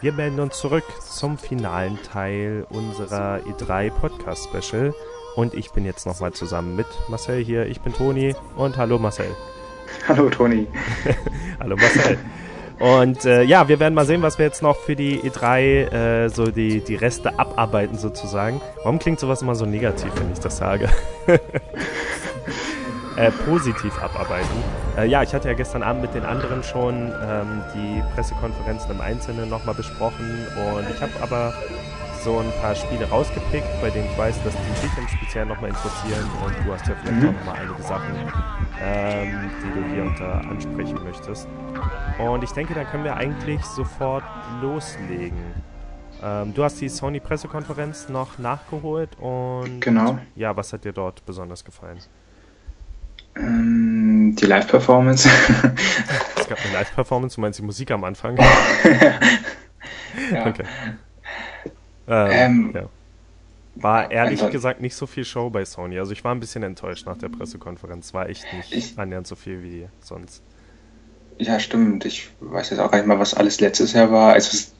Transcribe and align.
Wir 0.00 0.12
melden 0.12 0.38
uns 0.38 0.56
zurück 0.58 0.84
zum 1.00 1.38
finalen 1.38 1.98
Teil 2.04 2.64
unserer 2.70 3.40
E3 3.40 3.90
Podcast 3.90 4.48
Special. 4.48 4.94
Und 5.34 5.54
ich 5.54 5.72
bin 5.72 5.84
jetzt 5.84 6.06
nochmal 6.06 6.32
zusammen 6.32 6.76
mit 6.76 6.86
Marcel 7.08 7.42
hier. 7.42 7.66
Ich 7.66 7.80
bin 7.80 7.92
Toni 7.92 8.36
und 8.54 8.76
hallo 8.76 9.00
Marcel. 9.00 9.34
Hallo 10.06 10.28
Toni. 10.28 10.68
hallo 11.60 11.74
Marcel. 11.74 12.18
Und 12.78 13.24
äh, 13.24 13.42
ja, 13.42 13.66
wir 13.68 13.80
werden 13.80 13.94
mal 13.94 14.06
sehen, 14.06 14.22
was 14.22 14.38
wir 14.38 14.46
jetzt 14.46 14.62
noch 14.62 14.76
für 14.76 14.94
die 14.94 15.18
E3 15.18 15.56
äh, 15.56 16.28
so 16.28 16.50
die, 16.50 16.80
die 16.80 16.94
Reste 16.94 17.36
abarbeiten 17.36 17.98
sozusagen. 17.98 18.60
Warum 18.84 19.00
klingt 19.00 19.18
sowas 19.18 19.42
immer 19.42 19.56
so 19.56 19.66
negativ, 19.66 20.12
wenn 20.16 20.30
ich 20.30 20.38
das 20.38 20.58
sage? 20.58 20.88
äh, 23.16 23.32
positiv 23.46 23.98
abarbeiten. 24.00 24.87
Äh, 24.98 25.06
ja, 25.06 25.22
ich 25.22 25.32
hatte 25.32 25.46
ja 25.48 25.54
gestern 25.54 25.84
Abend 25.84 26.02
mit 26.02 26.14
den 26.14 26.24
anderen 26.24 26.62
schon 26.64 27.12
ähm, 27.22 27.62
die 27.72 28.02
Pressekonferenzen 28.14 28.90
im 28.90 29.00
Einzelnen 29.00 29.48
nochmal 29.48 29.74
besprochen 29.74 30.46
und 30.56 30.90
ich 30.90 31.00
habe 31.00 31.12
aber 31.22 31.54
so 32.24 32.38
ein 32.38 32.50
paar 32.60 32.74
Spiele 32.74 33.08
rausgepickt, 33.08 33.68
bei 33.80 33.90
denen 33.90 34.06
ich 34.10 34.18
weiß, 34.18 34.42
dass 34.42 34.54
die 34.54 34.86
dich 34.86 34.98
im 34.98 35.06
Speziellen 35.06 35.48
nochmal 35.48 35.70
interessieren 35.70 36.28
und 36.44 36.66
du 36.66 36.72
hast 36.72 36.88
ja 36.88 36.96
vielleicht 37.00 37.22
mhm. 37.22 37.28
auch 37.28 37.32
nochmal 37.32 37.60
einige 37.60 37.82
Sachen, 37.82 38.14
ähm, 38.82 39.50
die 39.62 39.80
du 39.80 39.94
hier 39.94 40.02
unter 40.02 40.40
ansprechen 40.50 40.98
möchtest. 41.04 41.46
Und 42.18 42.42
ich 42.42 42.50
denke, 42.50 42.74
da 42.74 42.82
können 42.82 43.04
wir 43.04 43.14
eigentlich 43.14 43.62
sofort 43.62 44.24
loslegen. 44.60 45.38
Ähm, 46.20 46.52
du 46.54 46.64
hast 46.64 46.80
die 46.80 46.88
Sony 46.88 47.20
Pressekonferenz 47.20 48.08
noch 48.08 48.38
nachgeholt 48.38 49.16
und 49.20 49.78
genau. 49.80 50.18
ja, 50.34 50.56
was 50.56 50.72
hat 50.72 50.84
dir 50.84 50.92
dort 50.92 51.24
besonders 51.24 51.64
gefallen? 51.64 52.00
Ähm, 53.38 54.36
die 54.36 54.46
Live-Performance. 54.46 55.28
es 56.36 56.48
gab 56.48 56.58
eine 56.64 56.74
Live-Performance, 56.74 57.36
du 57.36 57.40
meinst 57.40 57.58
die 57.58 57.64
Musik 57.64 57.90
am 57.90 58.04
Anfang? 58.04 58.36
ja. 60.32 60.46
Okay. 60.46 60.64
Ähm, 62.08 62.30
ähm, 62.30 62.72
ja. 62.74 62.88
War 63.76 64.10
ehrlich 64.10 64.40
einfach, 64.40 64.50
gesagt 64.50 64.80
nicht 64.80 64.96
so 64.96 65.06
viel 65.06 65.24
Show 65.24 65.50
bei 65.50 65.64
Sony. 65.64 65.98
Also 65.98 66.12
ich 66.12 66.24
war 66.24 66.34
ein 66.34 66.40
bisschen 66.40 66.64
enttäuscht 66.64 67.06
nach 67.06 67.16
der 67.16 67.28
Pressekonferenz. 67.28 68.12
War 68.12 68.28
echt 68.28 68.44
nicht 68.52 68.72
ich, 68.72 68.98
annähernd 68.98 69.26
so 69.26 69.36
viel 69.36 69.62
wie 69.62 69.88
sonst. 70.00 70.42
Ja, 71.38 71.60
stimmt. 71.60 72.04
Ich 72.04 72.30
weiß 72.40 72.70
jetzt 72.70 72.80
auch 72.80 72.90
gar 72.90 72.98
nicht 72.98 73.06
mal, 73.06 73.20
was 73.20 73.34
alles 73.34 73.60
letztes 73.60 73.92
Jahr 73.92 74.10
war. 74.10 74.32
Also 74.32 74.56
es, 74.56 74.72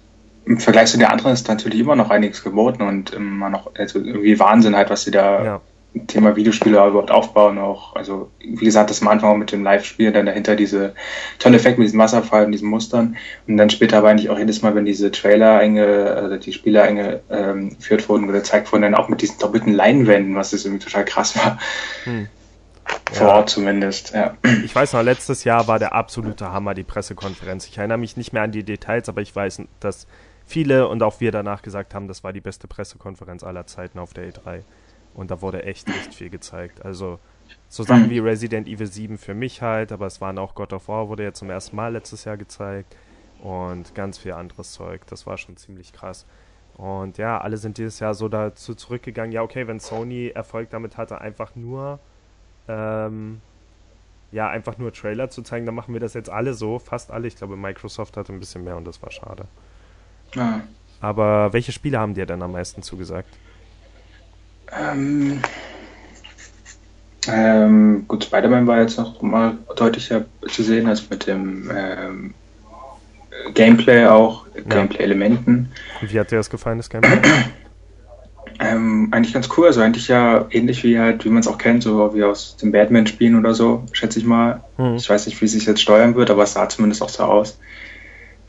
im 0.47 0.58
Vergleich 0.58 0.91
zu 0.91 0.98
den 0.98 1.06
anderen 1.06 1.32
ist 1.32 1.47
natürlich 1.47 1.78
immer 1.78 1.94
noch 1.94 2.10
einiges 2.10 2.42
geboten 2.42 2.82
und 2.82 3.10
immer 3.12 3.50
noch, 3.50 3.72
also 3.77 4.00
irgendwie 4.00 4.38
Wahnsinn 4.41 4.75
halt, 4.75 4.91
was 4.91 5.04
sie 5.04 5.10
da 5.10 5.44
ja. 5.44 5.60
Thema 6.06 6.36
Videospiele 6.36 6.77
überhaupt 6.77 7.11
aufbauen 7.11 7.58
auch. 7.58 7.97
Also 7.97 8.31
wie 8.41 8.64
gesagt, 8.64 8.91
das 8.91 9.03
am 9.03 9.08
Anfang 9.08 9.31
auch 9.31 9.36
mit 9.36 9.53
dem 9.53 9.62
Live-Spiel, 9.62 10.12
dann 10.12 10.27
dahinter 10.27 10.55
diese 10.55 10.94
tolle 11.39 11.56
Effekt 11.56 11.78
mit 11.78 11.86
diesem 11.86 11.98
Wasserfall 11.98 12.44
und 12.44 12.53
diesen 12.53 12.69
Mustern 12.69 13.17
und 13.47 13.56
dann 13.56 13.70
später 13.70 13.98
aber 13.98 14.11
eigentlich 14.11 14.31
auch 14.31 14.39
jedes 14.39 14.62
Mal, 14.62 14.75
wenn 14.75 14.84
diese 14.84 15.11
Trailer 15.11 15.59
einge, 15.59 16.14
also 16.14 16.36
die 16.36 16.53
Spiele 16.53 16.83
eingeführt 16.83 18.03
ähm, 18.03 18.09
wurden 18.09 18.25
oder 18.25 18.34
gezeigt 18.34 18.70
wurden, 18.70 18.83
dann 18.83 18.94
auch 18.94 19.09
mit 19.09 19.22
diesen 19.22 19.39
doppelten 19.39 19.72
Leinwänden, 19.72 20.34
was 20.34 20.50
das 20.50 20.64
irgendwie 20.64 20.84
total 20.84 21.05
krass 21.05 21.36
war. 21.36 21.59
Hm. 22.05 22.28
Vor 23.12 23.27
ja. 23.27 23.34
Ort 23.34 23.50
zumindest, 23.50 24.12
ja. 24.14 24.36
Ich 24.64 24.75
weiß 24.75 24.94
noch, 24.94 25.03
letztes 25.03 25.44
Jahr 25.44 25.66
war 25.66 25.78
der 25.78 25.94
absolute 25.94 26.53
Hammer, 26.53 26.75
die 26.75 26.84
Pressekonferenz. 26.84 27.66
Ich 27.66 27.78
erinnere 27.78 27.98
mich 27.98 28.16
nicht 28.16 28.33
mehr 28.33 28.42
an 28.42 28.53
die 28.53 28.64
Details, 28.64 29.09
aber 29.09 29.20
ich 29.20 29.34
weiß, 29.34 29.62
dass 29.81 30.06
viele 30.47 30.89
und 30.89 31.03
auch 31.03 31.20
wir 31.20 31.33
danach 31.33 31.62
gesagt 31.62 31.94
haben, 31.94 32.09
das 32.09 32.25
war 32.25 32.33
die 32.33 32.41
beste 32.41 32.66
Pressekonferenz 32.66 33.44
aller 33.44 33.66
Zeiten 33.66 33.98
auf 33.98 34.14
der 34.14 34.31
E3. 34.31 34.62
Und 35.19 35.33
da 35.33 35.42
wurde 35.42 35.64
echt, 35.64 35.88
echt 35.88 36.14
viel 36.14 36.30
gezeigt. 36.30 36.84
Also 36.84 37.19
so 37.69 37.83
Sachen 37.83 38.08
wie 38.11 38.20
Resident 38.20 38.69
Evil 38.69 38.86
7 38.86 39.19
für 39.19 39.34
mich 39.34 39.62
halt, 39.62 39.91
aber 39.91 40.06
es 40.06 40.20
waren 40.20 40.38
auch 40.38 40.55
God 40.55 40.72
of 40.72 40.86
War, 40.86 41.08
wurde 41.08 41.25
ja 41.25 41.33
zum 41.33 41.50
ersten 41.50 41.75
Mal 41.75 41.92
letztes 41.92 42.25
Jahr 42.25 42.36
gezeigt. 42.36 42.94
Und 43.42 43.97
ganz 43.97 44.19
viel 44.19 44.33
anderes 44.33 44.70
Zeug. 44.70 45.05
Das 45.08 45.27
war 45.27 45.36
schon 45.36 45.56
ziemlich 45.56 45.92
krass. 45.92 46.25
Und 46.77 47.19
ja, 47.19 47.36
alle 47.41 47.56
sind 47.56 47.78
dieses 47.78 47.98
Jahr 47.98 48.14
so 48.14 48.28
dazu 48.28 48.77
zurückgegangen, 48.77 49.33
ja, 49.33 49.42
okay, 49.42 49.66
wenn 49.66 49.80
Sony 49.80 50.28
Erfolg 50.28 50.70
damit 50.70 50.97
hatte, 50.97 51.21
einfach 51.21 51.56
nur, 51.56 51.98
ähm, 52.69 53.41
ja, 54.31 54.48
einfach 54.48 54.78
nur 54.78 54.92
Trailer 54.92 55.31
zu 55.31 55.42
zeigen, 55.42 55.66
dann 55.66 55.75
machen 55.75 55.94
wir 55.94 56.00
das 56.00 56.15
jetzt 56.15 56.31
alle 56.31 56.54
so, 56.54 56.78
fast 56.78 57.10
alle. 57.10 57.26
Ich 57.26 57.34
glaube, 57.34 57.56
Microsoft 57.56 58.16
hatte 58.16 58.32
ein 58.32 58.38
bisschen 58.38 58.62
mehr 58.62 58.76
und 58.76 58.84
das 58.84 59.03
war 59.03 59.10
schade. 59.10 59.47
Ja. 60.34 60.60
Aber 61.00 61.53
welche 61.53 61.72
Spiele 61.72 61.98
haben 61.98 62.15
dir 62.15 62.26
denn 62.26 62.41
am 62.41 62.53
meisten 62.53 62.82
zugesagt? 62.82 63.28
Ähm, 64.72 65.40
ähm, 67.26 68.04
gut, 68.08 68.24
Spider-Man 68.24 68.66
war 68.66 68.80
jetzt 68.80 68.98
noch 68.98 69.20
mal 69.22 69.58
deutlicher 69.76 70.24
zu 70.48 70.62
sehen, 70.62 70.86
als 70.86 71.08
mit 71.10 71.26
dem 71.26 71.70
ähm, 71.74 72.34
Gameplay 73.54 74.06
auch, 74.06 74.46
ja. 74.54 74.62
Gameplay-Elementen. 74.62 75.70
Wie 76.00 76.18
hat 76.18 76.30
dir 76.30 76.36
das 76.36 76.50
gefallen, 76.50 76.78
das 76.78 76.90
Gameplay? 76.90 77.20
Ähm, 78.60 79.08
eigentlich 79.12 79.34
ganz 79.34 79.48
cool, 79.56 79.66
also 79.66 79.80
eigentlich 79.82 80.08
ja 80.08 80.46
ähnlich 80.50 80.82
wie 80.82 80.98
halt, 80.98 81.24
wie 81.24 81.28
man 81.28 81.40
es 81.40 81.46
auch 81.46 81.58
kennt, 81.58 81.84
so 81.84 82.12
wie 82.14 82.24
aus 82.24 82.56
den 82.56 82.72
Batman-Spielen 82.72 83.36
oder 83.36 83.54
so, 83.54 83.84
schätze 83.92 84.18
ich 84.18 84.24
mal. 84.24 84.64
Hm. 84.76 84.96
Ich 84.96 85.08
weiß 85.08 85.26
nicht, 85.26 85.40
wie 85.40 85.44
es 85.44 85.52
sich 85.52 85.64
jetzt 85.64 85.80
steuern 85.80 86.16
wird, 86.16 86.28
aber 86.30 86.42
es 86.42 86.54
sah 86.54 86.68
zumindest 86.68 87.00
auch 87.02 87.08
so 87.08 87.22
aus. 87.22 87.58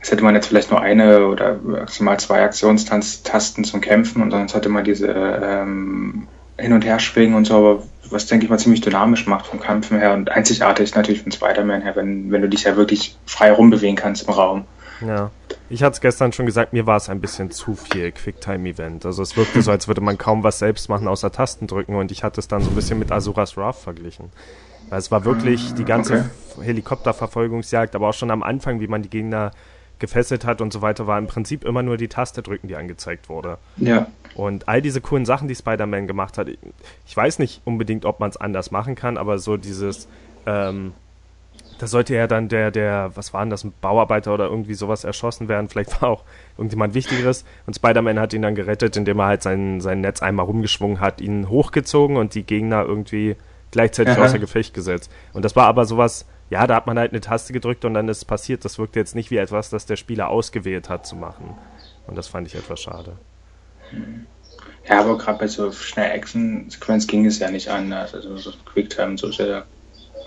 Jetzt 0.00 0.12
hätte 0.12 0.24
man 0.24 0.34
jetzt 0.34 0.46
vielleicht 0.46 0.70
nur 0.70 0.80
eine 0.80 1.26
oder 1.26 1.58
maximal 1.62 2.18
zwei 2.18 2.42
Aktionstasten 2.42 3.64
zum 3.64 3.82
Kämpfen 3.82 4.22
und 4.22 4.30
sonst 4.30 4.54
hatte 4.54 4.70
man 4.70 4.82
diese 4.82 5.08
ähm, 5.08 6.26
Hin- 6.58 6.72
und 6.72 6.84
Herschwingen 6.84 7.34
und 7.34 7.46
so, 7.46 7.56
aber 7.56 7.82
was 8.10 8.26
denke 8.26 8.44
ich 8.44 8.50
mal 8.50 8.58
ziemlich 8.58 8.80
dynamisch 8.80 9.26
macht 9.26 9.46
vom 9.46 9.60
Kämpfen 9.60 9.98
her 9.98 10.14
und 10.14 10.30
einzigartig 10.30 10.94
natürlich 10.94 11.22
von 11.22 11.32
Spider-Man 11.32 11.82
her, 11.82 11.96
wenn, 11.96 12.30
wenn 12.32 12.40
du 12.40 12.48
dich 12.48 12.64
ja 12.64 12.76
wirklich 12.76 13.18
frei 13.26 13.52
rumbewegen 13.52 13.96
kannst 13.96 14.26
im 14.26 14.34
Raum. 14.34 14.64
Ja. 15.06 15.30
Ich 15.68 15.82
hatte 15.82 15.94
es 15.94 16.00
gestern 16.00 16.32
schon 16.32 16.46
gesagt, 16.46 16.72
mir 16.72 16.86
war 16.86 16.96
es 16.96 17.08
ein 17.08 17.20
bisschen 17.20 17.50
zu 17.50 17.74
viel 17.74 18.10
Quicktime-Event. 18.10 19.06
Also 19.06 19.22
es 19.22 19.36
wirkte 19.36 19.62
so, 19.62 19.70
als 19.70 19.86
würde 19.86 20.00
man 20.00 20.18
kaum 20.18 20.42
was 20.42 20.58
selbst 20.58 20.88
machen, 20.88 21.08
außer 21.08 21.30
Tasten 21.30 21.66
drücken 21.66 21.94
und 21.94 22.10
ich 22.10 22.24
hatte 22.24 22.40
es 22.40 22.48
dann 22.48 22.62
so 22.62 22.70
ein 22.70 22.74
bisschen 22.74 22.98
mit 22.98 23.12
Asuras 23.12 23.56
Wrath 23.56 23.76
verglichen. 23.76 24.30
Es 24.90 25.10
war 25.10 25.24
wirklich 25.24 25.74
die 25.74 25.84
ganze 25.84 26.30
okay. 26.56 26.66
Helikopterverfolgungsjagd, 26.66 27.94
aber 27.94 28.08
auch 28.08 28.14
schon 28.14 28.30
am 28.30 28.42
Anfang, 28.42 28.80
wie 28.80 28.88
man 28.88 29.02
die 29.02 29.10
Gegner 29.10 29.52
gefesselt 30.00 30.44
hat 30.44 30.60
und 30.60 30.72
so 30.72 30.82
weiter, 30.82 31.06
war 31.06 31.18
im 31.18 31.26
Prinzip 31.26 31.64
immer 31.64 31.82
nur 31.82 31.96
die 31.96 32.08
Taste 32.08 32.42
drücken, 32.42 32.68
die 32.68 32.76
angezeigt 32.76 33.28
wurde. 33.28 33.58
Ja. 33.76 34.08
Und 34.34 34.68
all 34.68 34.82
diese 34.82 35.00
coolen 35.00 35.26
Sachen, 35.26 35.48
die 35.48 35.54
Spider-Man 35.54 36.06
gemacht 36.06 36.38
hat, 36.38 36.48
ich 36.48 37.16
weiß 37.16 37.38
nicht 37.38 37.62
unbedingt, 37.64 38.04
ob 38.04 38.20
man 38.20 38.30
es 38.30 38.36
anders 38.36 38.70
machen 38.70 38.94
kann, 38.94 39.16
aber 39.16 39.38
so 39.38 39.56
dieses, 39.56 40.08
ähm, 40.46 40.92
da 41.78 41.86
sollte 41.86 42.14
ja 42.14 42.26
dann 42.26 42.48
der, 42.48 42.70
der, 42.70 43.12
was 43.14 43.32
war 43.32 43.42
denn 43.42 43.50
das, 43.50 43.64
ein 43.64 43.72
Bauarbeiter 43.80 44.34
oder 44.34 44.46
irgendwie 44.46 44.74
sowas 44.74 45.04
erschossen 45.04 45.48
werden, 45.48 45.68
vielleicht 45.68 46.02
war 46.02 46.10
auch 46.10 46.24
irgendjemand 46.56 46.94
Wichtigeres 46.94 47.44
und 47.66 47.74
Spider-Man 47.74 48.18
hat 48.18 48.32
ihn 48.32 48.42
dann 48.42 48.54
gerettet, 48.54 48.96
indem 48.96 49.18
er 49.20 49.26
halt 49.26 49.42
sein, 49.42 49.80
sein 49.80 50.00
Netz 50.00 50.22
einmal 50.22 50.46
rumgeschwungen 50.46 51.00
hat, 51.00 51.20
ihn 51.20 51.48
hochgezogen 51.48 52.16
und 52.16 52.34
die 52.34 52.42
Gegner 52.42 52.84
irgendwie 52.84 53.36
gleichzeitig 53.70 54.16
Aha. 54.16 54.24
außer 54.24 54.38
Gefecht 54.38 54.74
gesetzt. 54.74 55.10
Und 55.32 55.44
das 55.44 55.56
war 55.56 55.66
aber 55.66 55.84
sowas, 55.84 56.26
ja, 56.50 56.66
da 56.66 56.74
hat 56.74 56.86
man 56.86 56.98
halt 56.98 57.12
eine 57.12 57.20
Taste 57.20 57.52
gedrückt 57.52 57.84
und 57.84 57.94
dann 57.94 58.08
ist 58.08 58.18
es 58.18 58.24
passiert. 58.24 58.64
Das 58.64 58.78
wirkt 58.78 58.96
jetzt 58.96 59.14
nicht 59.14 59.30
wie 59.30 59.36
etwas, 59.36 59.70
das 59.70 59.86
der 59.86 59.96
Spieler 59.96 60.28
ausgewählt 60.28 60.88
hat 60.88 61.06
zu 61.06 61.16
machen. 61.16 61.56
Und 62.06 62.18
das 62.18 62.26
fand 62.26 62.48
ich 62.48 62.56
etwas 62.56 62.80
schade. 62.80 63.12
Ja, 64.88 65.00
aber 65.00 65.16
gerade 65.16 65.38
bei 65.38 65.46
so 65.46 65.70
schnell 65.70 66.10
Action-Sequenz 66.10 67.06
ging 67.06 67.24
es 67.24 67.38
ja 67.38 67.50
nicht 67.50 67.68
anders. 67.68 68.14
Also 68.14 68.36
so 68.36 68.52
Quicktime, 68.66 69.16
so 69.16 69.30
sehr 69.30 69.64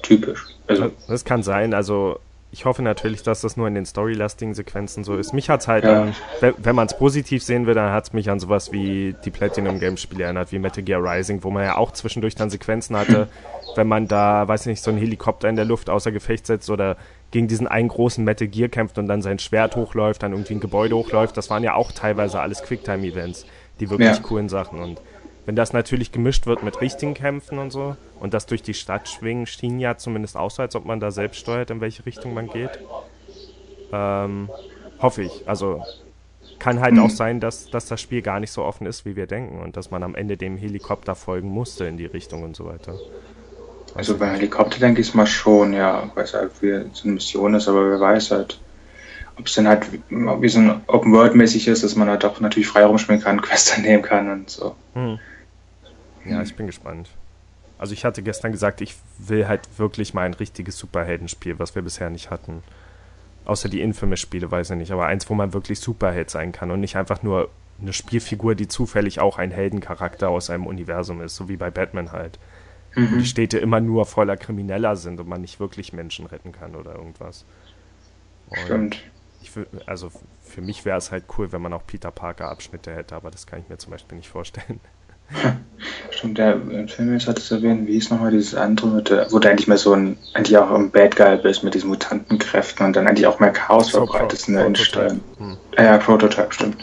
typisch. 0.01 0.45
Also, 0.67 0.91
das 1.07 1.25
kann 1.25 1.43
sein. 1.43 1.73
Also 1.73 2.19
ich 2.53 2.65
hoffe 2.65 2.83
natürlich, 2.83 3.23
dass 3.23 3.41
das 3.41 3.57
nur 3.57 3.67
in 3.67 3.73
den 3.73 3.87
storylastigen 3.87 4.53
Sequenzen 4.53 5.03
so 5.03 5.15
ist. 5.15 5.33
Mich 5.33 5.49
hat 5.49 5.61
es 5.61 5.67
halt, 5.67 5.85
ja. 5.85 6.03
ähm, 6.41 6.53
wenn 6.59 6.75
man 6.75 6.85
es 6.85 6.95
positiv 6.95 7.41
sehen 7.41 7.65
will, 7.65 7.73
dann 7.73 7.91
hat 7.91 8.03
es 8.03 8.13
mich 8.13 8.29
an 8.29 8.39
sowas 8.39 8.71
wie 8.71 9.15
die 9.25 9.31
Platinum 9.31 9.79
Games 9.79 9.99
Spiele 9.99 10.25
erinnert, 10.25 10.51
wie 10.51 10.59
Metal 10.59 10.83
Gear 10.83 11.03
Rising, 11.03 11.43
wo 11.43 11.49
man 11.49 11.63
ja 11.63 11.77
auch 11.77 11.91
zwischendurch 11.93 12.35
dann 12.35 12.51
Sequenzen 12.51 12.95
hatte, 12.95 13.27
wenn 13.75 13.87
man 13.87 14.07
da, 14.07 14.47
weiß 14.47 14.67
nicht, 14.67 14.83
so 14.83 14.91
einen 14.91 14.99
Helikopter 14.99 15.49
in 15.49 15.55
der 15.55 15.65
Luft 15.65 15.89
außer 15.89 16.11
Gefecht 16.11 16.45
setzt 16.45 16.69
oder 16.69 16.95
gegen 17.31 17.47
diesen 17.47 17.67
einen 17.67 17.87
großen 17.87 18.23
Metal 18.23 18.47
Gear 18.47 18.69
kämpft 18.69 18.99
und 18.99 19.07
dann 19.07 19.23
sein 19.23 19.39
Schwert 19.39 19.75
hochläuft, 19.75 20.21
dann 20.21 20.33
irgendwie 20.33 20.53
ein 20.53 20.59
Gebäude 20.59 20.95
hochläuft. 20.95 21.35
Das 21.35 21.49
waren 21.49 21.63
ja 21.63 21.73
auch 21.73 21.91
teilweise 21.91 22.39
alles 22.39 22.61
Quicktime-Events, 22.61 23.47
die 23.79 23.89
wirklich 23.89 24.15
ja. 24.15 24.21
coolen 24.21 24.47
Sachen 24.47 24.79
und 24.79 25.01
wenn 25.45 25.55
das 25.55 25.73
natürlich 25.73 26.11
gemischt 26.11 26.45
wird 26.45 26.63
mit 26.63 26.81
richtigen 26.81 27.13
Kämpfen 27.13 27.59
und 27.59 27.71
so 27.71 27.97
und 28.19 28.33
das 28.33 28.45
durch 28.45 28.63
die 28.63 28.73
Stadt 28.73 29.09
schwingen, 29.09 29.45
schien 29.45 29.79
ja 29.79 29.97
zumindest 29.97 30.37
aus, 30.37 30.59
als 30.59 30.75
ob 30.75 30.85
man 30.85 30.99
da 30.99 31.11
selbst 31.11 31.39
steuert, 31.39 31.69
in 31.69 31.81
welche 31.81 32.05
Richtung 32.05 32.33
man 32.33 32.47
geht. 32.47 32.79
Ähm, 33.91 34.49
hoffe 34.99 35.23
ich. 35.23 35.47
Also 35.47 35.83
kann 36.59 36.79
halt 36.79 36.93
mhm. 36.93 37.01
auch 37.01 37.09
sein, 37.09 37.39
dass, 37.39 37.69
dass 37.69 37.87
das 37.87 37.99
Spiel 37.99 38.21
gar 38.21 38.39
nicht 38.39 38.51
so 38.51 38.63
offen 38.63 38.87
ist, 38.87 39.05
wie 39.05 39.15
wir 39.15 39.27
denken 39.27 39.61
und 39.61 39.75
dass 39.75 39.91
man 39.91 40.01
am 40.01 40.15
Ende 40.15 40.37
dem 40.37 40.57
Helikopter 40.57 41.15
folgen 41.15 41.49
musste 41.49 41.85
in 41.85 41.97
die 41.97 42.05
Richtung 42.05 42.43
und 42.43 42.55
so 42.55 42.65
weiter. 42.65 42.95
Also 43.95 44.17
beim 44.17 44.31
Helikopter 44.31 44.79
denke 44.79 45.01
ich 45.01 45.13
mal 45.13 45.27
schon, 45.27 45.73
ja, 45.73 46.09
weil 46.15 46.23
es 46.23 46.33
halt 46.33 46.51
wie 46.61 46.71
so 46.93 47.03
eine 47.03 47.13
Mission 47.13 47.53
ist, 47.53 47.67
aber 47.67 47.89
wer 47.91 47.99
weiß 47.99 48.31
halt, 48.31 48.59
ob 49.37 49.47
es 49.47 49.55
dann 49.55 49.67
halt 49.67 49.87
wie 50.09 50.49
so 50.49 50.59
ein 50.59 50.81
Open-World-mäßig 50.87 51.67
ist, 51.67 51.83
dass 51.83 51.95
man 51.95 52.09
halt 52.09 52.23
auch 52.25 52.39
natürlich 52.39 52.67
frei 52.67 52.85
rumspringen 52.85 53.23
kann, 53.23 53.41
Quests 53.41 53.77
nehmen 53.77 54.01
kann 54.01 54.31
und 54.31 54.49
so. 54.49 54.75
Hm. 54.93 55.19
Ja, 56.25 56.41
ich 56.41 56.55
bin 56.55 56.67
gespannt. 56.67 57.09
Also 57.77 57.93
ich 57.93 58.05
hatte 58.05 58.23
gestern 58.23 58.51
gesagt, 58.51 58.81
ich 58.81 58.95
will 59.17 59.47
halt 59.47 59.61
wirklich 59.77 60.13
mal 60.13 60.23
ein 60.23 60.33
richtiges 60.33 60.77
Superheldenspiel, 60.77 61.59
was 61.59 61.75
wir 61.75 61.81
bisher 61.81 62.09
nicht 62.09 62.29
hatten. 62.29 62.63
Außer 63.45 63.67
die 63.67 63.81
Infamous-Spiele, 63.81 64.49
weiß 64.49 64.69
ich 64.69 64.77
nicht. 64.77 64.91
Aber 64.91 65.05
eins, 65.05 65.29
wo 65.29 65.33
man 65.33 65.53
wirklich 65.53 65.79
Superheld 65.79 66.29
sein 66.29 66.51
kann 66.51 66.71
und 66.71 66.79
nicht 66.79 66.95
einfach 66.95 67.23
nur 67.23 67.49
eine 67.81 67.91
Spielfigur, 67.91 68.55
die 68.55 68.67
zufällig 68.67 69.19
auch 69.19 69.37
ein 69.37 69.51
Heldencharakter 69.51 70.29
aus 70.29 70.49
einem 70.49 70.65
Universum 70.65 71.21
ist, 71.21 71.35
so 71.35 71.49
wie 71.49 71.57
bei 71.57 71.71
Batman 71.71 72.11
halt. 72.11 72.39
Mhm. 72.95 73.11
Wo 73.11 73.17
die 73.17 73.25
Städte 73.25 73.57
immer 73.57 73.81
nur 73.81 74.05
voller 74.05 74.37
Krimineller 74.37 74.95
sind 74.95 75.19
und 75.19 75.27
man 75.27 75.41
nicht 75.41 75.59
wirklich 75.59 75.91
Menschen 75.93 76.25
retten 76.25 76.51
kann 76.51 76.75
oder 76.75 76.95
irgendwas. 76.95 77.43
Und 78.47 78.59
Stimmt. 78.59 79.03
Ich, 79.41 79.51
also 79.87 80.09
für 80.41 80.61
mich 80.61 80.85
wäre 80.85 80.97
es 80.97 81.11
halt 81.11 81.25
cool, 81.37 81.51
wenn 81.51 81.61
man 81.61 81.73
auch 81.73 81.85
Peter 81.85 82.11
Parker 82.11 82.49
Abschnitte 82.49 82.95
hätte, 82.95 83.15
aber 83.15 83.29
das 83.29 83.45
kann 83.45 83.59
ich 83.59 83.67
mir 83.67 83.77
zum 83.77 83.91
Beispiel 83.91 84.17
nicht 84.17 84.29
vorstellen. 84.29 84.79
Stimmt, 86.11 86.37
der 86.37 86.53
im 86.53 86.87
Film 86.87 87.13
jetzt 87.13 87.27
hat 87.27 87.37
es 87.37 87.51
erwähnt, 87.51 87.87
wie 87.87 87.97
ist 87.97 88.09
nochmal 88.09 88.31
dieses 88.31 88.55
andere, 88.55 88.87
mit, 88.87 89.11
wo 89.31 89.39
du 89.39 89.49
eigentlich 89.49 89.67
mehr 89.67 89.77
so 89.77 89.93
ein, 89.93 90.17
eigentlich 90.33 90.57
auch 90.57 90.71
ein 90.71 90.91
Bad 90.91 91.15
Guy 91.15 91.37
bist 91.37 91.63
mit 91.63 91.73
diesen 91.73 91.89
Mutantenkräften 91.89 92.85
und 92.85 92.95
dann 92.95 93.07
eigentlich 93.07 93.27
auch 93.27 93.39
mehr 93.39 93.51
Chaos 93.51 93.91
so, 93.91 94.05
verbreitest 94.05 94.47
in 94.47 94.53
der 94.53 94.65
Innenstadt. 94.65 95.15
Hm. 95.37 95.57
Ja, 95.77 95.97
Prototype, 95.97 96.53
stimmt. 96.53 96.77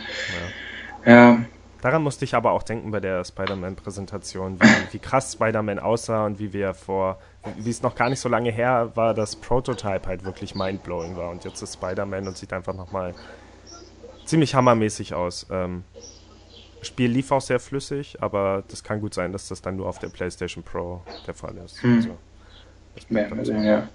Ja. 1.06 1.12
ja. 1.12 1.44
Daran 1.81 2.02
musste 2.02 2.26
ich 2.26 2.35
aber 2.35 2.50
auch 2.52 2.62
denken 2.62 2.91
bei 2.91 3.00
der 3.00 3.25
Spider-Man-Präsentation, 3.25 4.61
wie, 4.61 4.93
wie, 4.93 4.99
krass 4.99 5.32
Spider-Man 5.32 5.79
aussah 5.79 6.26
und 6.26 6.38
wie 6.38 6.52
wir 6.52 6.75
vor, 6.75 7.19
wie 7.56 7.70
es 7.70 7.82
noch 7.82 7.94
gar 7.94 8.11
nicht 8.11 8.20
so 8.20 8.29
lange 8.29 8.50
her 8.50 8.91
war, 8.97 9.14
dass 9.14 9.37
Prototype 9.37 10.06
halt 10.06 10.25
wirklich 10.25 10.55
mindblowing 10.55 11.17
war 11.17 11.31
und 11.31 11.44
jetzt 11.44 11.62
ist 11.62 11.75
Spider-Man 11.75 12.29
und 12.29 12.37
sieht 12.37 12.52
einfach 12.52 12.75
nochmal 12.75 13.14
ziemlich 14.26 14.55
hammermäßig 14.55 15.14
aus. 15.14 15.47
Ähm, 15.50 15.85
Spiel 16.82 17.10
lief 17.10 17.30
auch 17.30 17.40
sehr 17.40 17.60
flüssig, 17.60 18.16
aber 18.20 18.64
das 18.68 18.82
kann 18.82 19.00
gut 19.00 19.14
sein, 19.14 19.32
dass 19.32 19.48
das 19.48 19.62
dann 19.62 19.76
nur 19.76 19.86
auf 19.86 19.98
der 19.98 20.08
PlayStation 20.08 20.64
Pro 20.64 21.02
der 21.26 21.34
Fall 21.34 21.54
ist. 21.64 21.82
Hm. 21.82 21.96
Also, 21.96 23.36
also, 23.38 23.52
ja. 23.52 23.88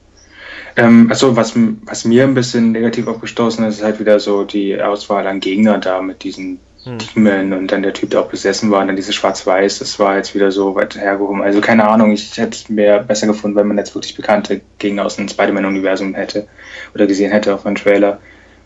Ähm, 0.76 1.08
also 1.10 1.36
was, 1.36 1.54
was 1.84 2.06
mir 2.06 2.24
ein 2.24 2.34
bisschen 2.34 2.72
negativ 2.72 3.08
aufgestoßen 3.08 3.66
ist, 3.66 3.78
ist 3.78 3.84
halt 3.84 4.00
wieder 4.00 4.20
so 4.20 4.44
die 4.44 4.80
Auswahl 4.80 5.28
an 5.28 5.40
Gegnern 5.40 5.82
da 5.82 6.02
mit 6.02 6.24
diesen 6.24 6.60
hm. 6.84 6.98
Demon 7.00 7.54
und 7.54 7.72
dann 7.72 7.82
der 7.82 7.94
Typ, 7.94 8.12
der 8.12 8.22
auch 8.22 8.30
besessen 8.30 8.70
war 8.70 8.82
und 8.82 8.88
dann 8.88 8.96
dieses 8.96 9.16
Schwarz-Weiß, 9.16 9.80
das 9.80 9.98
war 10.00 10.18
jetzt 10.18 10.36
wieder 10.36 10.52
so 10.52 10.76
weit 10.76 10.96
hergehoben. 10.96 11.42
Also 11.42 11.62
keine 11.62 11.88
Ahnung, 11.88 12.12
ich 12.12 12.38
hätte 12.38 12.56
es 12.56 12.70
mir 12.70 13.00
besser 13.00 13.28
gefunden, 13.28 13.58
wenn 13.58 13.68
man 13.68 13.78
jetzt 13.78 13.96
wirklich 13.96 14.16
bekannte 14.16 14.62
Gegner 14.78 15.06
aus 15.06 15.16
dem 15.16 15.28
Spider-Man-Universum 15.28 16.14
hätte 16.14 16.48
oder 16.94 17.08
gesehen 17.08 17.32
hätte 17.32 17.54
auf 17.56 17.66
einem 17.66 17.76
Trailer 17.76 18.20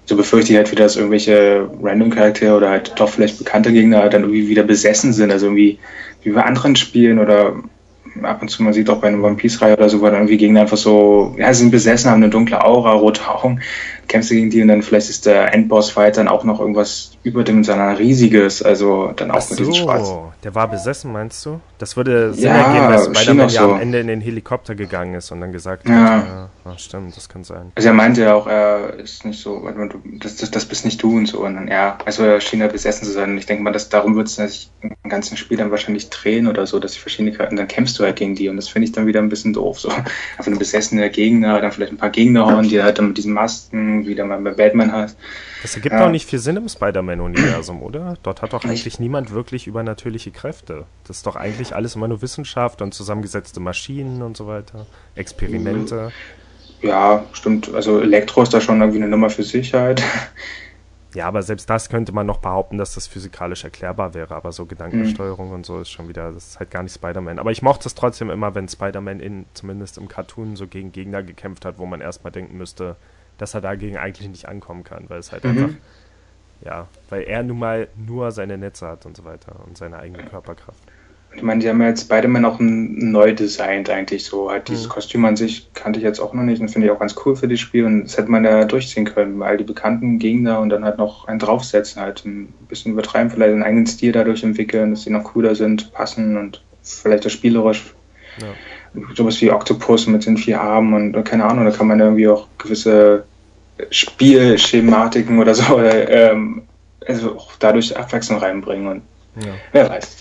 so 0.09 0.15
befürchte 0.15 0.51
ich 0.51 0.57
halt 0.57 0.71
wieder, 0.71 0.85
dass 0.85 0.95
irgendwelche 0.95 1.69
Random-Charaktere 1.83 2.57
oder 2.57 2.71
halt 2.71 2.93
doch 2.95 3.09
vielleicht 3.09 3.37
bekannte 3.37 3.71
Gegner 3.71 4.09
dann 4.09 4.23
irgendwie 4.23 4.47
wieder 4.49 4.63
besessen 4.63 5.13
sind. 5.13 5.31
Also 5.31 5.45
irgendwie 5.45 5.77
wie 6.23 6.31
bei 6.31 6.41
anderen 6.41 6.75
Spielen 6.75 7.19
oder 7.19 7.53
ab 8.23 8.41
und 8.41 8.47
zu, 8.47 8.63
man 8.63 8.73
sieht 8.73 8.89
auch 8.89 8.99
bei 8.99 9.07
einer 9.07 9.23
One 9.23 9.35
Piece-Reihe 9.35 9.77
oder 9.77 9.87
so, 9.87 10.01
wo 10.01 10.05
dann 10.05 10.15
irgendwie 10.15 10.37
Gegner 10.37 10.61
einfach 10.61 10.77
so, 10.77 11.35
ja, 11.37 11.53
sie 11.53 11.59
sind 11.59 11.69
besessen, 11.69 12.09
haben 12.09 12.23
eine 12.23 12.31
dunkle 12.31 12.65
Aura, 12.65 12.93
rote 12.93 13.21
Augen, 13.29 13.61
kämpfst 14.09 14.31
du 14.31 14.35
gegen 14.35 14.49
die 14.49 14.61
und 14.61 14.67
dann 14.67 14.81
vielleicht 14.81 15.09
ist 15.09 15.25
der 15.25 15.53
Endboss-Fight 15.53 16.17
dann 16.17 16.27
auch 16.27 16.43
noch 16.43 16.59
irgendwas 16.59 17.11
überdimensional 17.23 17.95
riesiges, 17.95 18.61
also 18.61 19.13
dann 19.15 19.31
auch 19.31 19.37
Ach 19.37 19.49
mit 19.49 19.59
so, 19.59 19.65
diesem 19.65 19.73
Schwarz. 19.73 20.11
Der 20.43 20.55
war 20.55 20.67
besessen, 20.67 21.11
meinst 21.11 21.45
du? 21.45 21.59
Das 21.77 21.95
würde 21.95 22.33
Sinn 22.33 22.45
ja, 22.45 22.55
ergeben, 22.55 22.91
dass 22.91 23.05
Spider-Man 23.05 23.49
ja 23.49 23.61
so. 23.61 23.71
am 23.71 23.79
Ende 23.79 23.99
in 23.99 24.07
den 24.07 24.21
Helikopter 24.21 24.75
gegangen 24.75 25.13
ist 25.15 25.31
und 25.31 25.41
dann 25.41 25.51
gesagt 25.51 25.87
ja. 25.87 25.95
hat, 25.95 26.25
ja, 26.25 26.49
ja, 26.65 26.77
stimmt, 26.77 27.15
das 27.15 27.29
kann 27.29 27.43
sein. 27.43 27.71
Also 27.75 27.87
er 27.87 27.93
meinte 27.93 28.21
ja 28.21 28.33
auch, 28.33 28.47
er 28.47 28.95
ist 28.99 29.25
nicht 29.25 29.41
so, 29.41 29.69
das, 30.19 30.37
das, 30.37 30.51
das 30.51 30.65
bist 30.65 30.85
nicht 30.85 31.01
du 31.01 31.15
und 31.15 31.27
so 31.27 31.45
und 31.45 31.55
dann, 31.55 31.67
ja, 31.67 31.97
also 32.05 32.23
er 32.23 32.41
schien 32.41 32.59
ja 32.59 32.67
besessen 32.67 33.05
zu 33.05 33.11
sein 33.11 33.31
und 33.31 33.37
ich 33.37 33.45
denke 33.45 33.63
mal, 33.63 33.71
dass 33.71 33.89
darum 33.89 34.15
wird 34.15 34.27
es 34.27 34.35
sich 34.35 34.71
im 34.81 35.09
ganzen 35.09 35.37
Spiel 35.37 35.57
dann 35.57 35.71
wahrscheinlich 35.71 36.09
drehen 36.09 36.47
oder 36.47 36.65
so, 36.65 36.79
dass 36.79 36.93
die 36.93 36.99
verschiedene 36.99 37.37
und 37.49 37.57
dann 37.57 37.67
kämpfst 37.67 37.99
du 37.99 38.03
halt 38.03 38.15
gegen 38.15 38.35
die 38.35 38.49
und 38.49 38.57
das 38.57 38.69
finde 38.69 38.87
ich 38.87 38.91
dann 38.91 39.07
wieder 39.07 39.21
ein 39.21 39.29
bisschen 39.29 39.53
doof, 39.53 39.79
so. 39.79 39.89
Einfach 39.89 40.07
ein 40.47 40.57
besessener 40.57 41.09
Gegner, 41.09 41.61
dann 41.61 41.71
vielleicht 41.71 41.91
ein 41.91 41.97
paar 41.97 42.09
Gegner 42.09 42.45
hauen, 42.45 42.67
die 42.67 42.81
halt 42.81 42.97
dann 42.97 43.09
mit 43.09 43.17
diesen 43.17 43.33
Masken, 43.33 43.98
wie 44.05 44.15
dann 44.15 44.27
mal 44.27 44.41
bei 44.41 44.51
Batman 44.51 44.91
hast. 44.91 45.17
Das 45.61 45.75
ergibt 45.75 45.93
ja. 45.93 46.05
auch 46.05 46.11
nicht 46.11 46.29
viel 46.29 46.39
Sinn 46.39 46.57
im 46.57 46.69
Spider-Man-Universum, 46.69 47.81
oder? 47.81 48.17
Dort 48.23 48.41
hat 48.41 48.53
doch 48.53 48.65
eigentlich 48.65 48.99
niemand 48.99 49.31
wirklich 49.31 49.67
übernatürliche 49.67 50.31
Kräfte. 50.31 50.85
Das 51.07 51.17
ist 51.17 51.25
doch 51.25 51.35
eigentlich 51.35 51.75
alles 51.75 51.95
immer 51.95 52.07
nur 52.07 52.21
Wissenschaft 52.21 52.81
und 52.81 52.93
zusammengesetzte 52.93 53.59
Maschinen 53.59 54.21
und 54.21 54.37
so 54.37 54.47
weiter. 54.47 54.85
Experimente. 55.15 56.11
Ja, 56.81 57.25
stimmt. 57.33 57.73
Also 57.73 57.99
Elektro 57.99 58.43
ist 58.43 58.53
da 58.53 58.61
schon 58.61 58.79
irgendwie 58.79 58.99
eine 58.99 59.09
Nummer 59.09 59.29
für 59.29 59.43
Sicherheit. 59.43 60.01
Ja, 61.15 61.27
aber 61.27 61.41
selbst 61.41 61.69
das 61.69 61.89
könnte 61.89 62.11
man 62.11 62.27
noch 62.27 62.37
behaupten, 62.37 62.77
dass 62.77 62.93
das 62.93 63.07
physikalisch 63.07 63.63
erklärbar 63.63 64.13
wäre. 64.13 64.35
Aber 64.35 64.51
so 64.51 64.65
Gedankensteuerung 64.65 65.47
mhm. 65.47 65.55
und 65.55 65.65
so 65.65 65.79
ist 65.79 65.89
schon 65.89 66.07
wieder, 66.07 66.31
das 66.31 66.49
ist 66.49 66.59
halt 66.59 66.69
gar 66.69 66.83
nicht 66.83 66.93
Spider-Man. 66.93 67.39
Aber 67.39 67.51
ich 67.51 67.63
mochte 67.63 67.87
es 67.87 67.95
trotzdem 67.95 68.29
immer, 68.29 68.53
wenn 68.53 68.67
Spider-Man 68.67 69.19
in, 69.19 69.45
zumindest 69.53 69.97
im 69.97 70.07
Cartoon, 70.07 70.55
so 70.55 70.67
gegen 70.67 70.91
Gegner 70.91 71.23
gekämpft 71.23 71.65
hat, 71.65 71.79
wo 71.79 71.87
man 71.87 72.01
erstmal 72.01 72.31
denken 72.31 72.57
müsste, 72.57 72.95
dass 73.39 73.55
er 73.55 73.61
dagegen 73.61 73.97
eigentlich 73.97 74.29
nicht 74.29 74.47
ankommen 74.47 74.83
kann, 74.83 75.05
weil 75.09 75.19
es 75.19 75.31
halt 75.31 75.43
mhm. 75.43 75.49
einfach, 75.49 75.69
ja, 76.63 76.87
weil 77.09 77.23
er 77.23 77.41
nun 77.41 77.57
mal 77.57 77.87
nur 77.95 78.31
seine 78.31 78.57
Netze 78.57 78.85
hat 78.87 79.05
und 79.05 79.17
so 79.17 79.25
weiter 79.25 79.55
und 79.65 79.77
seine 79.77 79.97
eigene 79.97 80.23
Körperkraft. 80.23 80.83
Ich 81.35 81.43
meine, 81.43 81.61
die 81.61 81.69
haben 81.69 81.79
ja 81.79 81.89
jetzt 81.89 82.05
Spider-Man 82.05 82.43
auch 82.43 82.57
neu 82.59 83.33
designt 83.33 83.89
eigentlich 83.89 84.25
so. 84.25 84.49
Halt 84.49 84.67
dieses 84.67 84.85
mhm. 84.85 84.89
Kostüm 84.89 85.25
an 85.25 85.35
sich 85.35 85.71
kannte 85.73 85.99
ich 85.99 86.03
jetzt 86.03 86.19
auch 86.19 86.33
noch 86.33 86.41
nicht 86.43 86.59
und 86.59 86.69
finde 86.69 86.87
ich 86.87 86.91
auch 86.91 86.99
ganz 86.99 87.15
cool 87.23 87.35
für 87.35 87.47
das 87.47 87.59
Spiel 87.59 87.85
und 87.85 88.05
das 88.05 88.17
hätte 88.17 88.31
man 88.31 88.43
ja 88.43 88.65
durchziehen 88.65 89.05
können, 89.05 89.39
weil 89.39 89.57
die 89.57 89.63
bekannten 89.63 90.17
Gegner 90.17 90.59
und 90.59 90.69
dann 90.69 90.83
halt 90.83 90.97
noch 90.97 91.27
einen 91.27 91.39
draufsetzen, 91.39 92.01
halt 92.01 92.25
ein 92.25 92.51
bisschen 92.67 92.93
übertreiben, 92.93 93.29
vielleicht 93.29 93.53
einen 93.53 93.63
eigenen 93.63 93.85
Stil 93.85 94.11
dadurch 94.11 94.43
entwickeln, 94.43 94.91
dass 94.91 95.03
sie 95.03 95.11
noch 95.11 95.23
cooler 95.23 95.53
sind, 95.53 95.93
passen 95.93 96.35
und 96.35 96.63
vielleicht 96.81 97.25
auch 97.27 97.31
spielerisch. 97.31 97.93
Ja. 98.41 99.03
Sowas 99.15 99.39
wie 99.41 99.51
Octopus 99.51 100.07
mit 100.07 100.25
den 100.25 100.37
vier 100.37 100.61
Armen 100.61 101.13
und 101.13 101.23
keine 101.23 101.45
Ahnung, 101.45 101.65
da 101.65 101.71
kann 101.71 101.87
man 101.87 101.99
irgendwie 101.99 102.27
auch 102.27 102.47
gewisse 102.57 103.25
Spielschematiken 103.91 105.39
oder 105.39 105.55
so, 105.55 105.75
oder, 105.75 106.09
ähm, 106.09 106.63
also 107.07 107.37
auch 107.37 107.51
dadurch 107.59 107.95
Abwechslung 107.95 108.39
reinbringen 108.39 108.87
und 108.87 109.01
ja. 109.45 109.53
wer 109.71 109.89
weiß. 109.89 110.17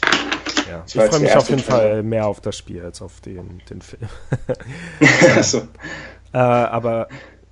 Ja. 0.68 0.84
Ich 0.86 0.94
freue 0.94 1.20
mich 1.20 1.34
auf 1.34 1.48
jeden 1.48 1.62
Fall 1.62 2.02
mehr 2.02 2.26
auf 2.26 2.40
das 2.40 2.56
Spiel 2.56 2.84
als 2.84 3.00
auf 3.02 3.20
den, 3.20 3.60
den 3.70 3.80
Film. 3.80 4.08
so. 5.42 5.58
äh, 6.32 6.38
aber 6.38 7.08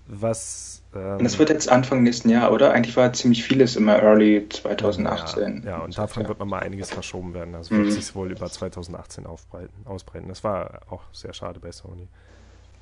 was. 0.07 0.83
Ähm, 0.95 1.19
und 1.19 1.27
es 1.27 1.39
wird 1.39 1.51
jetzt 1.51 1.69
Anfang 1.69 2.03
nächsten 2.03 2.29
Jahr, 2.29 2.53
oder? 2.53 2.73
Eigentlich 2.73 2.97
war 2.97 3.13
ziemlich 3.13 3.43
vieles 3.43 3.77
immer 3.77 4.01
Early 4.03 4.47
2018. 4.49 5.63
Ja, 5.65 5.71
ja 5.71 5.79
und 5.79 5.97
davon 5.97 6.23
ja. 6.23 6.29
wird 6.29 6.39
noch 6.39 6.47
mal 6.47 6.61
einiges 6.61 6.91
verschoben 6.91 7.35
werden. 7.35 7.55
Also 7.55 7.75
mhm. 7.75 7.85
wird 7.85 7.93
sich 7.93 8.15
wohl 8.15 8.31
über 8.31 8.49
2018 8.49 9.27
aufbreiten, 9.27 9.87
ausbreiten. 9.87 10.29
Das 10.29 10.45
war 10.45 10.81
auch 10.91 11.03
sehr 11.13 11.33
schade 11.33 11.59
bei 11.61 11.73
Sony. 11.73 12.09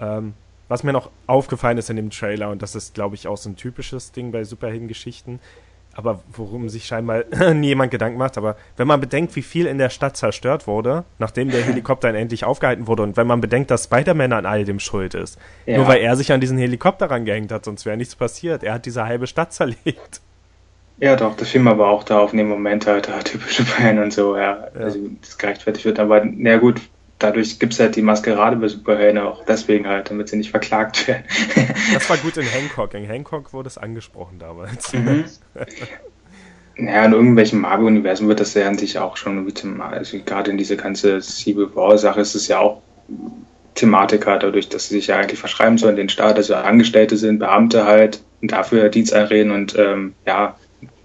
Ähm, 0.00 0.35
was 0.69 0.82
mir 0.82 0.93
noch 0.93 1.11
aufgefallen 1.26 1.78
ist 1.78 1.90
in 1.90 1.96
dem 1.96 2.11
Trailer, 2.11 2.50
und 2.50 2.62
das 2.62 2.75
ist, 2.75 2.94
glaube 2.94 3.14
ich, 3.14 3.26
auch 3.26 3.37
so 3.37 3.50
ein 3.50 3.56
typisches 3.56 4.12
Ding 4.12 4.32
bei 4.32 4.44
Superheldengeschichten, 4.44 5.40
aber 5.96 6.20
worum 6.33 6.68
sich 6.68 6.87
scheinbar 6.87 7.25
nie 7.54 7.68
jemand 7.68 7.90
Gedanken 7.90 8.18
macht. 8.18 8.37
Aber 8.37 8.56
wenn 8.76 8.87
man 8.87 9.00
bedenkt, 9.00 9.37
wie 9.37 9.42
viel 9.42 9.66
in 9.66 9.78
der 9.78 9.90
Stadt 9.90 10.16
zerstört 10.16 10.66
wurde, 10.66 11.04
nachdem 11.18 11.50
der 11.50 11.62
Helikopter 11.64 12.09
dann 12.09 12.16
endlich 12.16 12.44
aufgehalten 12.44 12.87
wurde, 12.87 13.02
und 13.02 13.16
wenn 13.16 13.26
man 13.26 13.40
bedenkt, 13.40 13.71
dass 13.71 13.85
Spider-Man 13.85 14.33
an 14.33 14.47
all 14.47 14.64
dem 14.64 14.80
schuld 14.80 15.14
ist, 15.14 15.38
ja. 15.66 15.76
nur 15.76 15.87
weil 15.87 16.00
er 16.00 16.16
sich 16.16 16.33
an 16.33 16.40
diesen 16.40 16.59
Helikopter 16.59 17.11
rangehängt 17.11 17.52
hat, 17.52 17.64
sonst 17.64 17.87
wäre 17.87 17.97
nichts 17.97 18.16
passiert. 18.16 18.62
Er 18.62 18.75
hat 18.75 18.87
diese 18.87 19.04
halbe 19.04 19.26
Stadt 19.26 19.52
zerlegt. 19.52 20.21
Ja, 20.99 21.16
doch, 21.16 21.37
das 21.37 21.50
Film 21.50 21.66
aber 21.66 21.88
auch 21.88 22.04
da 22.04 22.21
auf 22.21 22.30
dem 22.30 22.49
Moment 22.49 22.87
halt, 22.87 23.09
da 23.09 23.18
typische 23.18 23.64
Bayern 23.64 23.99
und 23.99 24.12
so, 24.12 24.37
ja, 24.37 24.68
ja. 24.75 24.80
Also, 24.80 25.00
das 25.21 25.38
gerechtfertigt 25.38 25.85
wird. 25.85 25.99
Aber, 25.99 26.25
na 26.25 26.56
gut, 26.56 26.80
dadurch 27.25 27.59
gibt 27.59 27.73
es 27.73 27.81
halt 27.81 27.97
die 27.97 28.02
Maskerade 28.02 28.57
bei 28.57 28.69
Superhelden 28.69 29.19
auch 29.19 29.45
deswegen 29.45 29.87
halt, 29.87 30.11
damit 30.11 30.28
sie 30.28 30.37
nicht 30.37 30.50
verklagt 30.50 31.09
werden. 31.09 31.25
das 31.93 32.09
war 32.11 32.16
gut 32.19 32.37
in 32.37 32.45
Hancock. 32.52 32.95
In 32.95 33.04
Hancock 33.04 33.52
wurde 33.52 33.69
es 33.69 33.78
angesprochen 33.78 34.38
damals. 34.38 34.93
Mhm. 34.93 35.25
Naja, 36.76 37.04
in 37.04 37.12
irgendwelchen 37.12 37.61
Marvel-Universen 37.61 38.28
wird 38.28 38.40
das 38.40 38.54
ja 38.54 38.66
an 38.66 38.76
sich 38.76 38.99
auch 38.99 39.16
schon 39.16 39.47
wie 39.47 39.81
also 39.81 40.19
gerade 40.25 40.50
in 40.50 40.59
diese 40.59 40.76
ganze 40.76 41.21
Civil 41.21 41.75
War-Sache 41.75 42.21
ist 42.21 42.35
es 42.35 42.49
ja 42.49 42.59
auch 42.59 42.83
Thematiker, 43.75 44.38
dadurch, 44.38 44.69
dass 44.69 44.88
sie 44.88 44.95
sich 44.97 45.09
ja 45.09 45.19
eigentlich 45.19 45.38
verschreiben 45.38 45.78
sollen, 45.78 45.97
den 45.97 46.09
Staat, 46.09 46.37
also 46.37 46.54
Angestellte 46.54 47.16
sind, 47.16 47.38
Beamte 47.38 47.85
halt, 47.85 48.23
und 48.40 48.52
dafür 48.52 48.88
Dienst 48.88 49.12
einreden 49.14 49.52
und 49.52 49.76
ähm, 49.78 50.14
ja, 50.26 50.57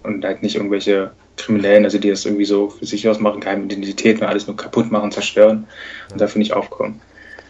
und 0.02 0.24
halt 0.24 0.42
nicht 0.42 0.56
irgendwelche 0.56 1.12
Kriminellen, 1.40 1.84
also 1.84 1.98
die 1.98 2.10
das 2.10 2.24
irgendwie 2.24 2.44
so 2.44 2.70
für 2.70 2.86
sich 2.86 3.08
ausmachen, 3.08 3.40
keine 3.40 3.64
Identität 3.64 4.20
und 4.20 4.26
alles 4.26 4.46
nur 4.46 4.56
kaputt 4.56 4.90
machen, 4.90 5.12
zerstören 5.12 5.66
und 6.12 6.20
dafür 6.20 6.38
nicht 6.38 6.52
aufkommen. 6.52 7.00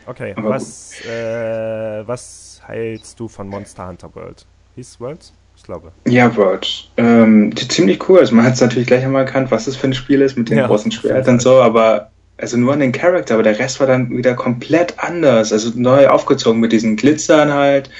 Okay, 0.07 0.35
was, 0.37 0.93
äh, 1.05 2.03
was 2.07 2.61
hältst 2.67 3.21
du 3.21 3.29
von 3.29 3.49
Monster 3.49 3.87
Hunter 3.87 4.15
World? 4.15 4.47
Hieß 4.77 5.01
Worlds? 5.01 5.33
Ich 5.57 5.63
glaube. 5.63 5.93
Ja, 6.09 6.35
World. 6.37 6.91
Ähm, 6.97 7.55
ziemlich 7.55 8.09
cool. 8.09 8.21
Also 8.21 8.35
man 8.35 8.47
hat 8.47 8.55
es 8.55 8.61
natürlich 8.61 8.87
gleich 8.87 9.05
einmal 9.05 9.25
erkannt, 9.25 9.51
was 9.51 9.67
das 9.67 9.77
für 9.77 9.89
ein 9.89 9.95
Spiel 9.95 10.23
ist 10.23 10.39
mit 10.39 10.49
dem 10.49 10.59
ja, 10.59 10.67
großen 10.67 10.91
Schwert 10.91 11.29
und 11.29 11.43
so, 11.43 11.61
aber 11.61 12.11
also 12.39 12.57
nur 12.57 12.73
an 12.73 12.81
den 12.81 12.93
Charakter, 12.93 13.35
aber 13.35 13.43
der 13.43 13.59
Rest 13.59 13.81
war 13.81 13.87
dann 13.87 14.17
wieder 14.17 14.35
komplett 14.35 14.95
anders. 14.99 15.53
Also 15.53 15.73
neu 15.75 16.09
aufgezogen 16.09 16.61
mit 16.61 16.73
diesen 16.73 16.97
Glitzern 16.97 17.53
halt, 17.53 17.91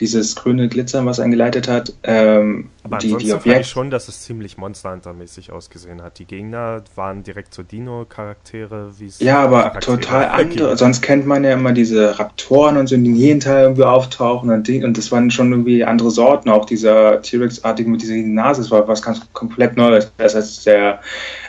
dieses 0.00 0.36
grüne 0.36 0.68
Glitzern, 0.68 1.06
was 1.06 1.18
eingeleitet 1.20 1.68
hat. 1.68 1.92
Ähm, 2.02 2.70
Aber 2.82 2.98
die, 2.98 3.06
ansonsten 3.06 3.42
die 3.42 3.50
fand 3.50 3.60
ich 3.62 3.68
schon, 3.68 3.90
dass 3.90 4.08
es 4.08 4.22
ziemlich 4.22 4.56
Monster 4.56 4.92
Hunter-mäßig 4.92 5.50
ausgesehen 5.50 6.02
hat. 6.02 6.18
Die 6.18 6.24
Gegner 6.24 6.82
waren 6.94 7.22
direkt 7.22 7.52
so 7.52 7.62
Dino-Charaktere, 7.62 8.92
wie 8.98 9.06
es 9.06 9.18
Ja, 9.20 9.40
aber 9.40 9.62
Charaktere 9.62 10.00
total 10.00 10.24
andere. 10.32 10.76
Sonst 10.76 11.02
kennt 11.02 11.26
man 11.26 11.44
ja 11.44 11.52
immer 11.52 11.72
diese 11.72 12.18
Raptoren 12.18 12.76
und 12.76 12.86
so, 12.88 12.96
die 12.96 13.06
in 13.06 13.16
jedem 13.16 13.40
Teil 13.40 13.62
irgendwie 13.64 13.84
auftauchen 13.84 14.50
und, 14.50 14.68
die, 14.68 14.84
und 14.84 14.96
das 14.96 15.10
waren 15.10 15.30
schon 15.30 15.50
irgendwie 15.50 15.84
andere 15.84 16.10
Sorten. 16.10 16.48
Auch 16.48 16.64
dieser 16.64 17.20
T-Rex-artige 17.20 17.90
mit 17.90 18.02
dieser 18.02 18.14
Nase, 18.14 18.62
das 18.62 18.70
war 18.70 18.86
was 18.86 19.02
ganz 19.02 19.20
komplett 19.32 19.76
Neues. 19.76 20.12
Das 20.16 20.34
heißt, 20.34 20.66
der 20.66 21.00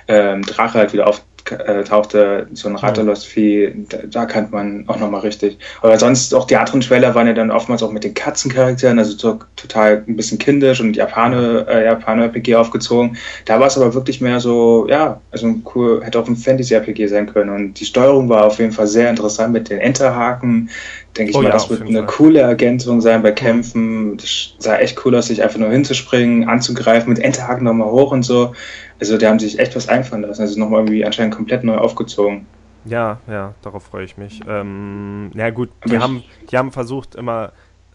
ähm, 0.07 0.41
Drache 0.41 0.79
halt 0.79 0.93
wieder 0.93 1.07
auf 1.07 1.21
äh, 1.51 1.83
tauchte 1.83 2.47
so 2.53 2.69
ein 2.69 2.75
Rathalos-Vieh, 2.75 3.85
da, 3.89 3.97
da 4.09 4.25
kannte 4.25 4.51
man 4.51 4.85
auch 4.87 4.99
nochmal 4.99 5.21
richtig. 5.21 5.57
Aber 5.81 5.97
sonst 5.97 6.33
auch 6.33 6.45
die 6.45 6.55
anderen 6.55 6.81
Trailer 6.81 7.15
waren 7.15 7.27
ja 7.27 7.33
dann 7.33 7.51
oftmals 7.51 7.83
auch 7.83 7.91
mit 7.91 8.03
den 8.03 8.13
Katzencharakteren, 8.13 8.99
also 8.99 9.17
so, 9.17 9.39
total 9.55 10.03
ein 10.07 10.15
bisschen 10.15 10.37
kindisch 10.37 10.81
und 10.81 10.95
Japaner, 10.95 11.67
äh, 11.67 11.85
Japaner-RPG 11.85 12.55
aufgezogen. 12.55 13.17
Da 13.45 13.59
war 13.59 13.67
es 13.67 13.77
aber 13.77 13.93
wirklich 13.93 14.21
mehr 14.21 14.39
so, 14.39 14.87
ja, 14.89 15.21
also 15.31 15.53
cool, 15.75 16.01
hätte 16.03 16.19
auch 16.19 16.27
ein 16.27 16.35
Fantasy-RPG 16.35 17.07
sein 17.07 17.31
können. 17.31 17.49
Und 17.49 17.79
die 17.79 17.85
Steuerung 17.85 18.29
war 18.29 18.45
auf 18.45 18.59
jeden 18.59 18.71
Fall 18.71 18.87
sehr 18.87 19.09
interessant 19.09 19.53
mit 19.53 19.69
den 19.69 19.79
Enterhaken, 19.79 20.69
denke 21.17 21.31
ich 21.31 21.35
oh, 21.35 21.41
mal, 21.41 21.49
ja, 21.49 21.53
das 21.53 21.69
wird 21.69 21.81
eine 21.81 21.99
Fall. 21.99 22.07
coole 22.07 22.39
Ergänzung 22.39 23.01
sein 23.01 23.21
bei 23.21 23.31
Kämpfen. 23.31 24.17
Das 24.17 24.53
sah 24.57 24.77
echt 24.77 25.03
cool 25.05 25.15
aus, 25.15 25.27
sich 25.27 25.43
einfach 25.43 25.59
nur 25.59 25.69
hinzuspringen, 25.69 26.47
anzugreifen, 26.47 27.11
mit 27.11 27.19
Enterhaken 27.19 27.65
nochmal 27.65 27.89
hoch 27.89 28.11
und 28.11 28.23
so. 28.23 28.53
Also 28.99 29.17
die 29.17 29.27
haben 29.27 29.39
sich 29.39 29.59
echt 29.59 29.75
was 29.75 29.89
einfallen 29.89 30.23
lassen. 30.23 30.41
Also 30.41 30.59
nochmal 30.59 30.81
irgendwie 30.81 31.05
anscheinend 31.05 31.35
komplett 31.35 31.63
neu 31.63 31.77
aufgezogen. 31.77 32.45
Ja, 32.85 33.19
ja, 33.27 33.53
darauf 33.61 33.83
freue 33.83 34.05
ich 34.05 34.17
mich. 34.17 34.41
Ähm, 34.47 35.31
ja 35.33 35.49
gut, 35.49 35.69
die 35.85 35.99
haben, 35.99 36.23
die 36.49 36.57
haben 36.57 36.71
versucht 36.71 37.15
immer, 37.15 37.51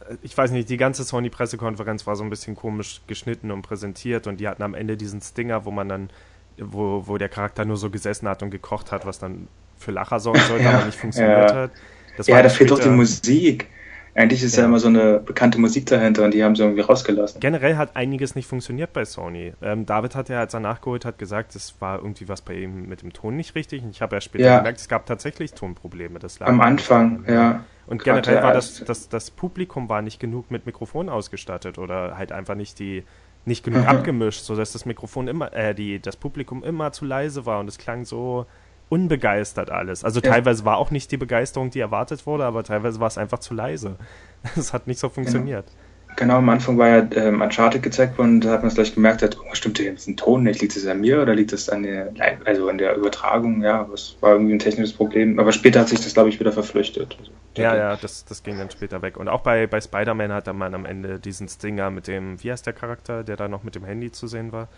äh, 0.08 0.16
ich 0.22 0.36
weiß 0.36 0.50
nicht, 0.50 0.68
die 0.68 0.76
ganze 0.76 1.04
Sony-Pressekonferenz 1.04 2.06
war 2.06 2.16
so 2.16 2.24
ein 2.24 2.30
bisschen 2.30 2.54
komisch 2.54 3.00
geschnitten 3.06 3.50
und 3.50 3.62
präsentiert 3.62 4.26
und 4.26 4.40
die 4.40 4.48
hatten 4.48 4.62
am 4.62 4.74
Ende 4.74 4.96
diesen 4.96 5.20
Stinger, 5.20 5.64
wo 5.64 5.70
man 5.70 5.88
dann, 5.88 6.10
wo, 6.58 7.04
wo 7.06 7.16
der 7.16 7.28
Charakter 7.28 7.64
nur 7.64 7.76
so 7.76 7.90
gesessen 7.90 8.28
hat 8.28 8.42
und 8.42 8.50
gekocht 8.50 8.92
hat, 8.92 9.06
was 9.06 9.18
dann 9.18 9.48
für 9.76 9.90
Lacher 9.90 10.20
sorgen 10.20 10.40
sollte, 10.48 10.64
ja, 10.64 10.72
aber 10.72 10.86
nicht 10.86 10.98
funktioniert 11.00 11.50
ja. 11.50 11.56
hat. 11.56 11.70
Das 12.16 12.26
ja, 12.26 12.42
da 12.42 12.48
fehlt 12.48 12.70
doch 12.70 12.78
die 12.78 12.88
Musik. 12.88 13.68
Eigentlich 14.16 14.44
ist 14.44 14.54
ja. 14.56 14.62
ja. 14.62 14.68
immer 14.68 14.78
so 14.78 14.86
eine 14.86 15.18
bekannte 15.18 15.58
Musik 15.58 15.86
dahinter 15.86 16.24
und 16.24 16.34
die 16.34 16.44
haben 16.44 16.54
sie 16.54 16.62
irgendwie 16.62 16.82
rausgelassen. 16.82 17.40
Generell 17.40 17.76
hat 17.76 17.96
einiges 17.96 18.36
nicht 18.36 18.46
funktioniert 18.46 18.92
bei 18.92 19.04
Sony. 19.04 19.54
Ähm, 19.60 19.86
David 19.86 20.14
hat 20.14 20.28
ja, 20.28 20.38
als 20.38 20.54
er 20.54 20.60
nachgeholt 20.60 21.04
hat, 21.04 21.18
gesagt, 21.18 21.56
es 21.56 21.74
war 21.80 21.98
irgendwie 21.98 22.28
was 22.28 22.40
bei 22.40 22.54
ihm 22.54 22.88
mit 22.88 23.02
dem 23.02 23.12
Ton 23.12 23.36
nicht 23.36 23.56
richtig. 23.56 23.82
Und 23.82 23.90
ich 23.90 24.02
habe 24.02 24.14
ja 24.14 24.20
später 24.20 24.44
ja. 24.44 24.58
gemerkt, 24.58 24.78
es 24.78 24.88
gab 24.88 25.06
tatsächlich 25.06 25.52
Tonprobleme. 25.54 26.20
Das 26.20 26.38
lag 26.38 26.46
Am 26.46 26.60
Anfang, 26.60 27.24
ja. 27.26 27.64
Und 27.86 28.04
generell 28.04 28.42
war 28.42 28.54
das, 28.54 28.84
das, 28.84 29.08
das 29.08 29.30
Publikum 29.30 29.88
war 29.88 30.00
nicht 30.00 30.20
genug 30.20 30.50
mit 30.50 30.64
Mikrofon 30.64 31.08
ausgestattet 31.08 31.76
oder 31.76 32.16
halt 32.16 32.32
einfach 32.32 32.54
nicht 32.54 32.78
die 32.78 33.02
nicht 33.46 33.62
genug 33.62 33.82
mhm. 33.82 33.88
abgemischt, 33.88 34.42
sodass 34.42 34.72
das 34.72 34.86
Mikrofon 34.86 35.28
immer, 35.28 35.52
äh, 35.52 35.74
die, 35.74 36.00
das 36.00 36.16
Publikum 36.16 36.64
immer 36.64 36.92
zu 36.92 37.04
leise 37.04 37.44
war 37.44 37.60
und 37.60 37.68
es 37.68 37.76
klang 37.76 38.06
so, 38.06 38.46
unbegeistert 38.94 39.70
alles. 39.70 40.04
Also 40.04 40.20
ja. 40.20 40.30
teilweise 40.30 40.64
war 40.64 40.76
auch 40.76 40.92
nicht 40.92 41.10
die 41.10 41.16
Begeisterung, 41.16 41.70
die 41.70 41.80
erwartet 41.80 42.26
wurde, 42.26 42.44
aber 42.44 42.62
teilweise 42.62 43.00
war 43.00 43.08
es 43.08 43.18
einfach 43.18 43.40
zu 43.40 43.54
leise. 43.54 43.96
Es 44.56 44.74
hat 44.74 44.86
nicht 44.86 45.00
so 45.00 45.08
funktioniert. 45.08 45.64
Genau. 45.66 45.78
Genau, 46.16 46.36
am 46.36 46.48
Anfang 46.48 46.78
war 46.78 46.88
ja 46.88 47.08
ähm, 47.16 47.40
Uncharted 47.40 47.82
gezeigt 47.82 48.18
worden, 48.18 48.40
da 48.40 48.50
hat 48.50 48.60
man 48.60 48.68
es 48.68 48.74
gleich 48.74 48.94
gemerkt, 48.94 49.22
hat, 49.22 49.36
oh, 49.40 49.54
stimmt 49.54 49.78
hier 49.78 49.90
jetzt 49.90 50.06
ein 50.06 50.16
Ton 50.16 50.44
nicht? 50.44 50.60
Liegt 50.60 50.76
es 50.76 50.86
an 50.86 51.00
mir 51.00 51.20
oder 51.20 51.34
liegt 51.34 51.52
es 51.52 51.68
an 51.68 51.82
der, 51.82 52.12
also 52.44 52.68
an 52.68 52.78
der 52.78 52.94
Übertragung? 52.96 53.62
Ja, 53.62 53.88
das 53.90 54.16
war 54.20 54.32
irgendwie 54.32 54.52
ein 54.52 54.60
technisches 54.60 54.92
Problem. 54.92 55.40
Aber 55.40 55.50
später 55.50 55.80
hat 55.80 55.88
sich 55.88 56.00
das, 56.00 56.14
glaube 56.14 56.28
ich, 56.28 56.38
wieder 56.38 56.52
verflüchtet. 56.52 57.18
Ja, 57.56 57.74
ja, 57.74 57.96
das, 57.96 58.24
das 58.24 58.44
ging 58.44 58.58
dann 58.58 58.70
später 58.70 59.02
weg. 59.02 59.16
Und 59.16 59.28
auch 59.28 59.40
bei, 59.40 59.66
bei 59.66 59.80
Spider-Man 59.80 60.32
hat 60.32 60.46
dann 60.46 60.56
man 60.56 60.74
am 60.74 60.86
Ende 60.86 61.18
diesen 61.18 61.48
Stinger 61.48 61.90
mit 61.90 62.06
dem, 62.06 62.40
wie 62.42 62.52
heißt 62.52 62.66
der 62.66 62.74
Charakter, 62.74 63.24
der 63.24 63.36
da 63.36 63.48
noch 63.48 63.64
mit 63.64 63.74
dem 63.74 63.84
Handy 63.84 64.12
zu 64.12 64.28
sehen 64.28 64.52
war? 64.52 64.68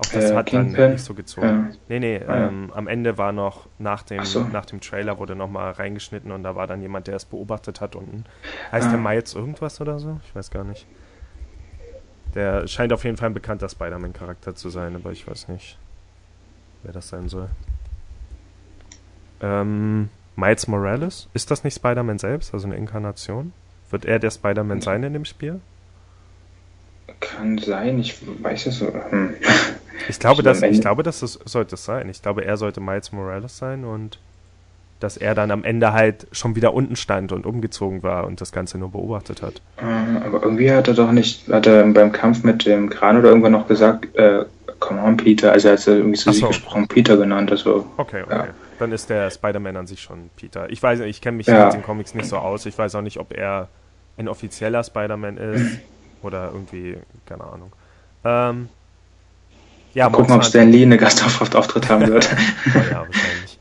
Auch 0.00 0.12
das 0.12 0.30
äh, 0.30 0.34
hat 0.34 0.46
Kingpin? 0.46 0.74
dann 0.74 0.92
nicht 0.92 1.04
so 1.04 1.12
gezogen. 1.12 1.46
Ja. 1.46 1.76
Nee, 1.88 2.00
nee, 2.00 2.18
ja. 2.18 2.48
ähm, 2.48 2.72
am 2.74 2.88
Ende 2.88 3.18
war 3.18 3.32
noch, 3.32 3.68
nach 3.78 4.02
dem, 4.02 4.24
so. 4.24 4.44
nach 4.44 4.64
dem 4.64 4.80
Trailer 4.80 5.18
wurde 5.18 5.36
nochmal 5.36 5.72
reingeschnitten 5.72 6.32
und 6.32 6.42
da 6.42 6.56
war 6.56 6.66
dann 6.66 6.80
jemand, 6.80 7.06
der 7.06 7.16
es 7.16 7.26
beobachtet 7.26 7.82
hat 7.82 7.96
unten. 7.96 8.24
Heißt 8.72 8.88
ah. 8.88 8.90
der 8.92 8.98
Miles 8.98 9.34
irgendwas 9.34 9.78
oder 9.80 9.98
so? 9.98 10.18
Ich 10.24 10.34
weiß 10.34 10.50
gar 10.50 10.64
nicht. 10.64 10.86
Der 12.34 12.66
scheint 12.66 12.94
auf 12.94 13.04
jeden 13.04 13.18
Fall 13.18 13.28
ein 13.28 13.34
bekannter 13.34 13.68
Spider-Man-Charakter 13.68 14.54
zu 14.54 14.70
sein, 14.70 14.96
aber 14.96 15.12
ich 15.12 15.26
weiß 15.26 15.48
nicht, 15.48 15.78
wer 16.82 16.92
das 16.92 17.08
sein 17.08 17.28
soll. 17.28 17.50
Ähm, 19.42 20.08
Miles 20.36 20.66
Morales? 20.66 21.28
Ist 21.34 21.50
das 21.50 21.62
nicht 21.62 21.74
Spider-Man 21.74 22.18
selbst, 22.18 22.54
also 22.54 22.66
eine 22.66 22.76
Inkarnation? 22.76 23.52
Wird 23.90 24.06
er 24.06 24.18
der 24.18 24.30
Spider-Man 24.30 24.80
sein 24.80 25.02
in 25.02 25.12
dem 25.12 25.26
Spiel? 25.26 25.60
Kann 27.18 27.58
sein, 27.58 27.98
ich 27.98 28.16
weiß 28.42 28.66
es. 28.66 28.80
Hm. 28.80 29.34
Ich 30.08 30.18
glaube, 30.18 30.42
dass, 30.42 30.62
ich 30.62 30.80
glaube, 30.80 31.02
dass 31.02 31.20
das 31.20 31.38
sollte 31.44 31.74
es 31.74 31.84
sein. 31.84 32.08
Ich 32.08 32.22
glaube, 32.22 32.44
er 32.44 32.56
sollte 32.56 32.80
Miles 32.80 33.12
Morales 33.12 33.56
sein 33.58 33.84
und 33.84 34.18
dass 35.00 35.16
er 35.16 35.34
dann 35.34 35.50
am 35.50 35.64
Ende 35.64 35.92
halt 35.92 36.26
schon 36.30 36.54
wieder 36.54 36.74
unten 36.74 36.94
stand 36.94 37.32
und 37.32 37.46
umgezogen 37.46 38.02
war 38.02 38.26
und 38.26 38.40
das 38.40 38.52
Ganze 38.52 38.78
nur 38.78 38.90
beobachtet 38.90 39.42
hat. 39.42 39.62
Äh, 39.78 40.26
aber 40.26 40.42
irgendwie 40.42 40.70
hat 40.70 40.88
er 40.88 40.94
doch 40.94 41.10
nicht, 41.10 41.48
hat 41.48 41.66
er 41.66 41.84
beim 41.84 42.12
Kampf 42.12 42.44
mit 42.44 42.66
dem 42.66 42.90
Kran 42.90 43.16
oder 43.16 43.30
irgendwann 43.30 43.52
noch 43.52 43.66
gesagt, 43.66 44.14
äh, 44.16 44.44
come 44.78 45.02
on, 45.02 45.16
Peter, 45.16 45.52
also 45.52 45.68
er 45.68 45.76
hat 45.76 45.86
irgendwie 45.86 46.18
zu 46.18 46.32
so. 46.32 46.32
sich 46.32 46.48
gesprochen, 46.48 46.86
Peter 46.86 47.16
genannt, 47.16 47.50
also. 47.50 47.86
Okay, 47.96 48.22
okay. 48.22 48.34
Ja. 48.34 48.48
Dann 48.78 48.92
ist 48.92 49.10
der 49.10 49.30
Spider-Man 49.30 49.76
an 49.76 49.86
sich 49.86 50.00
schon 50.00 50.30
Peter. 50.36 50.70
Ich 50.70 50.82
weiß, 50.82 51.00
ich 51.00 51.20
kenne 51.20 51.38
mich 51.38 51.46
ja. 51.46 51.66
mit 51.66 51.74
den 51.74 51.82
Comics 51.82 52.14
nicht 52.14 52.26
so 52.26 52.36
aus. 52.38 52.64
Ich 52.66 52.76
weiß 52.78 52.94
auch 52.94 53.02
nicht, 53.02 53.18
ob 53.18 53.32
er 53.36 53.68
ein 54.16 54.28
offizieller 54.28 54.82
Spider-Man 54.82 55.36
ist 55.36 55.78
oder 56.22 56.50
irgendwie, 56.52 56.96
keine 57.26 57.44
Ahnung. 57.44 57.72
Ähm, 58.24 58.68
ja, 59.94 60.08
Mal 60.08 60.16
gucken, 60.16 60.34
ob 60.34 60.44
Stan 60.44 60.70
Lee 60.70 60.82
eine 60.82 60.96
Gastauftritt 60.96 61.88
haben 61.88 62.06
wird. 62.08 62.28
oh 62.66 62.78
ja, 62.78 63.06
wahrscheinlich. 63.06 63.58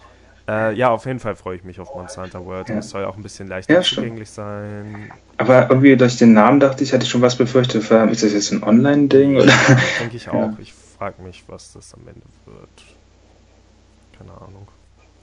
Äh, 0.48 0.74
ja, 0.74 0.90
auf 0.90 1.06
jeden 1.06 1.20
Fall 1.20 1.36
freue 1.36 1.58
ich 1.58 1.64
mich 1.64 1.80
auf 1.80 1.94
Monster 1.94 2.24
Hunter 2.24 2.44
World. 2.44 2.70
Ja. 2.70 2.80
Es 2.80 2.90
soll 2.90 3.06
auch 3.06 3.16
ein 3.16 3.22
bisschen 3.22 3.48
leichter 3.48 3.76
ja, 3.76 3.82
zugänglich 3.82 4.32
sein. 4.32 5.12
Aber 5.38 5.70
irgendwie 5.70 5.96
durch 5.96 6.18
den 6.18 6.34
Namen 6.34 6.60
dachte 6.60 6.84
ich, 6.84 6.92
hatte 6.92 7.04
ich 7.04 7.10
schon 7.10 7.22
was 7.22 7.36
befürchtet. 7.36 7.84
Ist 7.84 8.24
das 8.24 8.34
jetzt 8.34 8.52
ein 8.52 8.64
Online-Ding? 8.64 9.36
Ja, 9.38 9.46
denke 10.00 10.18
ich 10.18 10.28
auch. 10.32 10.52
Ich 10.58 10.74
frage 10.74 11.22
mich, 11.22 11.44
was 11.48 11.74
das 11.74 11.94
am 11.94 12.08
Ende 12.08 12.26
wird. 12.46 12.86
Keine 14.18 14.32
Ahnung. 14.32 14.68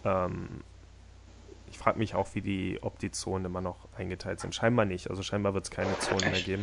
Ähm, 0.05 0.49
ich 1.71 1.79
frage 1.79 1.99
mich 1.99 2.15
auch, 2.15 2.29
wie 2.35 2.41
die, 2.41 2.79
ob 2.83 3.01
die 3.01 3.11
Zonen 3.11 3.47
immer 3.47 3.61
noch 3.61 3.89
eingeteilt 3.99 4.39
sind. 4.39 4.55
Scheinbar 4.55 4.85
nicht. 4.85 5.11
Also 5.11 5.23
scheinbar 5.23 5.55
wird 5.55 5.65
es 5.65 5.71
keine 5.73 5.99
Zonen 5.99 6.31
mehr 6.31 6.41
geben. 6.41 6.63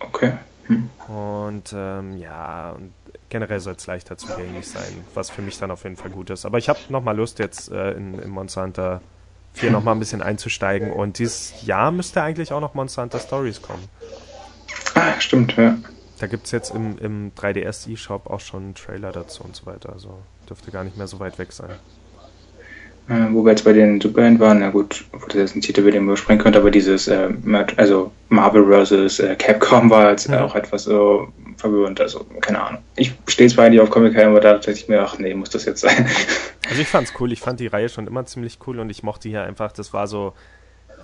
Okay. 0.00 0.34
Hm. 0.66 0.90
Und 1.08 1.72
ähm, 1.74 2.18
ja, 2.18 2.72
und 2.72 2.92
generell 3.28 3.60
soll 3.60 3.74
es 3.76 3.86
leichter 3.86 4.16
zugänglich 4.16 4.68
sein, 4.68 5.04
was 5.14 5.30
für 5.30 5.42
mich 5.42 5.58
dann 5.58 5.70
auf 5.70 5.84
jeden 5.84 5.96
Fall 5.96 6.10
gut 6.10 6.30
ist. 6.30 6.46
Aber 6.46 6.58
ich 6.58 6.68
habe 6.68 6.78
nochmal 6.88 7.16
Lust, 7.16 7.38
jetzt 7.38 7.70
äh, 7.70 7.92
in, 7.92 8.18
in 8.18 8.30
Monster 8.30 8.62
Hunter 8.62 9.00
4 9.54 9.70
nochmal 9.70 9.94
ein 9.94 9.98
bisschen 9.98 10.22
einzusteigen. 10.22 10.92
Und 10.92 11.18
dieses 11.18 11.54
Jahr 11.64 11.90
müsste 11.90 12.22
eigentlich 12.22 12.52
auch 12.52 12.60
noch 12.60 12.74
Monster 12.74 13.02
Hunter 13.02 13.18
Stories 13.18 13.62
kommen. 13.62 13.84
Ah, 14.94 15.18
stimmt, 15.18 15.56
ja. 15.56 15.76
Da 16.18 16.26
gibt 16.26 16.46
es 16.46 16.52
jetzt 16.52 16.74
im, 16.74 16.98
im 16.98 17.32
3DS 17.34 17.92
eShop 17.92 18.28
auch 18.28 18.40
schon 18.40 18.62
einen 18.62 18.74
Trailer 18.74 19.12
dazu 19.12 19.44
und 19.44 19.54
so 19.54 19.66
weiter. 19.66 19.92
Also 19.92 20.18
dürfte 20.48 20.70
gar 20.70 20.84
nicht 20.84 20.96
mehr 20.96 21.06
so 21.06 21.20
weit 21.20 21.38
weg 21.38 21.52
sein. 21.52 21.70
Äh, 23.08 23.32
wo 23.32 23.44
wir 23.44 23.50
jetzt 23.50 23.64
bei 23.64 23.72
den 23.72 24.00
Superhelden 24.00 24.40
waren, 24.40 24.58
na 24.60 24.70
gut, 24.70 25.04
wo 25.12 25.26
das 25.26 25.34
jetzt 25.36 25.56
ein 25.56 25.60
Titel, 25.60 25.82
über 25.82 25.92
den 25.92 26.04
wir 26.04 26.12
überspringen 26.12 26.40
könnte, 26.40 26.58
aber 26.58 26.72
dieses, 26.72 27.06
äh, 27.06 27.28
also 27.76 28.10
Marvel 28.30 28.84
vs. 28.84 29.20
Äh, 29.20 29.36
Capcom 29.36 29.90
war 29.90 30.10
jetzt 30.10 30.28
ja. 30.28 30.44
auch 30.44 30.56
etwas 30.56 30.84
so 30.84 31.28
verwirrend, 31.56 32.00
also 32.00 32.24
keine 32.40 32.62
Ahnung. 32.62 32.82
Ich 32.96 33.14
stehe 33.26 33.48
zwar 33.48 33.68
nicht 33.68 33.80
auf 33.80 33.90
Comic 33.90 34.16
aber 34.16 34.40
da 34.40 34.54
dachte 34.54 34.72
ich 34.72 34.88
mir, 34.88 35.02
ach 35.02 35.18
nee, 35.18 35.34
muss 35.34 35.50
das 35.50 35.64
jetzt 35.64 35.80
sein. 35.80 36.08
Also 36.68 36.82
ich 36.82 36.88
fand's 36.88 37.12
cool, 37.20 37.30
ich 37.30 37.40
fand 37.40 37.60
die 37.60 37.68
Reihe 37.68 37.88
schon 37.88 38.08
immer 38.08 38.26
ziemlich 38.26 38.58
cool 38.66 38.80
und 38.80 38.90
ich 38.90 39.04
mochte 39.04 39.28
hier 39.28 39.44
einfach, 39.44 39.70
das 39.70 39.92
war 39.92 40.08
so, 40.08 40.32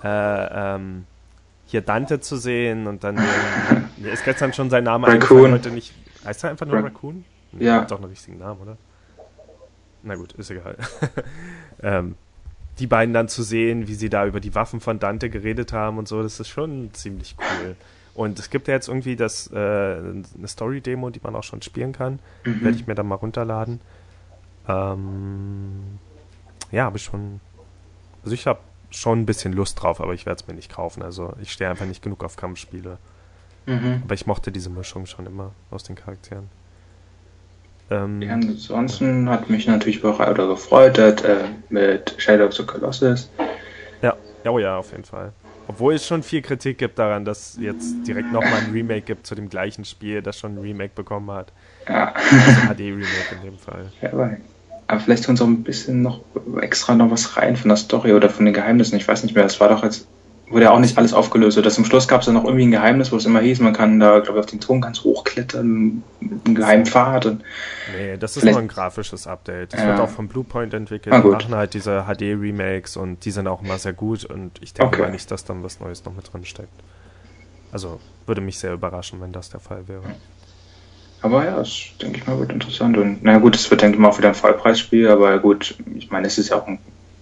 äh, 0.03 0.07
ähm, 0.75 1.05
hier 1.65 1.79
Dante 1.79 2.19
zu 2.19 2.35
sehen 2.35 2.85
und 2.85 3.05
dann, 3.05 3.15
mir 3.97 4.11
ist 4.11 4.25
gestern 4.25 4.51
schon 4.51 4.69
sein 4.69 4.83
Name 4.83 5.07
Raccoon. 5.07 5.53
heute 5.53 5.69
nicht, 5.71 5.93
heißt 6.25 6.43
er 6.43 6.49
einfach 6.49 6.65
nur 6.65 6.75
Ra 6.75 6.81
Raccoon? 6.81 7.23
Nee, 7.53 7.65
ja. 7.65 7.81
Hat 7.81 7.91
doch 7.91 8.01
einen 8.01 8.09
richtigen 8.09 8.39
Namen, 8.39 8.59
oder? 8.59 8.77
Na 10.03 10.15
gut, 10.15 10.33
ist 10.33 10.51
egal. 10.51 10.75
ähm, 11.81 12.15
die 12.79 12.87
beiden 12.87 13.13
dann 13.13 13.29
zu 13.29 13.43
sehen, 13.43 13.87
wie 13.87 13.93
sie 13.93 14.09
da 14.09 14.25
über 14.25 14.39
die 14.39 14.53
Waffen 14.55 14.81
von 14.81 14.99
Dante 14.99 15.29
geredet 15.29 15.71
haben 15.71 15.97
und 15.97 16.07
so, 16.07 16.21
das 16.21 16.39
ist 16.39 16.49
schon 16.49 16.93
ziemlich 16.93 17.35
cool. 17.39 17.75
Und 18.15 18.37
es 18.37 18.49
gibt 18.49 18.67
ja 18.67 18.75
jetzt 18.75 18.87
irgendwie 18.87 19.15
das, 19.15 19.49
äh, 19.51 19.55
eine 19.55 20.47
Story-Demo, 20.47 21.09
die 21.09 21.19
man 21.23 21.35
auch 21.35 21.43
schon 21.43 21.61
spielen 21.61 21.93
kann. 21.93 22.19
Mhm. 22.45 22.63
Werde 22.63 22.77
ich 22.77 22.87
mir 22.87 22.95
dann 22.95 23.07
mal 23.07 23.15
runterladen. 23.15 23.81
Ähm, 24.67 25.99
ja, 26.71 26.85
habe 26.85 26.97
ich 26.97 27.03
schon. 27.03 27.39
Also 28.23 28.33
ich 28.33 28.45
habe 28.47 28.59
schon 28.91 29.21
ein 29.21 29.25
bisschen 29.25 29.53
Lust 29.53 29.81
drauf, 29.81 29.99
aber 29.99 30.13
ich 30.13 30.25
werde 30.25 30.41
es 30.41 30.47
mir 30.47 30.53
nicht 30.53 30.71
kaufen. 30.71 31.01
Also 31.01 31.33
ich 31.41 31.51
stehe 31.51 31.69
einfach 31.69 31.85
nicht 31.85 32.03
genug 32.03 32.23
auf 32.23 32.35
Kampfspiele. 32.35 32.97
Mhm. 33.65 34.01
Aber 34.03 34.13
ich 34.13 34.27
mochte 34.27 34.51
diese 34.51 34.69
Mischung 34.69 35.05
schon 35.05 35.25
immer 35.25 35.51
aus 35.71 35.83
den 35.83 35.95
Charakteren. 35.95 36.49
Ähm, 37.89 38.21
ja, 38.21 38.33
ansonsten 38.33 39.29
hat 39.29 39.49
mich 39.49 39.67
natürlich 39.67 40.03
auch 40.03 40.19
oder 40.19 40.47
gefreut, 40.47 40.97
äh, 40.97 41.45
mit 41.69 42.15
Shadow 42.17 42.45
of 42.45 42.53
the 42.53 42.63
Colossus. 42.63 43.29
Ja, 44.01 44.15
oh 44.45 44.59
ja, 44.59 44.77
auf 44.77 44.91
jeden 44.91 45.03
Fall. 45.03 45.33
Obwohl 45.67 45.93
es 45.93 46.05
schon 46.05 46.23
viel 46.23 46.41
Kritik 46.41 46.77
gibt 46.77 46.99
daran, 46.99 47.25
dass 47.25 47.57
jetzt 47.59 48.05
direkt 48.05 48.31
nochmal 48.31 48.59
ein 48.65 48.71
Remake 48.71 49.01
gibt 49.01 49.25
zu 49.25 49.35
dem 49.35 49.49
gleichen 49.49 49.85
Spiel, 49.85 50.21
das 50.21 50.37
schon 50.37 50.55
ein 50.55 50.57
Remake 50.59 50.93
bekommen 50.95 51.31
hat. 51.31 51.53
Ja. 51.87 52.13
Also 52.13 52.73
HD-Remake 52.73 53.35
in 53.35 53.51
dem 53.51 53.57
Fall. 53.57 53.85
Ja, 54.01 54.11
aber, 54.11 54.37
aber 54.87 54.99
vielleicht 54.99 55.25
tun 55.25 55.37
sie 55.37 55.43
auch 55.43 55.47
ein 55.47 55.63
bisschen 55.63 56.01
noch 56.01 56.21
extra 56.61 56.95
noch 56.95 57.11
was 57.11 57.37
rein 57.37 57.55
von 57.55 57.69
der 57.69 57.77
Story 57.77 58.13
oder 58.13 58.29
von 58.29 58.45
den 58.45 58.53
Geheimnissen. 58.53 58.97
Ich 58.97 59.07
weiß 59.07 59.23
nicht 59.23 59.35
mehr, 59.35 59.43
das 59.43 59.59
war 59.59 59.69
doch 59.69 59.83
jetzt 59.83 60.07
wurde 60.49 60.65
ja 60.65 60.71
auch 60.71 60.79
nicht 60.79 60.97
alles 60.97 61.13
aufgelöst. 61.13 61.57
Oder 61.57 61.69
zum 61.69 61.85
Schluss 61.85 62.07
gab 62.07 62.21
es 62.21 62.27
ja 62.27 62.33
noch 62.33 62.43
irgendwie 62.43 62.65
ein 62.65 62.71
Geheimnis, 62.71 63.11
wo 63.11 63.15
es 63.15 63.25
immer 63.25 63.39
hieß, 63.39 63.59
man 63.59 63.73
kann 63.73 63.99
da, 63.99 64.19
glaube 64.19 64.39
ich, 64.39 64.45
auf 64.45 64.49
den 64.49 64.59
Turm 64.59 64.81
ganz 64.81 65.03
hochklettern 65.03 66.03
mit 66.19 66.45
einem 66.45 66.55
geheimen 66.55 66.85
Pfad. 66.85 67.25
Und 67.25 67.43
nee, 67.95 68.17
das 68.17 68.37
ist 68.37 68.45
nur 68.45 68.57
ein 68.57 68.67
grafisches 68.67 69.27
Update. 69.27 69.73
Das 69.73 69.81
ja. 69.81 69.87
wird 69.87 69.99
auch 69.99 70.09
von 70.09 70.27
Bluepoint 70.27 70.73
entwickelt. 70.73 71.13
Ah, 71.13 71.21
die 71.21 71.27
machen 71.27 71.55
halt 71.55 71.73
diese 71.73 72.05
HD-Remakes 72.07 72.97
und 72.97 73.25
die 73.25 73.31
sind 73.31 73.47
auch 73.47 73.61
immer 73.61 73.77
sehr 73.77 73.93
gut 73.93 74.25
und 74.25 74.51
ich 74.61 74.73
denke 74.73 74.95
okay. 74.95 75.01
mal 75.03 75.11
nicht, 75.11 75.31
dass 75.31 75.45
dann 75.45 75.63
was 75.63 75.79
Neues 75.79 76.05
noch 76.05 76.13
mit 76.13 76.31
drin 76.31 76.45
steckt. 76.45 76.69
Also 77.71 77.99
würde 78.27 78.41
mich 78.41 78.59
sehr 78.59 78.73
überraschen, 78.73 79.19
wenn 79.21 79.31
das 79.31 79.49
der 79.49 79.59
Fall 79.59 79.87
wäre. 79.87 80.03
Aber 81.23 81.45
ja, 81.45 81.55
das 81.55 81.71
denke 82.01 82.19
ich 82.19 82.27
mal 82.27 82.37
wird 82.37 82.51
interessant. 82.51 82.97
Und 82.97 83.23
na 83.23 83.37
gut, 83.39 83.55
es 83.55 83.71
wird, 83.71 83.81
denke 83.81 83.95
ich 83.95 84.01
mal, 84.01 84.09
auch 84.09 84.17
wieder 84.17 84.27
ein 84.27 84.35
Vollpreisspiel, 84.35 85.09
aber 85.09 85.39
gut, 85.39 85.75
ich 85.95 86.11
meine, 86.11 86.27
es 86.27 86.37
ist 86.37 86.49
ja 86.49 86.57
auch 86.57 86.67
ein 86.67 86.79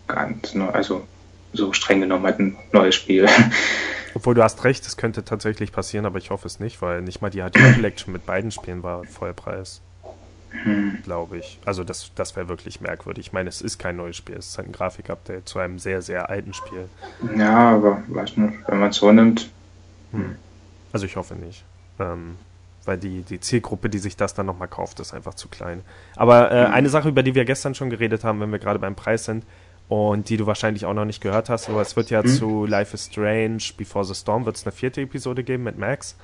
ganz, 0.07 0.55
also 0.73 1.03
so 1.53 1.73
streng 1.73 2.01
genommen 2.01 2.25
halt 2.25 2.39
ein 2.39 2.57
neues 2.71 2.95
Spiel. 2.95 3.27
Obwohl 4.13 4.35
du 4.35 4.43
hast 4.43 4.63
recht, 4.63 4.85
es 4.85 4.97
könnte 4.97 5.23
tatsächlich 5.23 5.71
passieren, 5.71 6.05
aber 6.05 6.17
ich 6.17 6.31
hoffe 6.31 6.47
es 6.47 6.59
nicht, 6.59 6.81
weil 6.81 7.01
nicht 7.01 7.21
mal 7.21 7.29
die 7.29 7.39
HD 7.39 7.75
Collection 7.75 8.11
mit 8.11 8.25
beiden 8.25 8.51
Spielen 8.51 8.83
war 8.83 9.03
Vollpreis. 9.05 9.81
Hm. 10.51 10.97
Glaube 11.03 11.37
ich. 11.37 11.59
Also 11.65 11.83
das, 11.83 12.11
das 12.15 12.35
wäre 12.35 12.49
wirklich 12.49 12.81
merkwürdig. 12.81 13.27
Ich 13.27 13.33
meine, 13.33 13.47
es 13.47 13.61
ist 13.61 13.79
kein 13.79 13.95
neues 13.95 14.17
Spiel, 14.17 14.35
es 14.35 14.49
ist 14.49 14.57
halt 14.57 14.67
ein 14.67 14.73
Grafikupdate 14.73 15.47
zu 15.47 15.59
einem 15.59 15.79
sehr, 15.79 16.01
sehr 16.01 16.29
alten 16.29 16.53
Spiel. 16.53 16.89
Ja, 17.37 17.71
aber 17.75 18.03
weiß 18.07 18.35
nicht, 18.37 18.53
wenn 18.67 18.79
man 18.79 18.89
es 18.89 18.97
so 18.97 19.11
nimmt. 19.11 19.49
Hm. 20.11 20.35
Also 20.91 21.05
ich 21.05 21.15
hoffe 21.15 21.35
nicht. 21.35 21.63
Ähm, 21.99 22.35
weil 22.83 22.97
die, 22.97 23.21
die 23.21 23.39
Zielgruppe, 23.39 23.89
die 23.89 23.99
sich 23.99 24.17
das 24.17 24.33
dann 24.33 24.45
nochmal 24.45 24.67
kauft, 24.67 24.99
ist 24.99 25.13
einfach 25.13 25.35
zu 25.35 25.47
klein. 25.47 25.81
Aber 26.15 26.51
äh, 26.51 26.65
hm. 26.65 26.73
eine 26.73 26.89
Sache, 26.89 27.09
über 27.09 27.23
die 27.23 27.35
wir 27.35 27.45
gestern 27.45 27.73
schon 27.73 27.89
geredet 27.89 28.25
haben, 28.25 28.41
wenn 28.41 28.51
wir 28.51 28.59
gerade 28.59 28.79
beim 28.79 28.95
Preis 28.95 29.23
sind, 29.23 29.45
und 29.91 30.29
die 30.29 30.37
du 30.37 30.47
wahrscheinlich 30.47 30.85
auch 30.85 30.93
noch 30.93 31.03
nicht 31.03 31.19
gehört 31.19 31.49
hast. 31.49 31.67
Aber 31.67 31.81
es 31.81 31.97
wird 31.97 32.11
ja 32.11 32.21
mhm. 32.21 32.27
zu 32.27 32.65
Life 32.65 32.93
is 32.93 33.07
Strange, 33.07 33.61
Before 33.75 34.05
the 34.05 34.15
Storm 34.15 34.45
wird 34.45 34.55
es 34.55 34.63
eine 34.63 34.71
vierte 34.71 35.01
Episode 35.01 35.43
geben 35.43 35.63
mit 35.63 35.77
Max. 35.77 36.15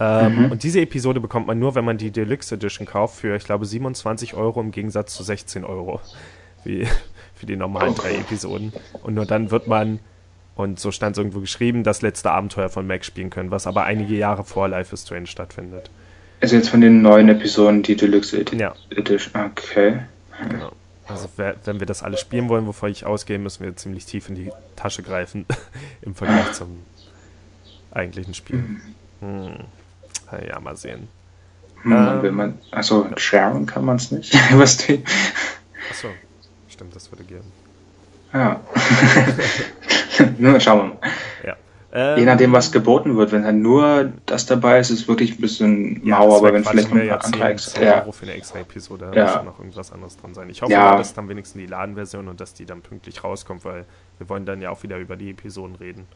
Ähm, 0.00 0.46
mhm. 0.46 0.52
Und 0.52 0.62
diese 0.62 0.80
Episode 0.80 1.20
bekommt 1.20 1.46
man 1.46 1.58
nur, 1.58 1.74
wenn 1.74 1.84
man 1.84 1.98
die 1.98 2.10
Deluxe 2.10 2.54
Edition 2.54 2.86
kauft, 2.86 3.20
für, 3.20 3.36
ich 3.36 3.44
glaube, 3.44 3.66
27 3.66 4.32
Euro 4.32 4.58
im 4.58 4.70
Gegensatz 4.70 5.14
zu 5.14 5.22
16 5.22 5.64
Euro. 5.64 6.00
Wie 6.64 6.88
für 7.34 7.44
die 7.44 7.56
normalen 7.56 7.90
okay. 7.90 8.00
drei 8.00 8.20
Episoden. 8.20 8.72
Und 9.02 9.12
nur 9.12 9.26
dann 9.26 9.50
wird 9.50 9.66
man, 9.66 9.98
und 10.54 10.80
so 10.80 10.90
stand 10.90 11.14
es 11.14 11.18
irgendwo 11.18 11.40
geschrieben, 11.40 11.84
das 11.84 12.00
letzte 12.00 12.30
Abenteuer 12.30 12.70
von 12.70 12.86
Max 12.86 13.06
spielen 13.06 13.28
können, 13.28 13.50
was 13.50 13.66
aber 13.66 13.84
einige 13.84 14.14
Jahre 14.14 14.44
vor 14.44 14.66
Life 14.66 14.94
is 14.94 15.02
Strange 15.02 15.26
stattfindet. 15.26 15.90
Also 16.40 16.56
jetzt 16.56 16.70
von 16.70 16.80
den 16.80 17.02
neuen 17.02 17.28
Episoden 17.28 17.82
die 17.82 17.96
Deluxe 17.96 18.40
Edition. 18.40 18.60
Ja. 18.60 18.74
Okay. 19.44 20.00
Genau. 20.48 20.72
Also 21.06 21.28
wenn 21.36 21.80
wir 21.80 21.86
das 21.86 22.02
alles 22.02 22.20
spielen 22.20 22.48
wollen, 22.48 22.66
wovor 22.66 22.88
ich 22.88 23.04
ausgehe, 23.04 23.38
müssen 23.38 23.64
wir 23.64 23.76
ziemlich 23.76 24.06
tief 24.06 24.28
in 24.28 24.34
die 24.34 24.50
Tasche 24.76 25.02
greifen 25.02 25.46
im 26.02 26.14
Vergleich 26.14 26.52
zum 26.52 26.82
eigentlichen 27.90 28.34
Spiel. 28.34 28.80
Hm. 29.20 29.64
Ja, 30.48 30.58
mal 30.60 30.76
sehen. 30.76 31.08
Hm, 31.82 31.92
ähm, 31.92 32.22
will 32.22 32.32
man, 32.32 32.58
also 32.70 33.06
sharen 33.16 33.66
kann 33.66 33.84
man 33.84 33.96
es 33.96 34.10
nicht. 34.10 34.34
Was 34.58 34.78
die? 34.78 35.04
Achso, 35.90 36.08
stimmt, 36.68 36.96
das 36.96 37.12
würde 37.12 37.24
gehen. 37.24 37.44
Ja. 38.32 38.60
Nur 40.38 40.58
schauen 40.60 40.78
wir 40.78 40.84
mal. 40.84 40.98
Ähm, 41.96 42.18
Je 42.18 42.24
nachdem, 42.24 42.52
was 42.52 42.72
geboten 42.72 43.16
wird. 43.16 43.30
Wenn 43.30 43.44
halt 43.44 43.54
nur 43.54 44.12
das 44.26 44.46
dabei 44.46 44.80
ist, 44.80 44.90
ist 44.90 45.02
es 45.02 45.08
wirklich 45.08 45.38
ein 45.38 45.40
bisschen 45.40 46.04
ja, 46.04 46.18
mau, 46.18 46.36
aber 46.36 46.52
wenn 46.52 46.64
vielleicht 46.64 46.92
noch 46.92 47.00
ein 47.00 47.08
paar 47.08 47.24
andere 47.24 47.48
extra, 47.50 47.82
ja. 47.82 48.00
Euro 48.00 48.10
für 48.10 48.24
eine 48.24 48.34
extra 48.34 48.58
Episode, 48.58 49.10
da 49.12 49.16
ja. 49.16 49.36
muss 49.36 49.44
noch 49.44 49.58
irgendwas 49.60 49.92
anderes 49.92 50.16
drin 50.16 50.34
sein. 50.34 50.50
Ich 50.50 50.60
hoffe, 50.60 50.72
ja. 50.72 50.96
dass 50.96 51.14
dann 51.14 51.28
wenigstens 51.28 51.60
die 51.60 51.66
Ladenversion 51.66 52.26
und 52.26 52.40
dass 52.40 52.52
die 52.52 52.66
dann 52.66 52.80
pünktlich 52.80 53.22
rauskommt, 53.22 53.64
weil 53.64 53.84
wir 54.18 54.28
wollen 54.28 54.44
dann 54.44 54.60
ja 54.60 54.70
auch 54.70 54.82
wieder 54.82 54.98
über 54.98 55.14
die 55.14 55.30
Episoden 55.30 55.76
reden. 55.76 56.06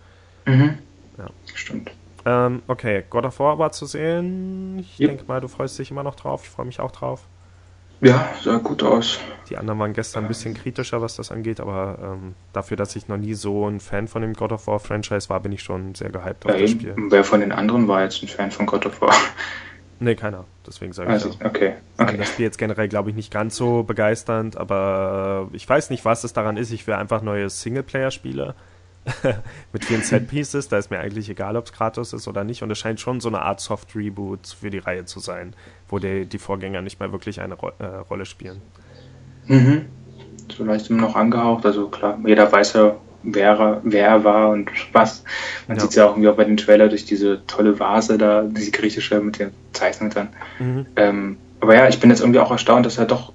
Mhm. 0.46 0.78
Ja. 1.16 1.26
Stimmt. 1.54 1.92
Ähm, 2.26 2.62
okay, 2.66 3.04
God 3.08 3.26
of 3.26 3.38
War 3.38 3.60
war 3.60 3.70
zu 3.70 3.86
sehen. 3.86 4.80
Ich 4.80 4.98
yep. 4.98 5.10
denke 5.10 5.24
mal, 5.28 5.40
du 5.40 5.46
freust 5.46 5.78
dich 5.78 5.92
immer 5.92 6.02
noch 6.02 6.16
drauf. 6.16 6.42
Ich 6.42 6.50
freue 6.50 6.66
mich 6.66 6.80
auch 6.80 6.90
drauf. 6.90 7.22
Ja, 8.00 8.28
sah 8.42 8.58
gut 8.58 8.82
aus. 8.82 9.18
Die 9.50 9.56
anderen 9.56 9.78
waren 9.78 9.92
gestern 9.92 10.24
ein 10.24 10.28
bisschen 10.28 10.54
kritischer, 10.54 11.00
was 11.02 11.16
das 11.16 11.32
angeht, 11.32 11.58
aber 11.58 11.98
ähm, 12.02 12.34
dafür, 12.52 12.76
dass 12.76 12.94
ich 12.96 13.08
noch 13.08 13.16
nie 13.16 13.34
so 13.34 13.68
ein 13.68 13.80
Fan 13.80 14.06
von 14.06 14.22
dem 14.22 14.34
God 14.34 14.52
of 14.52 14.66
War 14.66 14.78
Franchise 14.78 15.28
war, 15.28 15.40
bin 15.40 15.52
ich 15.52 15.62
schon 15.62 15.94
sehr 15.94 16.10
gehypt 16.10 16.46
auf 16.46 16.52
ja, 16.52 16.60
das 16.60 16.70
Spiel. 16.70 16.94
Wer 16.96 17.24
von 17.24 17.40
den 17.40 17.50
anderen 17.50 17.88
war 17.88 18.02
jetzt 18.02 18.22
ein 18.22 18.28
Fan 18.28 18.50
von 18.50 18.66
God 18.66 18.86
of 18.86 19.00
War? 19.00 19.14
Nee, 20.00 20.14
keiner. 20.14 20.44
Deswegen 20.64 20.92
sage 20.92 21.10
also, 21.10 21.30
ich 21.30 21.40
ja. 21.40 21.46
Okay. 21.46 21.74
okay. 21.96 22.16
Das 22.16 22.28
Spiel 22.28 22.44
jetzt 22.44 22.56
generell, 22.56 22.86
glaube 22.86 23.10
ich, 23.10 23.16
nicht 23.16 23.32
ganz 23.32 23.56
so 23.56 23.82
begeisternd, 23.82 24.56
aber 24.56 25.48
ich 25.52 25.68
weiß 25.68 25.90
nicht, 25.90 26.04
was 26.04 26.22
es 26.22 26.32
daran 26.32 26.56
ist. 26.56 26.70
Ich 26.70 26.86
will 26.86 26.94
einfach 26.94 27.20
neue 27.20 27.50
Singleplayer-Spiele 27.50 28.54
mit 29.72 29.84
vielen 29.84 30.02
Set-Pieces. 30.02 30.68
Da 30.68 30.78
ist 30.78 30.90
mir 30.90 30.98
eigentlich 30.98 31.28
egal, 31.28 31.56
ob 31.56 31.66
es 31.66 31.72
Kratos 31.72 32.12
ist 32.12 32.28
oder 32.28 32.44
nicht. 32.44 32.62
Und 32.62 32.70
es 32.70 32.78
scheint 32.78 33.00
schon 33.00 33.20
so 33.20 33.28
eine 33.28 33.42
Art 33.42 33.60
Soft-Reboot 33.60 34.56
für 34.60 34.70
die 34.70 34.78
Reihe 34.78 35.04
zu 35.04 35.20
sein, 35.20 35.54
wo 35.88 35.98
die, 35.98 36.26
die 36.26 36.38
Vorgänger 36.38 36.82
nicht 36.82 37.00
mehr 37.00 37.12
wirklich 37.12 37.40
eine 37.40 37.54
Ro 37.54 37.72
äh, 37.78 37.84
Rolle 37.84 38.26
spielen. 38.26 38.60
Mhm. 39.46 39.86
Vielleicht 40.54 40.90
immer 40.90 41.02
noch 41.02 41.16
angehaucht. 41.16 41.66
Also 41.66 41.88
klar, 41.88 42.18
jeder 42.24 42.50
weiß 42.50 42.74
ja, 42.74 42.96
wer, 43.22 43.80
wer 43.84 44.24
war 44.24 44.50
und 44.50 44.70
was. 44.92 45.24
Man 45.66 45.76
ja. 45.76 45.82
sieht 45.82 45.90
es 45.90 45.96
ja 45.96 46.06
auch 46.06 46.10
irgendwie 46.10 46.28
auch 46.28 46.36
bei 46.36 46.44
den 46.44 46.56
Trailer 46.56 46.88
durch 46.88 47.04
diese 47.04 47.44
tolle 47.46 47.78
Vase 47.78 48.18
da, 48.18 48.42
diese 48.42 48.70
griechische 48.70 49.20
mit 49.20 49.38
den 49.38 49.50
Zeichnungen 49.72 50.14
dann. 50.14 50.28
Mhm. 50.58 50.86
Ähm, 50.96 51.36
aber 51.60 51.74
ja, 51.74 51.88
ich 51.88 52.00
bin 52.00 52.10
jetzt 52.10 52.20
irgendwie 52.20 52.40
auch 52.40 52.50
erstaunt, 52.50 52.86
dass 52.86 52.98
er 52.98 53.06
doch 53.06 53.32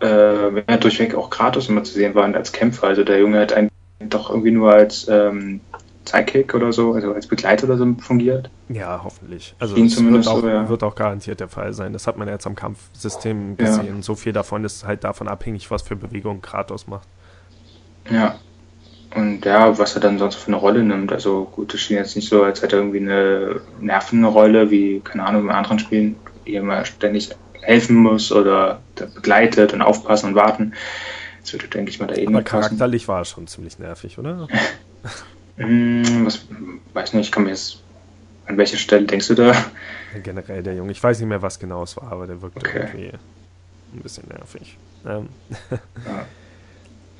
äh, 0.00 0.78
durchweg 0.78 1.14
auch 1.14 1.30
Kratos 1.30 1.68
immer 1.68 1.84
zu 1.84 1.92
sehen 1.92 2.14
war 2.14 2.24
als 2.34 2.52
Kämpfer. 2.52 2.86
Also 2.86 3.04
der 3.04 3.18
Junge 3.18 3.40
hat 3.40 3.52
einen 3.52 3.68
doch 4.00 4.30
irgendwie 4.30 4.50
nur 4.50 4.72
als 4.72 5.08
ähm, 5.08 5.60
Sidekick 6.08 6.54
oder 6.54 6.72
so, 6.72 6.92
also 6.92 7.12
als 7.12 7.26
Begleiter 7.26 7.64
oder 7.64 7.76
so 7.76 7.86
fungiert. 8.00 8.50
Ja, 8.68 9.00
hoffentlich. 9.02 9.54
Also 9.58 9.76
es 9.76 10.02
wird 10.02 10.26
auch, 10.26 10.40
so, 10.40 10.48
ja. 10.48 10.68
wird 10.68 10.82
auch, 10.82 10.94
garantiert 10.94 11.40
der 11.40 11.48
Fall 11.48 11.72
sein. 11.72 11.92
Das 11.92 12.06
hat 12.06 12.16
man 12.16 12.28
jetzt 12.28 12.46
am 12.46 12.54
Kampfsystem 12.54 13.56
gesehen. 13.56 13.96
Ja. 13.96 14.02
So 14.02 14.14
viel 14.14 14.32
davon 14.32 14.64
ist 14.64 14.86
halt 14.86 15.04
davon 15.04 15.28
abhängig, 15.28 15.70
was 15.70 15.82
für 15.82 15.96
Bewegungen 15.96 16.42
Kratos 16.42 16.86
macht. 16.86 17.08
Ja. 18.10 18.36
Und 19.14 19.44
ja, 19.46 19.78
was 19.78 19.94
er 19.94 20.00
dann 20.00 20.18
sonst 20.18 20.36
für 20.36 20.48
eine 20.48 20.56
Rolle 20.56 20.82
nimmt. 20.82 21.12
Also 21.12 21.44
gut, 21.44 21.72
es 21.74 21.80
schien 21.80 21.96
jetzt 21.96 22.14
nicht 22.14 22.28
so, 22.28 22.42
als 22.42 22.62
hätte 22.62 22.76
er 22.76 22.82
irgendwie 22.82 23.00
eine 23.00 23.60
nervende 23.80 24.28
Rolle, 24.28 24.70
wie, 24.70 25.00
keine 25.00 25.24
Ahnung, 25.24 25.44
in 25.44 25.50
anderen 25.50 25.78
Spielen, 25.78 26.16
er 26.44 26.60
immer 26.60 26.84
ständig 26.84 27.30
helfen 27.62 27.96
muss 27.96 28.32
oder 28.32 28.80
begleitet 28.96 29.72
und 29.72 29.82
aufpassen 29.82 30.30
und 30.30 30.34
warten. 30.34 30.74
Das 31.48 31.54
würde, 31.54 31.68
denke 31.68 31.90
ich 31.90 31.98
mal, 31.98 32.06
da 32.06 32.14
eh 32.14 32.26
Aber 32.26 32.42
charakterlich 32.42 33.04
passen. 33.04 33.08
war 33.08 33.20
er 33.22 33.24
schon 33.24 33.46
ziemlich 33.46 33.78
nervig, 33.78 34.18
oder? 34.18 34.48
hm, 35.56 36.26
was, 36.26 36.42
weiß 36.92 37.14
nicht, 37.14 37.26
ich 37.26 37.32
kann 37.32 37.44
mir 37.44 37.50
jetzt. 37.50 37.82
An 38.44 38.58
welcher 38.58 38.76
Stelle 38.76 39.06
denkst 39.06 39.28
du 39.28 39.34
da? 39.34 39.54
Generell 40.22 40.62
der 40.62 40.74
Junge. 40.74 40.92
Ich 40.92 41.02
weiß 41.02 41.18
nicht 41.20 41.28
mehr, 41.28 41.40
was 41.40 41.58
genau 41.58 41.82
es 41.84 41.96
war, 41.96 42.12
aber 42.12 42.26
der 42.26 42.42
wirkte 42.42 42.60
okay. 42.60 42.80
irgendwie 42.80 43.12
ein 43.94 44.02
bisschen 44.02 44.24
nervig. 44.28 44.76
Ähm. 45.06 45.28
Ja. 46.06 46.26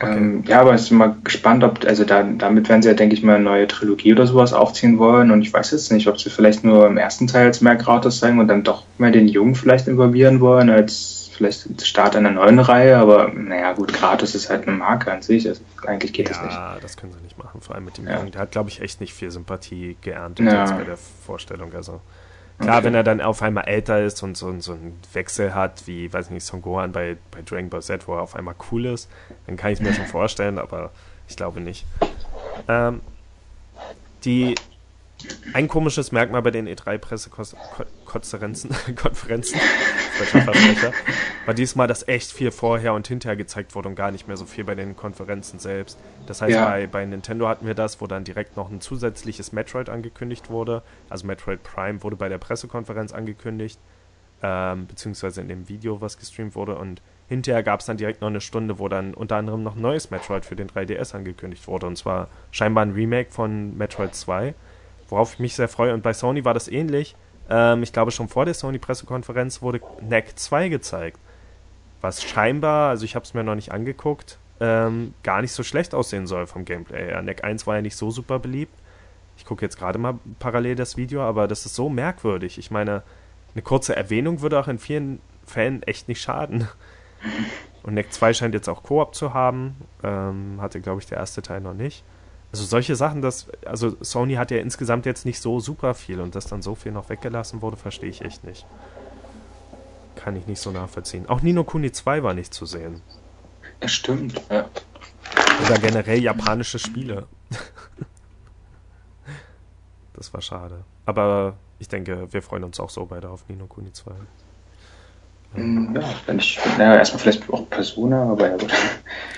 Okay. 0.00 0.16
Ähm, 0.16 0.44
ja, 0.46 0.60
aber 0.60 0.76
ich 0.76 0.88
bin 0.88 0.98
mal 0.98 1.16
gespannt, 1.24 1.64
ob, 1.64 1.84
also 1.84 2.04
da, 2.04 2.22
damit 2.22 2.68
werden 2.68 2.82
sie 2.82 2.88
ja, 2.88 2.94
denke 2.94 3.16
ich 3.16 3.24
mal, 3.24 3.34
eine 3.34 3.42
neue 3.42 3.66
Trilogie 3.66 4.12
oder 4.12 4.28
sowas 4.28 4.52
aufziehen 4.52 4.96
wollen. 4.98 5.32
Und 5.32 5.42
ich 5.42 5.52
weiß 5.52 5.72
jetzt 5.72 5.90
nicht, 5.90 6.06
ob 6.06 6.20
sie 6.20 6.30
vielleicht 6.30 6.62
nur 6.62 6.86
im 6.86 6.98
ersten 6.98 7.26
Teil 7.26 7.46
als 7.46 7.62
mehr 7.62 7.74
gratis 7.74 8.20
zeigen 8.20 8.38
und 8.38 8.46
dann 8.46 8.62
doch 8.62 8.84
mal 8.98 9.10
den 9.10 9.26
Jungen 9.26 9.56
vielleicht 9.56 9.88
involvieren 9.88 10.38
wollen, 10.38 10.70
als 10.70 11.27
vielleicht 11.38 11.86
Start 11.86 12.16
einer 12.16 12.30
neuen 12.30 12.58
Reihe, 12.58 12.98
aber 12.98 13.28
naja, 13.28 13.72
gut, 13.72 13.92
gratis 13.92 14.34
ist 14.34 14.50
halt 14.50 14.66
eine 14.66 14.76
Marke 14.76 15.10
an 15.10 15.22
sich. 15.22 15.48
Also 15.48 15.62
eigentlich 15.86 16.12
geht 16.12 16.28
ja, 16.28 16.34
das 16.34 16.44
nicht. 16.44 16.54
Ja, 16.54 16.76
das 16.80 16.96
können 16.96 17.12
sie 17.12 17.20
nicht 17.20 17.38
machen, 17.38 17.60
vor 17.60 17.74
allem 17.74 17.84
mit 17.84 17.96
dem 17.96 18.06
ja. 18.06 18.16
Jungen. 18.16 18.32
Der 18.32 18.42
hat, 18.42 18.52
glaube 18.52 18.68
ich, 18.68 18.80
echt 18.82 19.00
nicht 19.00 19.14
viel 19.14 19.30
Sympathie 19.30 19.96
geerntet 20.02 20.46
ja. 20.46 20.60
jetzt 20.60 20.76
bei 20.76 20.84
der 20.84 20.96
Vorstellung. 20.96 21.72
Also 21.74 22.00
klar, 22.58 22.76
okay. 22.76 22.86
wenn 22.86 22.94
er 22.94 23.04
dann 23.04 23.20
auf 23.20 23.40
einmal 23.40 23.64
älter 23.64 24.04
ist 24.04 24.22
und 24.22 24.36
so, 24.36 24.52
so 24.60 24.72
einen 24.72 24.98
Wechsel 25.12 25.54
hat, 25.54 25.86
wie, 25.86 26.12
weiß 26.12 26.30
nicht, 26.30 26.44
Son 26.44 26.60
Gohan 26.60 26.92
bei, 26.92 27.16
bei 27.30 27.42
Dragon 27.42 27.70
Ball 27.70 27.82
Z, 27.82 28.06
wo 28.08 28.14
er 28.14 28.22
auf 28.22 28.34
einmal 28.34 28.54
cool 28.70 28.86
ist, 28.86 29.08
dann 29.46 29.56
kann 29.56 29.72
ich 29.72 29.80
mir 29.80 29.94
schon 29.94 30.06
vorstellen, 30.06 30.58
aber 30.58 30.90
ich 31.28 31.36
glaube 31.36 31.60
nicht. 31.60 31.86
Ähm, 32.66 33.00
die 34.24 34.54
ein 35.52 35.68
komisches 35.68 36.12
Merkmal 36.12 36.42
bei 36.42 36.50
den 36.50 36.68
E3-Pressekonferenzen 36.68 38.70
Konferenzen, 38.94 39.60
war 41.46 41.54
diesmal, 41.54 41.88
dass 41.88 42.06
echt 42.06 42.32
viel 42.32 42.50
vorher 42.50 42.94
und 42.94 43.08
hinterher 43.08 43.36
gezeigt 43.36 43.74
wurde 43.74 43.88
und 43.88 43.94
gar 43.94 44.10
nicht 44.10 44.28
mehr 44.28 44.36
so 44.36 44.44
viel 44.44 44.64
bei 44.64 44.74
den 44.74 44.96
Konferenzen 44.96 45.58
selbst. 45.58 45.98
Das 46.26 46.42
heißt, 46.42 46.54
ja. 46.54 46.64
bei, 46.64 46.86
bei 46.86 47.04
Nintendo 47.04 47.48
hatten 47.48 47.66
wir 47.66 47.74
das, 47.74 48.00
wo 48.00 48.06
dann 48.06 48.24
direkt 48.24 48.56
noch 48.56 48.70
ein 48.70 48.80
zusätzliches 48.80 49.52
Metroid 49.52 49.88
angekündigt 49.88 50.50
wurde. 50.50 50.82
Also 51.08 51.26
Metroid 51.26 51.62
Prime 51.62 52.02
wurde 52.02 52.16
bei 52.16 52.28
der 52.28 52.38
Pressekonferenz 52.38 53.12
angekündigt, 53.12 53.78
ähm, 54.42 54.86
beziehungsweise 54.86 55.40
in 55.40 55.48
dem 55.48 55.68
Video, 55.68 56.00
was 56.00 56.18
gestreamt 56.18 56.54
wurde. 56.54 56.76
Und 56.76 57.02
hinterher 57.28 57.62
gab 57.62 57.80
es 57.80 57.86
dann 57.86 57.96
direkt 57.96 58.20
noch 58.20 58.28
eine 58.28 58.40
Stunde, 58.40 58.78
wo 58.78 58.88
dann 58.88 59.14
unter 59.14 59.36
anderem 59.36 59.62
noch 59.62 59.74
ein 59.74 59.82
neues 59.82 60.10
Metroid 60.10 60.44
für 60.44 60.56
den 60.56 60.68
3DS 60.68 61.14
angekündigt 61.14 61.66
wurde. 61.66 61.86
Und 61.86 61.96
zwar 61.96 62.28
scheinbar 62.52 62.84
ein 62.84 62.92
Remake 62.92 63.32
von 63.32 63.76
Metroid 63.76 64.14
2, 64.14 64.54
worauf 65.08 65.34
ich 65.34 65.38
mich 65.38 65.54
sehr 65.54 65.68
freue. 65.68 65.94
Und 65.94 66.02
bei 66.02 66.12
Sony 66.12 66.44
war 66.44 66.54
das 66.54 66.68
ähnlich. 66.68 67.16
Ähm, 67.48 67.82
ich 67.82 67.92
glaube, 67.92 68.10
schon 68.10 68.28
vor 68.28 68.44
der 68.44 68.54
Sony-Pressekonferenz 68.54 69.62
wurde 69.62 69.80
NEC 70.00 70.38
2 70.38 70.68
gezeigt. 70.68 71.18
Was 72.00 72.22
scheinbar, 72.22 72.90
also 72.90 73.04
ich 73.04 73.14
habe 73.16 73.24
es 73.24 73.34
mir 73.34 73.42
noch 73.42 73.54
nicht 73.54 73.72
angeguckt, 73.72 74.38
ähm, 74.60 75.14
gar 75.22 75.40
nicht 75.40 75.52
so 75.52 75.62
schlecht 75.62 75.94
aussehen 75.94 76.26
soll 76.26 76.46
vom 76.46 76.64
Gameplay. 76.64 77.10
Ja, 77.10 77.22
NEC 77.22 77.44
1 77.44 77.66
war 77.66 77.76
ja 77.76 77.82
nicht 77.82 77.96
so 77.96 78.10
super 78.10 78.38
beliebt. 78.38 78.74
Ich 79.36 79.44
gucke 79.44 79.64
jetzt 79.64 79.78
gerade 79.78 79.98
mal 79.98 80.18
parallel 80.38 80.74
das 80.74 80.96
Video, 80.96 81.22
aber 81.22 81.48
das 81.48 81.64
ist 81.64 81.74
so 81.74 81.88
merkwürdig. 81.88 82.58
Ich 82.58 82.70
meine, 82.70 83.02
eine 83.54 83.62
kurze 83.62 83.96
Erwähnung 83.96 84.40
würde 84.40 84.58
auch 84.58 84.68
in 84.68 84.78
vielen 84.78 85.20
Fällen 85.46 85.82
echt 85.84 86.08
nicht 86.08 86.20
schaden. 86.20 86.68
Und 87.82 87.94
NEC 87.94 88.12
2 88.12 88.34
scheint 88.34 88.54
jetzt 88.54 88.68
auch 88.68 88.82
Koop 88.82 89.14
zu 89.14 89.32
haben. 89.34 89.76
Ähm, 90.02 90.58
hatte, 90.60 90.80
glaube 90.80 91.00
ich, 91.00 91.06
der 91.06 91.18
erste 91.18 91.40
Teil 91.40 91.60
noch 91.60 91.74
nicht. 91.74 92.04
Also 92.50 92.64
solche 92.64 92.96
Sachen, 92.96 93.20
dass, 93.20 93.46
also 93.66 93.96
Sony 94.00 94.34
hat 94.34 94.50
ja 94.50 94.58
insgesamt 94.58 95.04
jetzt 95.04 95.26
nicht 95.26 95.40
so 95.40 95.60
super 95.60 95.94
viel 95.94 96.20
und 96.20 96.34
dass 96.34 96.46
dann 96.46 96.62
so 96.62 96.74
viel 96.74 96.92
noch 96.92 97.10
weggelassen 97.10 97.60
wurde, 97.60 97.76
verstehe 97.76 98.08
ich 98.08 98.22
echt 98.22 98.44
nicht. 98.44 98.64
Kann 100.16 100.34
ich 100.34 100.46
nicht 100.46 100.60
so 100.60 100.70
nachvollziehen. 100.70 101.28
Auch 101.28 101.42
Nino 101.42 101.64
Kuni 101.64 101.92
2 101.92 102.22
war 102.22 102.32
nicht 102.32 102.54
zu 102.54 102.64
sehen. 102.64 103.02
Das 103.80 103.92
stimmt, 103.92 104.40
ja. 104.50 104.68
Oder 105.66 105.78
generell 105.78 106.22
japanische 106.22 106.78
Spiele. 106.78 107.26
das 110.14 110.32
war 110.32 110.40
schade. 110.40 110.84
Aber 111.04 111.54
ich 111.78 111.88
denke, 111.88 112.32
wir 112.32 112.42
freuen 112.42 112.64
uns 112.64 112.80
auch 112.80 112.90
so 112.90 113.04
beide 113.06 113.28
auf 113.28 113.48
Nino 113.48 113.66
Kuni 113.66 113.92
2. 113.92 114.12
Mm, 115.54 115.96
ja, 115.96 116.02
wenn 116.26 116.38
ich, 116.38 116.58
naja, 116.76 116.96
erstmal 116.96 117.20
vielleicht 117.20 117.52
auch 117.52 117.68
Persona, 117.68 118.32
aber 118.32 118.50
ja 118.50 118.56
gut. 118.56 118.72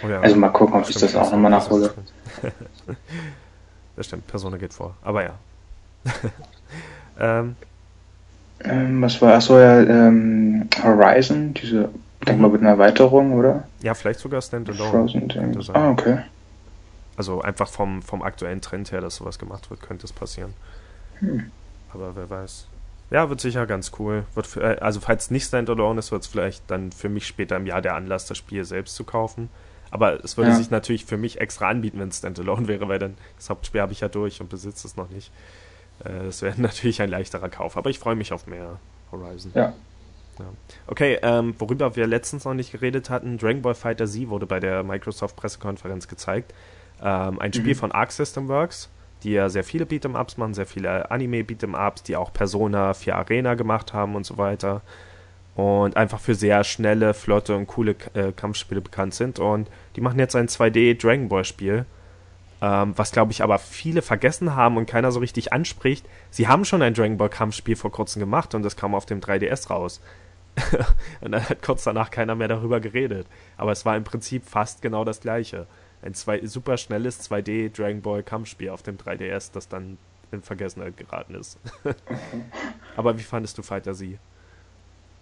Oh 0.05 0.09
ja, 0.09 0.21
also 0.21 0.37
mal 0.37 0.49
gucken, 0.49 0.81
ob 0.81 0.89
ich 0.89 0.97
das 0.97 1.15
auch 1.15 1.31
nochmal 1.31 1.51
nachhole. 1.51 1.93
das 3.97 4.07
stimmt, 4.07 4.27
Persona 4.27 4.57
geht 4.57 4.73
vor. 4.73 4.97
Aber 5.03 5.25
ja. 5.25 5.35
ähm, 7.21 7.57
ähm, 8.65 9.03
was 9.03 9.21
war, 9.23 9.35
achso, 9.35 9.59
ja, 9.59 9.81
ähm, 9.81 10.69
Horizon, 10.83 11.55
diese, 11.55 11.89
ich 12.21 12.27
denke 12.27 12.43
mal 12.43 12.51
mit 12.51 12.61
einer 12.61 12.71
Erweiterung, 12.71 13.33
oder? 13.33 13.65
Ja, 13.83 13.95
vielleicht 13.95 14.21
sogar 14.21 14.43
Standalone. 14.43 14.91
Frozen 14.91 15.31
Ah, 15.75 15.91
okay. 15.91 16.19
Also 17.17 17.41
einfach 17.43 17.69
vom, 17.69 18.03
vom 18.03 18.23
aktuellen 18.23 18.61
Trend 18.61 18.93
her, 18.93 19.01
dass 19.01 19.17
sowas 19.17 19.39
gemacht 19.39 19.71
wird, 19.71 19.83
könnte 19.83 20.07
es 20.07 20.13
passieren. 20.13 20.55
Hm. 21.19 21.51
Aber 21.93 22.17
wer 22.17 22.29
weiß. 22.29 22.67
Ja, 23.11 23.29
wird 23.29 23.41
sicher 23.41 23.67
ganz 23.67 23.93
cool. 23.99 24.25
Wird 24.35 24.47
für, 24.47 24.63
äh, 24.63 24.79
also 24.81 25.01
falls 25.01 25.25
es 25.25 25.31
nicht 25.31 25.47
Standalone 25.47 25.99
ist, 25.99 26.13
wird 26.13 26.23
es 26.23 26.29
vielleicht 26.29 26.71
dann 26.71 26.93
für 26.93 27.09
mich 27.09 27.27
später 27.27 27.57
im 27.57 27.67
Jahr 27.67 27.83
der 27.83 27.95
Anlass, 27.95 28.27
das 28.27 28.39
Spiel 28.39 28.65
selbst 28.65 28.95
zu 28.95 29.05
kaufen. 29.05 29.49
Aber 29.91 30.25
es 30.25 30.37
würde 30.37 30.51
ja. 30.51 30.57
sich 30.57 30.71
natürlich 30.71 31.05
für 31.05 31.17
mich 31.17 31.41
extra 31.41 31.69
anbieten, 31.69 31.99
wenn 31.99 32.09
es 32.09 32.19
Standalone 32.19 32.69
wäre, 32.69 32.89
weil 32.89 32.99
dann 32.99 33.17
das 33.37 33.51
Hauptspiel 33.51 33.81
habe 33.81 33.93
ich 33.93 34.01
ja 34.01 34.09
durch 34.09 34.41
und 34.41 34.49
besitze 34.49 34.87
es 34.87 34.97
noch 34.97 35.11
nicht. 35.11 35.33
Äh, 36.05 36.25
das 36.25 36.43
wäre 36.43 36.61
natürlich 36.61 37.03
ein 37.03 37.11
leichterer 37.11 37.49
Kauf. 37.49 37.77
Aber 37.77 37.91
ich 37.91 37.99
freue 37.99 38.17
mich 38.17 38.33
auf 38.33 38.47
mehr 38.47 38.79
Horizon. 39.11 39.53
Ja. 39.55 39.73
ja. 40.39 40.45
Okay, 40.87 41.19
ähm, 41.23 41.55
worüber 41.59 41.97
wir 41.97 42.07
letztens 42.07 42.45
noch 42.45 42.55
nicht 42.55 42.73
geredet 42.73 43.11
hatten, 43.11 43.39
Dragon 43.39 43.63
Ball 43.63 43.75
Fighter 43.75 44.07
Z 44.07 44.29
wurde 44.29 44.47
bei 44.47 44.61
der 44.61 44.83
Microsoft 44.83 45.37
Pressekonferenz 45.37 46.09
gezeigt. 46.09 46.55
Ähm, 47.03 47.41
ein 47.41 47.53
Spiel 47.53 47.75
mhm. 47.75 47.79
von 47.79 47.93
Arc 47.93 48.13
System 48.13 48.49
Works 48.49 48.91
die 49.23 49.33
ja 49.33 49.49
sehr 49.49 49.65
viele 49.65 49.85
Beat'em-Ups 49.85 50.39
machen, 50.39 50.55
sehr 50.55 50.67
viele 50.67 51.11
Anime-Beat'em-Ups, 51.11 52.03
die 52.03 52.17
auch 52.17 52.33
Persona 52.33 52.95
4 52.95 53.17
Arena 53.17 53.55
gemacht 53.55 53.93
haben 53.93 54.15
und 54.15 54.25
so 54.25 54.39
weiter. 54.39 54.83
Und 55.57 55.97
einfach 55.97 56.21
für 56.21 56.35
sehr 56.35 56.65
schnelle, 56.65 57.13
flotte 57.13 57.57
und 57.57 57.67
coole 57.67 57.97
äh, 58.15 58.33
Kampfspiele 58.33 58.81
bekannt 58.81 59.15
sind. 59.15 59.39
Und 59.39 59.69
die 59.97 60.01
machen 60.01 60.19
jetzt 60.19 60.37
ein 60.37 60.49
2D 60.49 61.01
Dragon 61.01 61.29
Ball 61.29 61.45
Spiel. 61.45 61.85
Ähm, 62.63 62.93
was 62.97 63.13
glaube 63.13 63.33
ich 63.33 63.43
aber 63.43 63.59
viele 63.59 64.03
vergessen 64.03 64.55
haben 64.55 64.77
und 64.77 64.87
keiner 64.87 65.13
so 65.13 65.21
richtig 65.21 65.53
anspricht. 65.53 66.07
Sie 66.31 66.49
haben 66.49 66.65
schon 66.65 66.83
ein 66.83 66.95
Dragon 66.95 67.17
Ball 67.17 67.29
Kampfspiel 67.29 67.77
vor 67.77 67.91
kurzem 67.91 68.21
gemacht 68.21 68.55
und 68.55 68.63
das 68.63 68.77
kam 68.77 68.95
auf 68.95 69.07
dem 69.07 69.21
3DS 69.21 69.69
raus. 69.69 70.01
und 71.21 71.33
dann 71.33 71.49
hat 71.49 71.63
kurz 71.63 71.85
danach 71.85 72.11
keiner 72.11 72.35
mehr 72.35 72.49
darüber 72.49 72.81
geredet. 72.81 73.27
Aber 73.57 73.73
es 73.73 73.85
war 73.85 73.97
im 73.97 74.05
Prinzip 74.05 74.45
fast 74.45 74.83
genau 74.83 75.05
das 75.05 75.21
gleiche 75.21 75.67
ein 76.03 76.15
zwei, 76.15 76.45
super 76.47 76.77
schnelles 76.77 77.31
2D 77.31 77.77
Dragon 77.77 78.01
Ball 78.01 78.23
Kampfspiel 78.23 78.71
auf 78.71 78.83
dem 78.83 78.97
3DS, 78.97 79.53
das 79.53 79.69
dann 79.69 79.99
in 80.33 80.43
Vergessenheit 80.43 80.97
geraten 80.97 81.35
ist. 81.35 81.59
Aber 82.97 83.19
wie 83.19 83.23
fandest 83.23 83.59
du 83.59 83.63
Fighter 83.63 83.95
Z? 83.95 84.19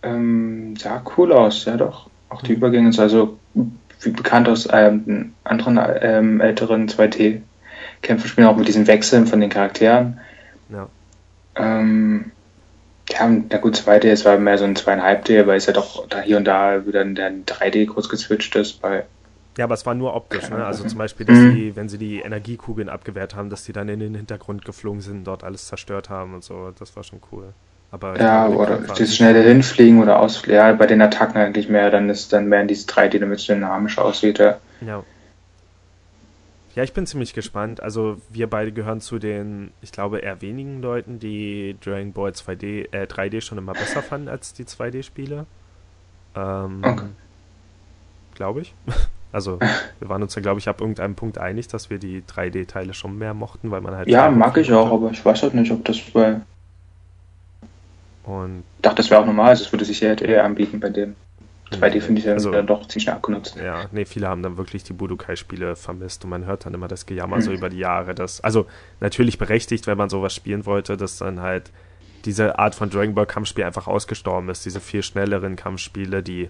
Ähm, 0.03 0.77
sah 0.77 1.03
cool 1.17 1.33
aus, 1.33 1.65
ja 1.65 1.77
doch. 1.77 2.09
Auch 2.29 2.43
die 2.43 2.53
mhm. 2.53 2.59
Übergänge 2.59 2.93
sind 2.93 3.03
also 3.03 3.39
wie 4.01 4.11
bekannt 4.11 4.49
aus 4.49 4.69
ähm, 4.71 5.35
anderen 5.45 5.81
ähm, 6.01 6.41
älteren 6.41 6.89
2D-Kämpferspielen, 6.89 8.49
auch 8.49 8.57
mit 8.57 8.69
diesen 8.69 8.87
Wechseln 8.87 9.27
von 9.27 9.41
den 9.41 9.51
Charakteren. 9.51 10.21
Ja. 10.71 10.89
Ähm, 11.57 12.31
ja, 13.11 13.29
na 13.51 13.59
gut, 13.59 13.77
2D, 13.77 14.05
es 14.05 14.25
war 14.25 14.39
mehr 14.39 14.59
so 14.59 14.65
ein 14.65 14.77
2,5D, 14.77 15.47
weil 15.47 15.57
es 15.57 15.67
ja 15.67 15.73
doch 15.73 16.07
da 16.09 16.21
hier 16.21 16.37
und 16.37 16.45
da 16.45 16.87
wieder 16.87 17.03
in 17.03 17.17
3D 17.17 17.87
kurz 17.87 18.09
gezwitscht 18.09 18.55
ist, 18.55 18.81
bei 18.81 19.05
ja, 19.59 19.65
aber 19.65 19.75
es 19.75 19.85
war 19.85 19.95
nur 19.95 20.15
optisch, 20.15 20.49
ne? 20.51 20.65
Also 20.65 20.87
zum 20.87 20.99
Beispiel, 20.99 21.27
dass 21.27 21.37
mhm. 21.37 21.55
die, 21.57 21.75
wenn 21.75 21.89
sie 21.89 21.99
die 21.99 22.21
Energiekugeln 22.21 22.89
abgewehrt 22.89 23.35
haben, 23.35 23.51
dass 23.51 23.65
die 23.65 23.73
dann 23.73 23.89
in 23.89 23.99
den 23.99 24.15
Hintergrund 24.15 24.65
geflogen 24.65 25.01
sind, 25.01 25.25
dort 25.25 25.43
alles 25.43 25.67
zerstört 25.67 26.09
haben 26.11 26.33
und 26.33 26.45
so. 26.45 26.73
Das 26.79 26.95
war 26.95 27.03
schon 27.03 27.21
cool. 27.33 27.53
Aber 27.91 28.21
ja, 28.21 28.49
oder 28.49 28.79
dieses 28.99 29.17
schnelle 29.17 29.43
Hinfliegen 29.43 30.03
oder 30.03 30.21
Ausfliegen. 30.21 30.57
Ja, 30.57 30.73
bei 30.75 30.87
den 30.87 31.01
Attacken 31.01 31.39
eigentlich 31.39 31.69
mehr, 31.69 31.91
dann 31.91 32.11
ist 32.11 32.33
dann 32.33 32.49
mehr 32.49 32.61
in 32.61 32.69
dieses 32.69 32.87
3D, 32.87 33.19
damit 33.19 33.39
es 33.39 33.47
dynamisch 33.47 33.99
aussieht. 33.99 34.39
Ja. 34.39 34.59
ja. 34.81 35.03
Ja, 36.75 36.85
ich 36.85 36.93
bin 36.93 37.07
ziemlich 37.07 37.35
gespannt. 37.35 37.83
Also 37.83 38.21
wir 38.31 38.49
beide 38.49 38.71
gehören 38.71 39.01
zu 39.01 39.19
den, 39.19 39.73
ich 39.81 39.91
glaube, 39.91 40.19
eher 40.19 40.43
wenigen 40.43 40.81
Leuten, 40.81 41.19
die 41.19 41.77
Dragon 41.85 42.13
Ball 42.13 42.31
2D, 42.31 42.93
äh, 42.93 43.07
3D 43.07 43.41
schon 43.41 43.59
immer 43.59 43.73
besser 43.73 44.01
fanden 44.03 44.29
als 44.29 44.53
die 44.53 44.65
2D-Spiele. 44.65 45.47
Ähm, 46.37 46.83
okay. 46.85 47.07
Glaube 48.35 48.61
ich. 48.61 48.75
Also 49.31 49.59
wir 50.01 50.09
waren 50.09 50.23
uns 50.23 50.35
ja, 50.35 50.41
glaube 50.41 50.59
ich, 50.59 50.71
ab 50.71 50.81
irgendeinem 50.81 51.15
Punkt 51.15 51.37
einig, 51.37 51.69
dass 51.69 51.91
wir 51.91 51.99
die 51.99 52.23
3D-Teile 52.23 52.95
schon 52.95 53.19
mehr 53.19 53.35
mochten, 53.35 53.71
weil 53.71 53.83
man 53.83 53.95
halt. 53.95 54.09
Ja, 54.09 54.31
mag 54.31 54.57
ich 54.57 54.73
auch, 54.73 54.91
aber 54.91 55.11
ich 55.11 55.23
weiß 55.23 55.43
halt 55.43 55.53
nicht, 55.53 55.71
ob 55.71 55.85
das 55.85 56.01
bei. 56.01 56.41
Und 58.29 58.65
ich 58.77 58.83
dachte, 58.83 58.97
das 58.97 59.11
wäre 59.11 59.23
auch 59.23 59.27
normal, 59.27 59.49
also 59.51 59.65
es 59.65 59.73
würde 59.73 59.87
sich 59.87 60.01
ja 60.01 60.13
eher 60.13 60.45
anbieten 60.45 60.81
bei 60.81 60.91
dem. 60.91 61.17
2D 61.71 62.01
finde 62.01 62.21
ich 62.21 62.27
ja 62.27 62.33
also, 62.33 62.51
doch 62.63 62.87
ziemlich 62.89 63.05
schnell 63.05 63.17
abgenutzt. 63.17 63.57
Ja, 63.63 63.87
nee, 63.93 64.07
viele 64.07 64.29
haben 64.29 64.43
dann 64.43 64.57
wirklich 64.57 64.85
die 64.85 64.95
Budokai-Spiele 64.95 65.77
vermisst 65.77 66.25
und 66.25 66.31
man 66.31 66.47
hört 66.47 66.65
dann 66.65 66.73
immer 66.73 66.89
das 66.89 67.05
Gejammer 67.05 67.37
mhm. 67.37 67.41
so 67.43 67.53
über 67.53 67.69
die 67.69 67.79
Jahre. 67.79 68.15
Dass, 68.15 68.41
also 68.41 68.67
natürlich 69.01 69.37
berechtigt, 69.39 69.87
wenn 69.87 69.99
man 69.99 70.09
sowas 70.09 70.35
spielen 70.35 70.65
wollte, 70.67 70.97
dass 70.97 71.19
dann 71.19 71.41
halt 71.41 71.71
diese 72.25 72.59
Art 72.59 72.75
von 72.75 72.91
Dragon 72.91 73.15
Ball 73.15 73.27
Kampfspiel 73.27 73.65
einfach 73.65 73.87
ausgestorben 73.87 74.49
ist. 74.49 74.65
Diese 74.65 74.81
viel 74.81 75.03
schnelleren 75.03 75.57
Kampfspiele, 75.57 76.23
die 76.23 76.49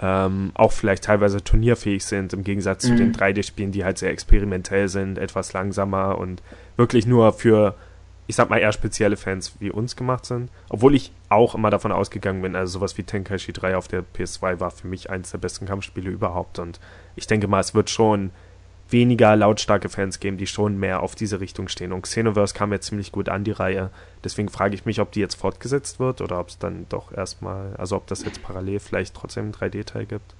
ähm, 0.00 0.50
auch 0.54 0.72
vielleicht 0.72 1.04
teilweise 1.04 1.44
turnierfähig 1.44 2.04
sind, 2.04 2.32
im 2.32 2.42
Gegensatz 2.42 2.84
mhm. 2.84 2.88
zu 2.88 2.96
den 2.96 3.14
3D-Spielen, 3.14 3.70
die 3.70 3.84
halt 3.84 3.98
sehr 3.98 4.10
experimentell 4.10 4.88
sind, 4.88 5.18
etwas 5.18 5.52
langsamer 5.52 6.18
und 6.18 6.42
wirklich 6.76 7.06
nur 7.06 7.32
für, 7.32 7.76
ich 8.26 8.36
sag 8.36 8.48
mal, 8.48 8.58
eher 8.58 8.72
spezielle 8.72 9.16
Fans 9.16 9.54
wie 9.58 9.70
uns 9.70 9.96
gemacht 9.96 10.24
sind. 10.24 10.50
Obwohl 10.68 10.94
ich 10.94 11.12
auch 11.28 11.54
immer 11.54 11.70
davon 11.70 11.92
ausgegangen 11.92 12.42
bin, 12.42 12.54
also 12.54 12.78
sowas 12.78 12.96
wie 12.96 13.02
Tenkaichi 13.02 13.52
3 13.52 13.76
auf 13.76 13.88
der 13.88 14.04
PS2 14.04 14.60
war 14.60 14.70
für 14.70 14.86
mich 14.86 15.10
eines 15.10 15.32
der 15.32 15.38
besten 15.38 15.66
Kampfspiele 15.66 16.10
überhaupt 16.10 16.58
und 16.58 16.80
ich 17.16 17.26
denke 17.26 17.48
mal, 17.48 17.60
es 17.60 17.74
wird 17.74 17.90
schon 17.90 18.30
weniger 18.92 19.36
lautstarke 19.36 19.88
Fans 19.88 20.20
geben, 20.20 20.36
die 20.36 20.46
schon 20.46 20.78
mehr 20.78 21.02
auf 21.02 21.14
diese 21.14 21.40
Richtung 21.40 21.68
stehen. 21.68 21.92
Und 21.92 22.02
Xenoverse 22.02 22.54
kam 22.54 22.72
ja 22.72 22.80
ziemlich 22.80 23.12
gut 23.12 23.28
an 23.28 23.44
die 23.44 23.52
Reihe. 23.52 23.90
Deswegen 24.24 24.48
frage 24.48 24.74
ich 24.74 24.84
mich, 24.84 25.00
ob 25.00 25.12
die 25.12 25.20
jetzt 25.20 25.36
fortgesetzt 25.36 26.00
wird 26.00 26.20
oder 26.20 26.40
ob 26.40 26.48
es 26.48 26.58
dann 26.58 26.86
doch 26.88 27.12
erstmal, 27.12 27.74
also 27.76 27.96
ob 27.96 28.06
das 28.06 28.24
jetzt 28.24 28.42
parallel 28.42 28.80
vielleicht 28.80 29.14
trotzdem 29.14 29.44
einen 29.44 29.54
3D-Teil 29.54 30.06
gibt. 30.06 30.34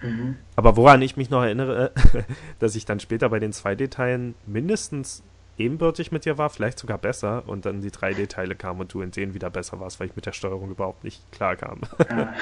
Mhm. 0.00 0.36
Aber 0.56 0.76
woran 0.76 1.02
ich 1.02 1.16
mich 1.16 1.30
noch 1.30 1.42
erinnere, 1.42 1.92
dass 2.58 2.74
ich 2.74 2.84
dann 2.84 3.00
später 3.00 3.28
bei 3.28 3.38
den 3.38 3.52
2D-Teilen 3.52 4.34
mindestens 4.46 5.22
ebenbürtig 5.58 6.12
mit 6.12 6.24
dir 6.24 6.38
war, 6.38 6.50
vielleicht 6.50 6.78
sogar 6.78 6.98
besser 6.98 7.42
und 7.46 7.66
dann 7.66 7.80
die 7.80 7.90
3D-Teile 7.90 8.54
kamen 8.54 8.80
und 8.80 8.94
du 8.94 9.02
in 9.02 9.10
denen 9.10 9.34
wieder 9.34 9.50
besser 9.50 9.80
warst, 9.80 10.00
weil 10.00 10.08
ich 10.08 10.16
mit 10.16 10.26
der 10.26 10.32
Steuerung 10.32 10.70
überhaupt 10.70 11.04
nicht 11.04 11.30
klar 11.32 11.56
kam. 11.56 11.80
Ja. 12.10 12.34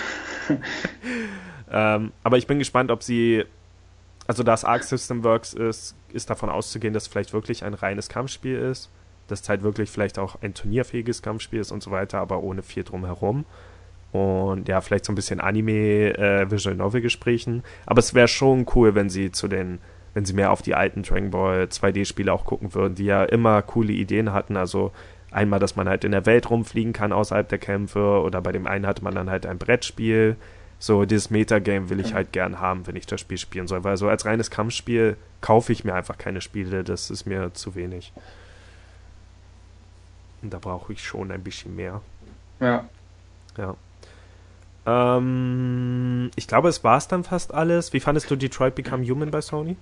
ähm, 1.96 2.12
aber 2.23 2.38
ich 2.38 2.46
bin 2.46 2.59
gespannt, 2.59 2.90
ob 2.90 3.03
sie 3.03 3.44
also 4.31 4.44
das 4.44 4.64
Arc 4.64 4.85
System 4.85 5.25
Works 5.25 5.55
ist, 5.55 5.96
ist 6.12 6.31
davon 6.31 6.51
auszugehen, 6.51 6.94
dass 6.94 7.05
es 7.05 7.09
vielleicht 7.09 7.33
wirklich 7.33 7.64
ein 7.64 7.75
reines 7.75 8.09
Kampfspiel 8.09 8.57
ist, 8.57 8.88
dass 9.27 9.40
es 9.40 9.49
halt 9.49 9.62
wirklich 9.62 9.90
vielleicht 9.90 10.20
auch 10.20 10.40
ein 10.40 10.55
turnierfähiges 10.55 11.20
Kampfspiel 11.20 11.59
ist 11.59 11.73
und 11.73 11.83
so 11.83 11.90
weiter, 11.90 12.18
aber 12.18 12.40
ohne 12.44 12.62
viel 12.62 12.85
drumherum. 12.85 13.44
Und 14.12 14.68
ja, 14.68 14.81
vielleicht 14.81 15.05
so 15.05 15.12
ein 15.12 15.16
bisschen 15.16 15.40
Anime, 15.40 16.16
äh, 16.16 16.49
Visual 16.49 16.77
Novel 16.77 17.01
Gesprächen. 17.01 17.64
Aber 17.87 17.99
es 17.99 18.14
wäre 18.14 18.29
schon 18.29 18.66
cool, 18.75 18.94
wenn 18.94 19.11
sie 19.11 19.33
zu 19.33 19.49
den, 19.49 19.79
wenn 20.14 20.25
sie 20.25 20.33
mehr 20.33 20.51
auf 20.51 20.62
die 20.62 20.75
alten 20.75 21.03
Dragon 21.03 21.31
Ball 21.31 21.64
2D-Spiele 21.64 22.33
auch 22.33 22.44
gucken 22.44 22.75
würden, 22.75 22.94
die 22.94 23.05
ja 23.05 23.25
immer 23.25 23.62
coole 23.62 23.92
Ideen 23.92 24.33
hatten. 24.33 24.57
Also 24.57 24.92
einmal, 25.31 25.61
dass 25.61 25.77
man 25.77 25.88
halt 25.88 26.05
in 26.05 26.12
der 26.12 26.27
Welt 26.27 26.51
rumfliegen 26.51 26.92
kann 26.92 27.12
außerhalb 27.12 27.49
der 27.49 27.59
Kämpfe 27.59 28.20
oder 28.20 28.40
bei 28.40 28.53
dem 28.53 28.66
einen 28.66 28.87
hatte 28.87 29.05
man 29.05 29.14
dann 29.14 29.31
halt 29.31 29.46
ein 29.46 29.59
Brettspiel 29.59 30.37
So, 30.83 31.05
dieses 31.05 31.29
Metagame 31.29 31.90
will 31.90 32.01
ich 32.01 32.14
halt 32.14 32.33
gern 32.33 32.59
haben, 32.59 32.87
wenn 32.87 32.96
ich 32.96 33.07
das 33.07 33.20
Spiel 33.20 33.37
spielen 33.37 33.68
soll. 33.68 33.85
Weil 33.85 33.99
so 33.99 34.09
als 34.09 34.25
reines 34.25 34.51
Kampfspiel 34.51 35.18
kaufe 35.42 35.73
ich 35.73 35.85
mir 35.85 35.94
einfach 35.94 36.16
keine 36.16 36.40
Spiele, 36.40 36.83
das 36.85 37.11
ist 37.11 37.27
mir 37.27 37.53
zu 37.53 37.75
wenig. 37.75 38.14
Und 40.40 40.55
da 40.55 40.59
brauche 40.59 40.94
ich 40.94 41.05
schon 41.05 41.31
ein 41.31 41.44
bisschen 41.44 41.77
mehr. 41.77 42.01
Ja. 42.61 42.88
Ja. 43.59 43.77
Ähm, 44.87 46.31
ich 46.37 46.47
glaube, 46.47 46.69
es 46.69 46.83
war 46.85 46.97
es 46.99 47.09
dann 47.09 47.25
fast 47.25 47.53
alles. 47.55 47.93
Wie 47.93 48.01
fandest 48.01 48.31
du 48.31 48.37
Detroit 48.37 48.75
Become 48.75 49.07
Human 49.07 49.31
bei 49.31 49.40
Sony? 49.40 49.77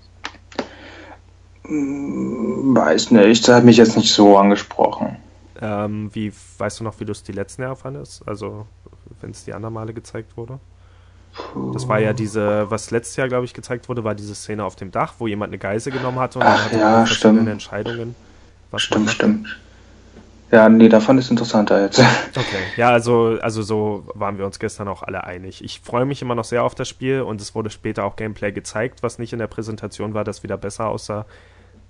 Hm, 1.64 2.74
weiß 2.74 3.10
nicht, 3.10 3.46
das 3.46 3.56
hat 3.56 3.64
mich 3.64 3.76
jetzt 3.76 3.96
nicht 3.96 4.12
so 4.12 4.36
angesprochen. 4.38 5.16
Ähm, 5.60 6.10
wie, 6.12 6.32
weißt 6.58 6.80
du 6.80 6.84
noch, 6.84 6.98
wie 7.00 7.04
du 7.04 7.12
es 7.12 7.22
die 7.22 7.32
letzten 7.32 7.62
Jahre 7.62 7.76
fandest? 7.76 8.26
Also, 8.26 8.66
wenn 9.20 9.30
es 9.30 9.44
die 9.44 9.52
anderen 9.54 9.74
Male 9.74 9.92
gezeigt 9.92 10.36
wurde? 10.36 10.60
Das 11.72 11.86
war 11.86 12.00
ja 12.00 12.12
diese, 12.12 12.70
was 12.70 12.90
letztes 12.90 13.16
Jahr, 13.16 13.28
glaube 13.28 13.44
ich, 13.44 13.54
gezeigt 13.54 13.88
wurde, 13.88 14.02
war 14.02 14.14
diese 14.14 14.34
Szene 14.34 14.64
auf 14.64 14.76
dem 14.76 14.90
Dach, 14.90 15.14
wo 15.18 15.26
jemand 15.26 15.50
eine 15.50 15.58
Geise 15.58 15.90
genommen 15.90 16.18
hatte 16.18 16.38
und 16.38 16.44
Ach, 16.44 16.56
dann 16.56 16.64
hatte 16.64 16.78
ja, 16.78 17.06
verschiedene. 17.06 17.50
Entscheidungen. 17.50 18.14
Was 18.70 18.82
stimmt, 18.82 19.10
stimmt. 19.10 19.58
Ja, 20.50 20.68
nee, 20.68 20.88
davon 20.88 21.18
ist 21.18 21.30
interessanter 21.30 21.82
jetzt. 21.82 21.98
Okay, 22.36 22.62
ja, 22.76 22.90
also, 22.90 23.38
also 23.40 23.62
so 23.62 24.04
waren 24.14 24.38
wir 24.38 24.46
uns 24.46 24.58
gestern 24.58 24.88
auch 24.88 25.02
alle 25.02 25.24
einig. 25.24 25.62
Ich 25.62 25.80
freue 25.80 26.06
mich 26.06 26.22
immer 26.22 26.34
noch 26.34 26.44
sehr 26.44 26.62
auf 26.64 26.74
das 26.74 26.88
Spiel 26.88 27.20
und 27.22 27.40
es 27.40 27.54
wurde 27.54 27.68
später 27.70 28.04
auch 28.04 28.16
Gameplay 28.16 28.52
gezeigt, 28.52 29.02
was 29.02 29.18
nicht 29.18 29.32
in 29.32 29.38
der 29.40 29.46
Präsentation 29.48 30.14
war, 30.14 30.24
das 30.24 30.42
wieder 30.42 30.56
besser 30.56 30.86
aussah. 30.88 31.26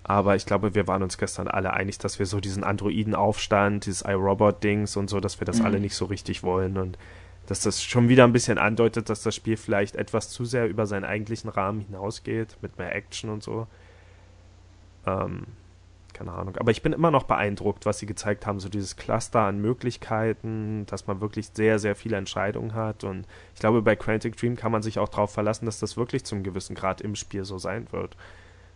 Aber 0.05 0.37
ich 0.37 0.47
glaube, 0.47 0.75
wir 0.75 0.87
waren 0.89 1.03
uns 1.03 1.19
gestern 1.19 1.49
alle 1.49 1.73
einig, 1.75 1.99
dass 1.99 2.19
wir 2.19 2.27
so 2.27 2.41
diesen 2.41 2.65
Androiden-Aufstand, 2.65 3.87
dieses 3.87 4.03
iRobot-Dings 4.03 4.97
und 4.97 5.11
so, 5.11 5.21
dass 5.21 5.39
wir 5.41 5.45
das 5.45 5.59
Mhm. 5.61 5.67
alle 5.67 5.81
nicht 5.81 5.95
so 5.95 6.07
richtig 6.07 6.43
wollen 6.43 6.79
und 6.79 6.97
dass 7.47 7.61
das 7.61 7.83
schon 7.83 8.09
wieder 8.09 8.25
ein 8.25 8.33
bisschen 8.33 8.59
andeutet, 8.59 9.09
dass 9.11 9.23
das 9.23 9.35
Spiel 9.35 9.57
vielleicht 9.57 9.97
etwas 9.97 10.31
zu 10.31 10.45
sehr 10.45 10.67
über 10.69 10.87
seinen 10.87 11.05
eigentlichen 11.05 11.51
Rahmen 11.51 11.81
hinausgeht, 11.81 12.57
mit 12.63 12.79
mehr 12.79 12.95
Action 12.95 13.31
und 13.31 13.43
so. 13.43 13.67
Ähm, 15.07 15.45
keine 16.19 16.33
Ahnung. 16.33 16.57
Aber 16.57 16.73
ich 16.73 16.83
bin 16.83 16.93
immer 16.93 17.13
noch 17.13 17.23
beeindruckt, 17.23 17.87
was 17.87 18.01
sie 18.01 18.07
gezeigt 18.07 18.45
haben, 18.45 18.59
so 18.59 18.69
dieses 18.69 18.97
Cluster 18.97 19.41
an 19.43 19.61
Möglichkeiten, 19.61 20.85
dass 20.87 21.07
man 21.07 21.21
wirklich 21.21 21.51
sehr, 21.53 21.79
sehr 21.79 21.95
viele 21.95 22.17
Entscheidungen 22.17 22.75
hat. 22.75 23.05
Und 23.05 23.25
ich 23.55 23.61
glaube, 23.61 23.83
bei 23.83 23.95
Quantic 23.95 24.37
Dream 24.37 24.57
kann 24.57 24.73
man 24.73 24.83
sich 24.83 24.99
auch 24.99 25.09
darauf 25.09 25.33
verlassen, 25.33 25.67
dass 25.67 25.79
das 25.79 25.97
wirklich 25.97 26.25
zum 26.25 26.43
gewissen 26.43 26.75
Grad 26.75 27.01
im 27.01 27.15
Spiel 27.15 27.45
so 27.45 27.59
sein 27.59 27.87
wird. 27.93 28.17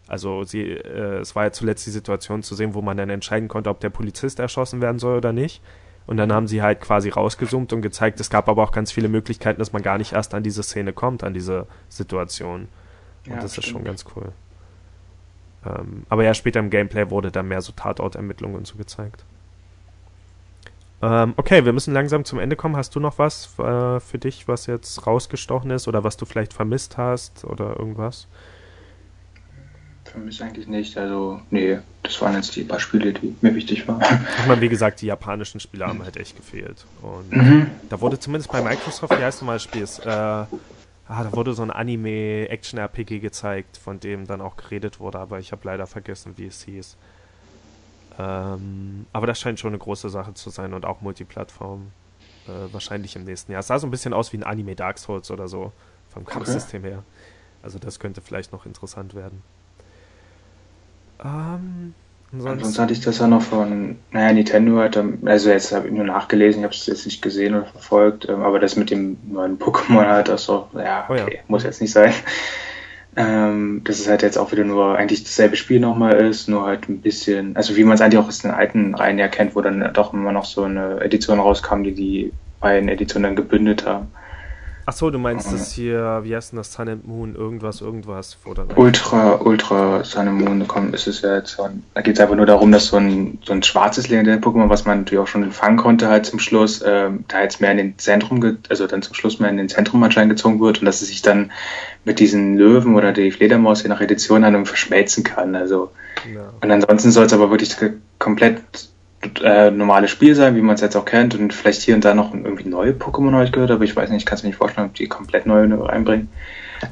Also 0.07 0.44
sie, 0.44 0.62
äh, 0.70 1.18
es 1.18 1.35
war 1.35 1.44
ja 1.44 1.52
zuletzt 1.52 1.85
die 1.87 1.90
Situation 1.90 2.42
zu 2.42 2.55
sehen, 2.55 2.74
wo 2.74 2.83
man 2.83 2.96
dann 2.96 3.11
entscheiden 3.11 3.48
konnte, 3.48 3.70
ob 3.70 3.81
der 3.81 3.90
Polizist 3.90 4.38
erschossen 4.38 4.81
werden 4.81 4.98
soll 5.00 5.16
oder 5.16 5.33
nicht. 5.33 5.62
Und 6.07 6.16
dann 6.16 6.33
haben 6.33 6.46
sie 6.48 6.62
halt 6.62 6.81
quasi 6.81 7.09
rausgezoomt 7.09 7.72
und 7.72 7.83
gezeigt, 7.83 8.20
es 8.20 8.31
gab 8.31 8.48
aber 8.48 8.62
auch 8.62 8.72
ganz 8.72 8.92
viele 8.92 9.09
Möglichkeiten, 9.09 9.59
dass 9.59 9.72
man 9.72 9.83
gar 9.83 9.98
nicht 9.98 10.12
erst 10.12 10.35
an 10.35 10.42
diese 10.42 10.62
Szene 10.62 10.92
kommt, 10.92 11.22
an 11.24 11.35
diese 11.35 11.66
Situation. 11.88 12.68
Und 13.26 13.35
Ja, 13.35 13.37
das 13.37 13.57
ist 13.57 13.64
stimmt. 13.64 13.66
schon 13.66 13.85
ganz 13.85 14.05
cool. 14.16 14.33
Ähm, 15.64 16.05
aber 16.09 16.25
ja, 16.25 16.35
später 16.35 16.61
im 16.61 16.70
Gameplay 16.70 17.11
wurde 17.11 17.31
dann 17.31 17.48
mehr 17.48 17.61
so 17.62 17.72
Tatortermittlungen 17.72 18.57
und 18.57 18.66
so 18.66 18.77
gezeigt. 18.77 19.25
Ähm, 21.03 21.35
okay, 21.37 21.64
wir 21.64 21.72
müssen 21.72 21.92
langsam 21.92 22.25
zum 22.25 22.38
Ende 22.38 22.55
kommen. 22.57 22.77
Hast 22.77 22.94
du 22.94 23.01
noch 23.01 23.18
was 23.18 23.59
äh, 23.59 23.98
für 24.01 24.18
dich, 24.18 24.46
was 24.46 24.66
jetzt 24.66 25.07
rausgestochen 25.07 25.70
ist 25.70 25.88
oder 25.88 26.05
was 26.05 26.16
du 26.16 26.25
vielleicht 26.27 26.53
vermisst 26.53 26.96
hast 26.96 27.44
oder 27.44 27.77
irgendwas? 27.79 28.29
Für 30.05 30.18
mich 30.18 30.42
eigentlich 30.42 30.66
nicht. 30.68 30.96
Also, 30.98 31.40
nee, 31.51 31.79
das 32.03 32.20
waren 32.20 32.35
jetzt 32.35 32.55
die 32.55 32.64
paar 32.64 32.79
Spiele, 32.81 33.12
die 33.12 33.35
mir 33.40 33.55
wichtig 33.55 33.88
waren. 33.88 34.03
Ich 34.40 34.46
meine, 34.46 34.61
wie 34.61 34.68
gesagt, 34.68 35.01
die 35.01 35.07
japanischen 35.07 35.59
Spiele 35.59 35.87
haben 35.87 36.03
halt 36.05 36.16
echt 36.16 36.37
gefehlt. 36.37 36.85
Und 37.01 37.33
Mhm. 37.33 37.66
da 37.88 38.01
wurde 38.01 38.18
zumindest 38.18 38.53
bei 38.53 38.61
Microsoft, 38.62 39.18
wie 39.18 39.22
heißt 39.25 39.40
nochmal 39.40 39.57
das 39.57 39.62
Spiel? 39.64 39.83
Ist, 39.83 40.01
äh, 40.05 40.44
ah, 41.12 41.25
da 41.25 41.33
wurde 41.33 41.53
so 41.53 41.62
ein 41.62 41.70
Anime-Action-RPG 41.70 43.20
gezeigt, 43.20 43.77
von 43.77 44.01
dem 44.01 44.27
dann 44.27 44.40
auch 44.40 44.57
geredet 44.57 45.01
wurde, 45.01 45.18
aber 45.18 45.38
ich 45.38 45.53
habe 45.53 45.62
leider 45.64 45.87
vergessen, 45.87 46.35
wie 46.37 46.46
es 46.46 46.62
hieß. 46.62 46.96
Ähm, 48.18 49.07
aber 49.12 49.27
das 49.27 49.38
scheint 49.38 49.59
schon 49.59 49.70
eine 49.70 49.79
große 49.79 50.09
Sache 50.09 50.35
zu 50.35 50.51
sein 50.51 50.75
und 50.75 50.85
auch 50.85 51.01
Multiplattform. 51.01 51.92
Äh, 52.46 52.72
wahrscheinlich 52.72 53.14
im 53.14 53.25
nächsten 53.25 53.53
Jahr. 53.53 53.61
Es 53.61 53.68
sah 53.68 53.79
so 53.79 53.87
ein 53.87 53.90
bisschen 53.90 54.12
aus 54.12 54.33
wie 54.33 54.38
ein 54.38 54.42
Anime 54.42 54.75
Dark 54.75 54.98
Souls 54.98 55.31
oder 55.31 55.48
so, 55.48 55.72
vom 56.09 56.25
Kampfsystem 56.25 56.83
her. 56.83 57.05
Also 57.62 57.79
das 57.79 58.01
könnte 58.01 58.20
vielleicht 58.20 58.53
noch 58.53 58.66
interessant 58.66 59.14
werden. 59.14 59.42
Ähm, 61.22 61.94
Ansonsten 62.33 62.51
ansonsten, 62.51 62.83
hatte 62.83 62.92
ich 62.95 63.01
das 63.01 63.18
ja 63.18 63.27
noch 63.27 63.42
von, 63.42 63.99
naja, 64.11 64.33
Nintendo 64.33 64.79
hat, 64.79 64.97
ähm, 64.97 65.18
also 65.27 65.51
jetzt 65.51 65.71
habe 65.73 65.88
ich 65.88 65.92
nur 65.92 66.05
nachgelesen, 66.05 66.61
ich 66.61 66.64
habe 66.64 66.75
es 66.75 66.87
jetzt 66.87 67.05
nicht 67.05 67.21
gesehen 67.21 67.55
oder 67.55 67.66
verfolgt, 67.66 68.27
ähm, 68.27 68.40
aber 68.42 68.59
das 68.59 68.75
mit 68.77 68.90
dem 68.90 69.18
neuen 69.25 69.59
Pokémon 69.59 70.07
halt 70.07 70.31
auch 70.31 70.38
so, 70.38 70.68
ja, 70.75 71.07
Oh 71.11 71.14
ja. 71.14 71.25
okay, 71.25 71.40
muss 71.49 71.64
jetzt 71.64 71.81
nicht 71.81 71.92
sein. 71.92 72.12
Ähm, 73.14 73.83
dass 73.85 74.01
es 74.01 74.09
halt 74.09 74.23
jetzt 74.23 74.38
auch 74.38 74.53
wieder 74.53 74.64
nur 74.64 74.97
eigentlich 74.97 75.23
dasselbe 75.23 75.57
Spiel 75.57 75.79
nochmal 75.81 76.14
ist, 76.14 76.49
nur 76.49 76.64
halt 76.64 76.88
ein 76.88 77.03
bisschen, 77.03 77.55
also 77.57 77.77
wie 77.77 77.85
man 77.85 77.97
es 77.97 78.01
eigentlich 78.01 78.18
auch 78.18 78.29
aus 78.29 78.38
den 78.38 78.53
alten 78.53 78.95
Reihen 78.95 79.18
ja 79.18 79.29
kennt, 79.29 79.55
wo 79.55 79.61
dann 79.61 79.92
doch 79.92 80.14
immer 80.14 80.33
noch 80.33 80.47
so 80.47 80.62
eine 80.62 80.99
Edition 81.03 81.38
rauskam, 81.38 81.83
die 81.83 81.92
die 81.92 82.33
beiden 82.61 82.88
Editionen 82.88 83.25
dann 83.25 83.37
gebündelt 83.37 83.85
haben. 83.85 84.12
Ach 84.87 84.92
so, 84.92 85.11
du 85.11 85.18
meinst 85.18 85.53
das 85.53 85.73
hier, 85.73 86.21
wie 86.25 86.35
heißt 86.35 86.53
denn 86.53 86.57
das, 86.59 86.73
Sun 86.73 86.88
and 86.88 87.07
Moon, 87.07 87.35
irgendwas, 87.35 87.81
irgendwas, 87.81 88.37
dann 88.55 88.66
Ultra, 88.77 89.37
Ultra 89.42 90.03
Sun 90.05 90.29
and 90.29 90.40
Moon 90.40 90.66
kommt, 90.68 90.95
ist 90.95 91.07
es 91.07 91.23
ja 91.23 91.37
jetzt 91.37 91.53
so 91.57 91.62
ein, 91.64 91.83
da 91.95 92.01
geht 92.03 92.14
es 92.16 92.21
einfach 92.21 92.35
nur 92.37 92.47
darum, 92.47 92.73
dass 92.73 92.87
so 92.87 92.97
ein, 92.97 93.38
so 93.45 93.53
ein 93.53 93.62
schwarzes 93.62 94.09
legendäres 94.09 94.40
Pokémon, 94.42 94.68
was 94.68 94.85
man 94.85 94.99
natürlich 95.01 95.23
auch 95.23 95.27
schon 95.29 95.51
fangen 95.53 95.77
konnte, 95.77 96.09
halt 96.09 96.27
zum 96.27 96.38
Schluss, 96.38 96.83
ähm, 96.87 97.25
da 97.29 97.42
jetzt 97.42 97.61
mehr 97.61 97.71
in 97.73 97.77
den 97.79 97.99
Zentrum, 97.99 98.59
also 98.68 98.87
dann 98.87 99.03
zum 99.03 99.14
Schluss 99.14 99.38
mehr 99.40 99.51
in 99.51 99.57
den 99.57 99.68
Zentrum 99.68 100.03
anscheinend 100.03 100.33
gezogen 100.37 100.61
wird 100.61 100.81
und 100.81 100.87
dass 100.87 101.03
es 101.03 101.09
sich 101.09 101.23
dann 101.23 101.53
mit 102.05 102.18
diesen 102.21 102.57
Löwen 102.57 102.95
oder 102.97 103.12
die 103.12 103.31
Fledermaus 103.31 103.83
je 103.83 103.88
nach 103.88 104.01
Edition 104.01 104.42
dann 104.42 104.66
verschmelzen 104.66 105.23
kann. 105.25 105.55
Also, 105.55 105.90
Ja. 106.35 106.51
und 106.61 106.71
ansonsten 106.71 107.11
soll 107.11 107.27
es 107.27 107.33
aber 107.33 107.51
wirklich 107.51 107.79
ge- 107.79 107.92
äh, 109.40 109.71
normales 109.71 110.11
Spiel 110.11 110.35
sein, 110.35 110.57
wie 110.57 110.61
man 110.61 110.75
es 110.75 110.81
jetzt 110.81 110.97
auch 110.97 111.05
kennt 111.05 111.35
und 111.35 111.53
vielleicht 111.55 111.83
hier 111.83 111.95
und 111.95 112.05
da 112.05 112.14
noch 112.14 112.35
irgendwie 112.35 112.68
neue 112.68 112.92
Pokémon 112.92 113.42
ich 113.45 113.53
gehört, 113.53 113.71
aber 113.71 113.85
ich 113.85 113.95
weiß 113.97 114.11
nicht, 114.11 114.21
ich 114.23 114.27
kann 114.27 114.37
es 114.37 114.42
mir 114.42 114.49
nicht 114.51 114.59
vorstellen, 114.59 114.88
ob 114.88 114.95
die 114.95 115.07
komplett 115.09 115.47
neue 115.47 115.68
reinbringen. 115.88 116.29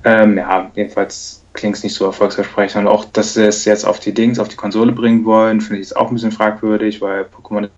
Ähm, 0.04 0.38
ja, 0.38 0.70
jedenfalls 0.74 1.44
klingt 1.52 1.76
es 1.76 1.82
nicht 1.82 1.94
so 1.94 2.04
erfolgsversprechend. 2.06 2.82
Und 2.82 2.88
auch, 2.88 3.04
dass 3.06 3.34
sie 3.34 3.44
es 3.44 3.64
jetzt 3.64 3.84
auf 3.84 3.98
die 3.98 4.14
Dings, 4.14 4.38
auf 4.38 4.48
die 4.48 4.56
Konsole 4.56 4.92
bringen 4.92 5.24
wollen, 5.24 5.60
finde 5.60 5.80
ich 5.80 5.88
jetzt 5.88 5.96
auch 5.96 6.08
ein 6.08 6.14
bisschen 6.14 6.30
fragwürdig, 6.32 7.00
weil 7.00 7.24
Pokémon 7.24 7.68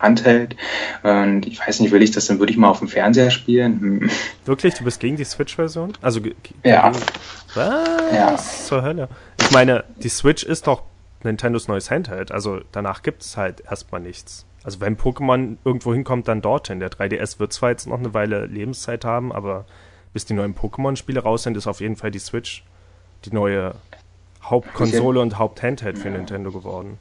Handheld. 0.00 0.56
Und 1.04 1.46
ich 1.46 1.60
weiß 1.60 1.78
nicht, 1.80 1.92
will 1.92 2.02
ich 2.02 2.10
das 2.10 2.26
dann 2.26 2.40
würde 2.40 2.50
ich 2.52 2.58
mal 2.58 2.68
auf 2.68 2.80
dem 2.80 2.88
Fernseher 2.88 3.30
spielen? 3.30 3.80
Hm. 3.80 4.10
Wirklich, 4.44 4.74
du 4.74 4.82
bist 4.84 4.98
gegen 4.98 5.16
die 5.16 5.24
Switch-Version? 5.24 5.92
Also, 6.02 6.20
Ja. 6.64 6.90
gegen- 6.90 7.04
Was 7.54 8.12
Ja. 8.12 8.36
zur 8.36 8.82
Hölle? 8.82 9.08
Ich 9.40 9.50
meine, 9.52 9.84
die 9.96 10.08
Switch 10.08 10.42
ist 10.42 10.66
doch 10.66 10.82
Nintendos 11.24 11.68
neues 11.68 11.90
Handheld. 11.90 12.32
Also, 12.32 12.60
danach 12.72 13.02
gibt 13.02 13.22
es 13.22 13.36
halt 13.36 13.62
erstmal 13.68 14.00
nichts. 14.00 14.46
Also, 14.64 14.80
wenn 14.80 14.96
Pokémon 14.96 15.56
irgendwo 15.64 15.92
hinkommt, 15.92 16.28
dann 16.28 16.40
dorthin. 16.42 16.80
Der 16.80 16.90
3DS 16.90 17.38
wird 17.38 17.52
zwar 17.52 17.70
jetzt 17.70 17.86
noch 17.86 17.98
eine 17.98 18.14
Weile 18.14 18.46
Lebenszeit 18.46 19.04
haben, 19.04 19.32
aber 19.32 19.64
bis 20.12 20.24
die 20.24 20.34
neuen 20.34 20.54
Pokémon-Spiele 20.54 21.20
raus 21.20 21.42
sind, 21.42 21.56
ist 21.56 21.66
auf 21.66 21.80
jeden 21.80 21.96
Fall 21.96 22.10
die 22.10 22.18
Switch 22.18 22.64
die 23.24 23.32
neue 23.32 23.74
Hauptkonsole 24.42 25.20
und 25.20 25.38
Haupthandheld 25.38 25.98
für 25.98 26.08
Ja. 26.08 26.16
Nintendo 26.16 26.50
geworden. 26.50 26.98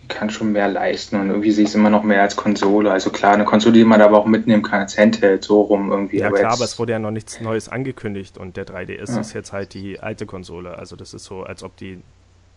Die 0.00 0.06
kann 0.08 0.30
schon 0.30 0.52
mehr 0.52 0.68
leisten 0.68 1.16
und 1.20 1.28
irgendwie 1.28 1.50
sehe 1.50 1.64
ich 1.64 1.70
es 1.70 1.74
immer 1.74 1.90
noch 1.90 2.02
mehr 2.02 2.22
als 2.22 2.36
Konsole. 2.36 2.90
Also 2.90 3.10
klar, 3.10 3.34
eine 3.34 3.44
Konsole, 3.44 3.74
die 3.74 3.84
man 3.84 4.00
aber 4.00 4.18
auch 4.18 4.26
mitnehmen 4.26 4.62
kann 4.62 4.80
als 4.80 4.96
Handheld, 4.98 5.44
so 5.44 5.62
rum 5.62 5.90
irgendwie. 5.90 6.18
Ja 6.18 6.28
aber 6.28 6.38
klar, 6.38 6.52
aber 6.52 6.64
es 6.64 6.78
wurde 6.78 6.92
ja 6.92 6.98
noch 6.98 7.10
nichts 7.10 7.40
Neues 7.40 7.68
angekündigt 7.68 8.38
und 8.38 8.56
der 8.56 8.66
3DS 8.66 9.14
Ja. 9.14 9.20
ist 9.20 9.32
jetzt 9.32 9.52
halt 9.52 9.74
die 9.74 10.00
alte 10.00 10.26
Konsole. 10.26 10.76
Also 10.78 10.94
das 10.96 11.14
ist 11.14 11.24
so, 11.24 11.42
als 11.42 11.62
ob 11.62 11.76
die. 11.76 12.00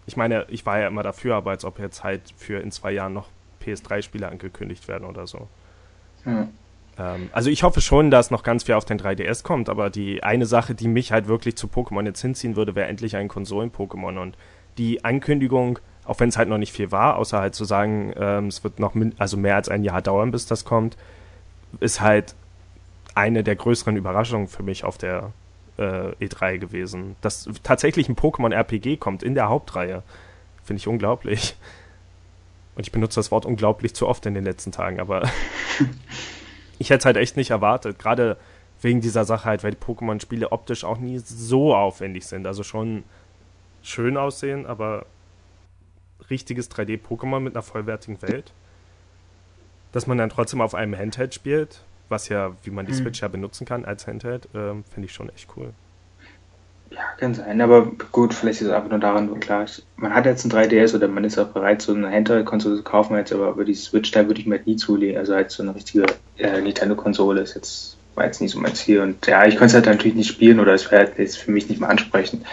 Ich 0.08 0.17
meine, 0.17 0.46
ich 0.50 0.65
war 0.65 0.80
ja 0.80 0.88
immer 0.88 1.04
dafür, 1.04 1.36
aber 1.36 1.52
als 1.52 1.65
ob 1.65 1.80
jetzt 1.80 2.04
halt 2.04 2.22
für 2.38 2.60
in 2.60 2.72
zwei 2.72 2.91
Jahren 2.91 3.13
noch 3.13 3.28
PS3-Spiele 3.63 4.28
angekündigt 4.28 4.88
werden 4.88 5.06
oder 5.06 5.28
so. 5.28 5.48
Ja. 6.26 6.48
Ähm, 6.98 7.30
also 7.32 7.50
ich 7.50 7.63
hoffe 7.63 7.82
schon, 7.82 8.10
dass 8.10 8.32
noch 8.32 8.43
ganz 8.43 8.63
viel 8.63 8.76
auf 8.76 8.86
den 8.86 9.00
3DS 9.00 9.43
kommt, 9.43 9.70
aber 9.70 9.89
die 9.89 10.24
eine 10.24 10.46
Sache, 10.46 10.76
die 10.76 10.88
mich 10.88 11.12
halt 11.12 11.28
wirklich 11.28 11.56
zu 11.58 11.67
Pokémon 11.67 12.06
jetzt 12.06 12.22
hinziehen 12.22 12.56
würde, 12.56 12.76
wäre 12.76 12.88
endlich 12.88 13.15
ein 13.15 13.28
Konsolen-Pokémon. 13.28 14.17
Und 14.17 14.38
die 14.78 15.04
Ankündigung, 15.04 15.80
auch 16.06 16.20
wenn 16.20 16.30
es 16.30 16.38
halt 16.38 16.50
noch 16.50 16.58
nicht 16.58 16.72
viel 16.72 16.91
war, 16.91 17.17
außer 17.17 17.39
halt 17.39 17.56
zu 17.56 17.65
sagen, 17.65 18.13
ähm, 18.15 18.48
es 18.48 18.63
wird 18.63 18.80
noch 18.80 18.96
also 19.17 19.38
mehr 19.38 19.56
als 19.56 19.70
ein 19.70 19.84
Jahr 19.84 20.02
dauern, 20.02 20.32
bis 20.32 20.46
das 20.46 20.65
kommt, 20.65 20.98
ist 21.80 22.02
halt 22.02 22.36
eine 23.13 23.43
der 23.43 23.56
größeren 23.56 23.98
Überraschungen 23.98 24.48
für 24.48 24.63
mich 24.63 24.84
auf 24.84 24.98
der 24.98 25.34
äh, 25.78 26.12
E3 26.20 26.58
gewesen. 26.58 27.16
Dass 27.22 27.50
tatsächlich 27.63 28.10
ein 28.10 28.16
Pokémon-RPG 28.16 28.98
kommt 28.98 29.24
in 29.24 29.36
der 29.36 29.50
Hauptreihe, 29.50 30.04
finde 30.63 30.80
ich 30.80 30.88
unglaublich. 30.88 31.56
Und 32.76 32.86
ich 32.86 32.92
benutze 32.92 33.16
das 33.16 33.32
Wort 33.32 33.46
unglaublich 33.46 33.96
zu 33.96 34.08
oft 34.08 34.26
in 34.26 34.36
den 34.36 34.44
letzten 34.44 34.72
Tagen, 34.72 35.00
aber 35.00 35.30
ich 36.80 36.90
hätte 36.90 37.00
es 37.00 37.06
halt 37.06 37.18
echt 37.18 37.38
nicht 37.38 37.50
erwartet. 37.50 37.98
Gerade 37.98 38.38
wegen 38.82 39.02
dieser 39.02 39.26
Sache 39.26 39.46
halt, 39.46 39.63
weil 39.63 39.72
die 39.72 39.78
Pokémon-Spiele 39.78 40.52
optisch 40.52 40.84
auch 40.84 41.00
nie 41.00 41.18
so 41.18 41.76
aufwendig 41.76 42.28
sind. 42.28 42.46
Also 42.46 42.62
schon 42.63 43.04
schön 43.82 44.18
aussehen, 44.18 44.66
aber 44.66 45.06
richtiges 46.30 46.70
3D-Pokémon 46.70 47.40
mit 47.40 47.56
einer 47.56 47.63
vollwertigen 47.63 48.22
Welt. 48.22 48.52
dass 49.94 50.06
man 50.06 50.18
dann 50.18 50.30
trotzdem 50.30 50.62
auf 50.62 50.76
einem 50.76 50.96
Handheld 50.96 51.34
spielt, 51.34 51.82
was 52.10 52.30
ja, 52.30 52.54
wie 52.63 52.72
man 52.72 52.86
die 52.86 52.93
mhm. 52.93 52.98
Switch 52.98 53.22
ja 53.22 53.28
benutzen 53.28 53.65
kann 53.65 53.86
als 53.86 54.08
Handheld, 54.08 54.46
äh, 54.54 54.74
finde 54.89 55.06
ich 55.06 55.13
schon 55.13 55.30
echt 55.30 55.50
cool. 55.56 55.74
Ja, 56.89 57.02
kann 57.17 57.34
sein, 57.34 57.60
aber 57.60 57.91
gut, 58.13 58.34
vielleicht 58.34 58.62
ist 58.62 58.67
es 58.67 58.74
einfach 58.74 58.89
nur 58.89 59.00
daran, 59.00 59.39
klar, 59.41 59.65
man 59.98 60.13
hat 60.13 60.26
jetzt 60.26 60.46
ein 60.46 60.52
3DS 60.52 60.96
oder 60.96 61.10
man 61.10 61.26
ist 61.26 61.38
auch 61.38 61.50
bereit, 61.50 61.82
so 61.82 61.93
eine 61.93 62.10
Handheld-Konsole 62.10 62.78
zu 62.78 62.84
kaufen, 62.84 63.17
jetzt 63.17 63.34
aber 63.34 63.50
über 63.50 63.65
die 63.65 63.76
Switch, 63.76 64.12
da 64.12 64.26
würde 64.26 64.39
ich 64.39 64.48
mir 64.48 64.56
halt 64.56 64.67
nie 64.67 64.78
zulegen, 64.78 65.17
also 65.17 65.36
halt 65.36 65.52
so 65.52 65.63
eine 65.63 65.76
richtige 65.76 66.06
äh, 66.38 66.62
Nintendo-Konsole 66.62 67.41
ist 67.41 67.56
jetzt, 67.56 67.96
war 68.17 68.25
jetzt 68.25 68.41
nicht 68.41 68.51
so 68.51 68.60
mein 68.60 68.73
Ziel 68.73 68.99
und 68.99 69.25
ja, 69.27 69.45
ich 69.45 69.56
könnte 69.56 69.67
es 69.67 69.73
halt 69.75 69.86
natürlich 69.86 70.15
nicht 70.15 70.27
spielen 70.27 70.60
oder 70.60 70.73
es 70.73 70.89
wäre 70.91 71.06
halt 71.06 71.19
jetzt 71.19 71.38
für 71.38 71.51
mich 71.51 71.69
nicht 71.69 71.80
mal 71.80 71.88
ansprechen. 71.88 72.43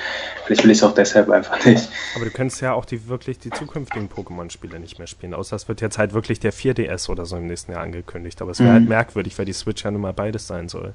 Vielleicht 0.44 0.62
will 0.62 0.70
ich 0.70 0.78
es 0.78 0.84
auch 0.84 0.94
deshalb 0.94 1.30
einfach 1.30 1.64
nicht. 1.64 1.88
Aber 2.14 2.26
du 2.26 2.30
könntest 2.30 2.60
ja 2.60 2.74
auch 2.74 2.84
die 2.84 3.08
wirklich 3.08 3.38
die 3.38 3.50
zukünftigen 3.50 4.10
Pokémon-Spiele 4.10 4.78
nicht 4.78 4.98
mehr 4.98 5.08
spielen, 5.08 5.32
außer 5.32 5.56
es 5.56 5.66
wird 5.66 5.80
jetzt 5.80 5.96
halt 5.96 6.12
wirklich 6.12 6.38
der 6.38 6.52
4DS 6.52 7.08
oder 7.08 7.24
so 7.24 7.36
im 7.36 7.46
nächsten 7.46 7.72
Jahr 7.72 7.80
angekündigt, 7.80 8.42
aber 8.42 8.50
es 8.50 8.60
wäre 8.60 8.70
mhm. 8.70 8.74
halt 8.74 8.88
merkwürdig, 8.88 9.38
weil 9.38 9.46
die 9.46 9.54
Switch 9.54 9.82
ja 9.84 9.90
nun 9.90 10.02
mal 10.02 10.12
beides 10.12 10.46
sein 10.46 10.68
soll. 10.68 10.92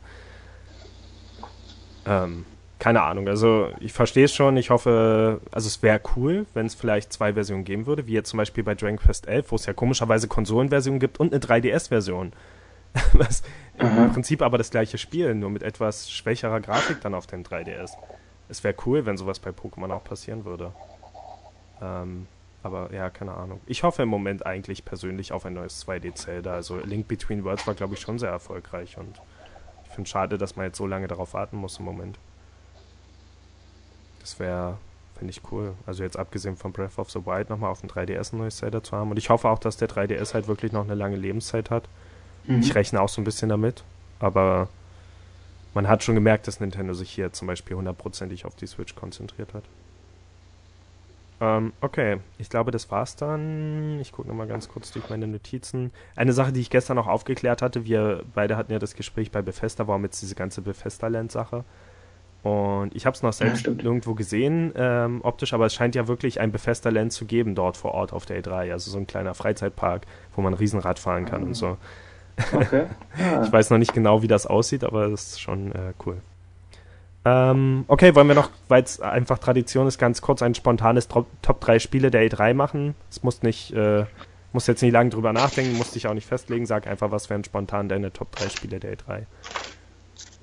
Ähm, 2.06 2.46
keine 2.78 3.02
Ahnung. 3.02 3.28
Also 3.28 3.70
ich 3.80 3.92
verstehe 3.92 4.26
es 4.26 4.34
schon. 4.34 4.56
Ich 4.56 4.70
hoffe, 4.70 5.42
also 5.52 5.68
es 5.68 5.84
wäre 5.84 6.00
cool, 6.16 6.46
wenn 6.54 6.66
es 6.66 6.76
vielleicht 6.76 7.12
zwei 7.12 7.34
Versionen 7.34 7.66
geben 7.66 7.86
würde, 7.86 8.08
wie 8.08 8.14
jetzt 8.14 8.30
zum 8.30 8.38
Beispiel 8.38 8.64
bei 8.64 8.76
Dragon 8.76 8.98
Quest 8.98 9.28
11, 9.28 9.52
wo 9.52 9.56
es 9.56 9.66
ja 9.66 9.74
komischerweise 9.74 10.28
Konsolenversionen 10.28 11.00
gibt 11.00 11.20
und 11.20 11.34
eine 11.34 11.42
3DS-Version. 11.42 12.32
Was 13.14 13.44
Aha. 13.78 14.06
im 14.06 14.14
Prinzip 14.14 14.42
aber 14.42 14.58
das 14.58 14.72
gleiche 14.72 14.98
Spiel, 14.98 15.36
nur 15.36 15.50
mit 15.50 15.64
etwas 15.64 16.12
schwächerer 16.12 16.60
Grafik 16.60 17.02
dann 17.02 17.14
auf 17.14 17.28
dem 17.28 17.44
3DS. 17.44 17.92
Es 18.50 18.64
wäre 18.64 18.76
cool, 18.86 19.06
wenn 19.06 19.18
sowas 19.18 19.40
bei 19.40 19.52
Pokémon 19.52 19.92
auch 19.92 20.04
passieren 20.04 20.44
würde. 20.44 20.74
Ähm, 21.82 22.28
aber 22.62 22.94
ja, 22.94 23.10
keine 23.10 23.34
Ahnung. 23.34 23.62
Ich 23.68 23.84
hoffe 23.84 24.04
im 24.04 24.10
Moment 24.10 24.46
eigentlich 24.46 24.84
persönlich 24.84 25.32
auf 25.32 25.46
ein 25.46 25.54
neues 25.54 25.86
2D-Zelda. 25.88 26.54
Also 26.54 26.78
Link 26.78 27.08
Between 27.08 27.44
Worlds 27.46 27.66
war, 27.68 27.74
glaube 27.74 27.94
ich, 27.94 28.02
schon 28.02 28.20
sehr 28.20 28.32
erfolgreich 28.32 28.98
und 28.98 29.22
ich 29.86 29.90
finde 29.92 30.08
es 30.08 30.10
schade, 30.10 30.38
dass 30.38 30.56
man 30.56 30.66
jetzt 30.66 30.78
so 30.78 30.86
lange 30.86 31.08
darauf 31.08 31.34
warten 31.34 31.58
muss 31.58 31.80
im 31.80 31.86
Moment. 31.86 32.20
Das 34.20 34.40
wäre, 34.40 34.78
finde 35.18 35.32
ich 35.32 35.42
cool. 35.52 35.74
Also 35.86 36.04
jetzt 36.04 36.18
abgesehen 36.18 36.58
von 36.58 36.74
Breath 36.74 37.00
of 37.00 37.10
the 37.10 37.26
Wild 37.26 37.50
nochmal 37.50 37.72
auf 37.72 37.82
dem 37.82 37.90
3DS 37.90 38.34
ein 38.34 38.40
neues 38.40 38.58
Zelda 38.58 38.84
zu 38.84 38.96
haben. 38.96 39.10
Und 39.10 39.18
ich 39.18 39.30
hoffe 39.30 39.48
auch, 39.50 39.60
dass 39.60 39.78
der 39.78 39.90
3DS 39.90 40.34
halt 40.34 40.48
wirklich 40.48 40.72
noch 40.72 40.84
eine 40.84 40.96
lange 40.96 41.16
Lebenszeit 41.16 41.70
hat. 41.70 41.88
Mhm. 42.46 42.60
Ich 42.60 42.76
rechne 42.76 43.02
auch 43.02 43.10
so 43.10 43.22
ein 43.22 43.26
bisschen 43.26 43.50
damit. 43.50 43.84
Aber 44.20 44.68
man 45.74 45.88
hat 45.88 46.04
schon 46.04 46.16
gemerkt, 46.16 46.48
dass 46.48 46.60
Nintendo 46.60 46.94
sich 46.94 47.10
hier 47.10 47.32
zum 47.32 47.48
Beispiel 47.48 47.76
hundertprozentig 47.76 48.46
auf 48.46 48.56
die 48.56 48.68
Switch 48.68 48.96
konzentriert 48.96 49.54
hat. 49.54 49.64
Ähm, 51.42 51.72
okay, 51.80 52.18
ich 52.38 52.50
glaube, 52.50 52.72
das 52.72 52.92
war's 52.92 53.16
dann. 53.16 54.00
Ich 54.02 54.12
gucke 54.12 54.28
nochmal 54.28 54.48
ganz 54.48 54.68
kurz 54.68 54.92
durch 54.92 55.10
meine 55.10 55.28
Notizen. 55.28 55.92
Eine 56.16 56.34
Sache, 56.34 56.52
die 56.52 56.60
ich 56.60 56.70
gestern 56.70 56.98
noch 56.98 57.08
aufgeklärt 57.08 57.62
hatte, 57.62 57.86
wir 57.86 58.24
beide 58.34 58.58
hatten 58.58 58.74
ja 58.74 58.80
das 58.80 58.96
Gespräch 58.96 59.32
bei 59.32 59.42
Bethesda, 59.42 59.88
warum 59.88 60.04
jetzt 60.04 60.22
diese 60.22 60.36
ganze 60.36 60.62
Bethesda-Land-Sache. 60.62 61.64
Und 62.42 62.96
ich 62.96 63.06
habe 63.06 63.16
es 63.16 63.22
noch 63.22 63.34
selbst 63.34 63.68
ja, 63.68 63.74
irgendwo 63.74 64.14
gesehen, 64.14 64.72
ähm, 64.76 65.20
optisch, 65.24 65.54
aber 65.54 65.66
es 65.66 65.74
scheint 65.74 65.96
ja 65.96 66.08
wirklich 66.08 66.40
ein 66.40 66.52
Befester 66.52 66.90
Land 66.90 67.12
zu 67.12 67.26
geben 67.26 67.54
dort 67.54 67.76
vor 67.76 67.94
Ort 67.94 68.14
auf 68.14 68.26
der 68.26 68.42
E3. 68.42 68.72
Also 68.72 68.92
so 68.92 68.98
ein 68.98 69.08
kleiner 69.08 69.34
Freizeitpark, 69.34 70.06
wo 70.36 70.42
man 70.42 70.54
Riesenrad 70.54 71.00
fahren 71.00 71.26
kann 71.26 71.44
ah. 71.44 71.48
und 71.48 71.54
so. 71.54 71.78
Okay. 72.54 72.86
Ja. 73.18 73.44
ich 73.44 73.52
weiß 73.52 73.70
noch 73.70 73.78
nicht 73.78 73.94
genau, 73.94 74.22
wie 74.22 74.28
das 74.28 74.48
aussieht, 74.48 74.84
aber 74.84 75.10
das 75.10 75.32
ist 75.32 75.42
schon 75.42 75.72
äh, 75.72 75.94
cool. 76.06 76.18
Ähm, 77.26 77.84
okay, 77.88 78.16
wollen 78.16 78.28
wir 78.28 78.36
noch, 78.36 78.50
weil 78.70 78.84
es 78.84 79.02
einfach 79.02 79.40
Tradition 79.40 79.88
ist, 79.88 79.98
ganz 79.98 80.22
kurz 80.22 80.42
ein 80.42 80.56
spontanes 80.56 81.08
Top, 81.08 81.28
Top 81.42 81.60
3 81.62 81.80
Spiele 81.80 82.12
der 82.12 82.30
E3 82.30 82.54
machen? 82.54 82.96
Es 83.12 83.24
muss 83.24 83.44
nicht, 83.44 83.74
äh, 83.74 84.06
muss 84.54 84.68
jetzt 84.68 84.82
nicht 84.82 84.94
lange 84.94 85.10
drüber 85.10 85.34
nachdenken, 85.34 85.78
musst 85.78 85.96
dich 85.96 86.08
auch 86.08 86.14
nicht 86.14 86.28
festlegen, 86.28 86.66
sag 86.66 86.88
einfach, 86.88 87.12
was 87.12 87.30
wären 87.30 87.44
spontan 87.44 87.90
deine 87.90 88.14
Top 88.14 88.36
3 88.36 88.50
Spiele 88.50 88.80
der 88.80 88.94
E3. 88.94 89.24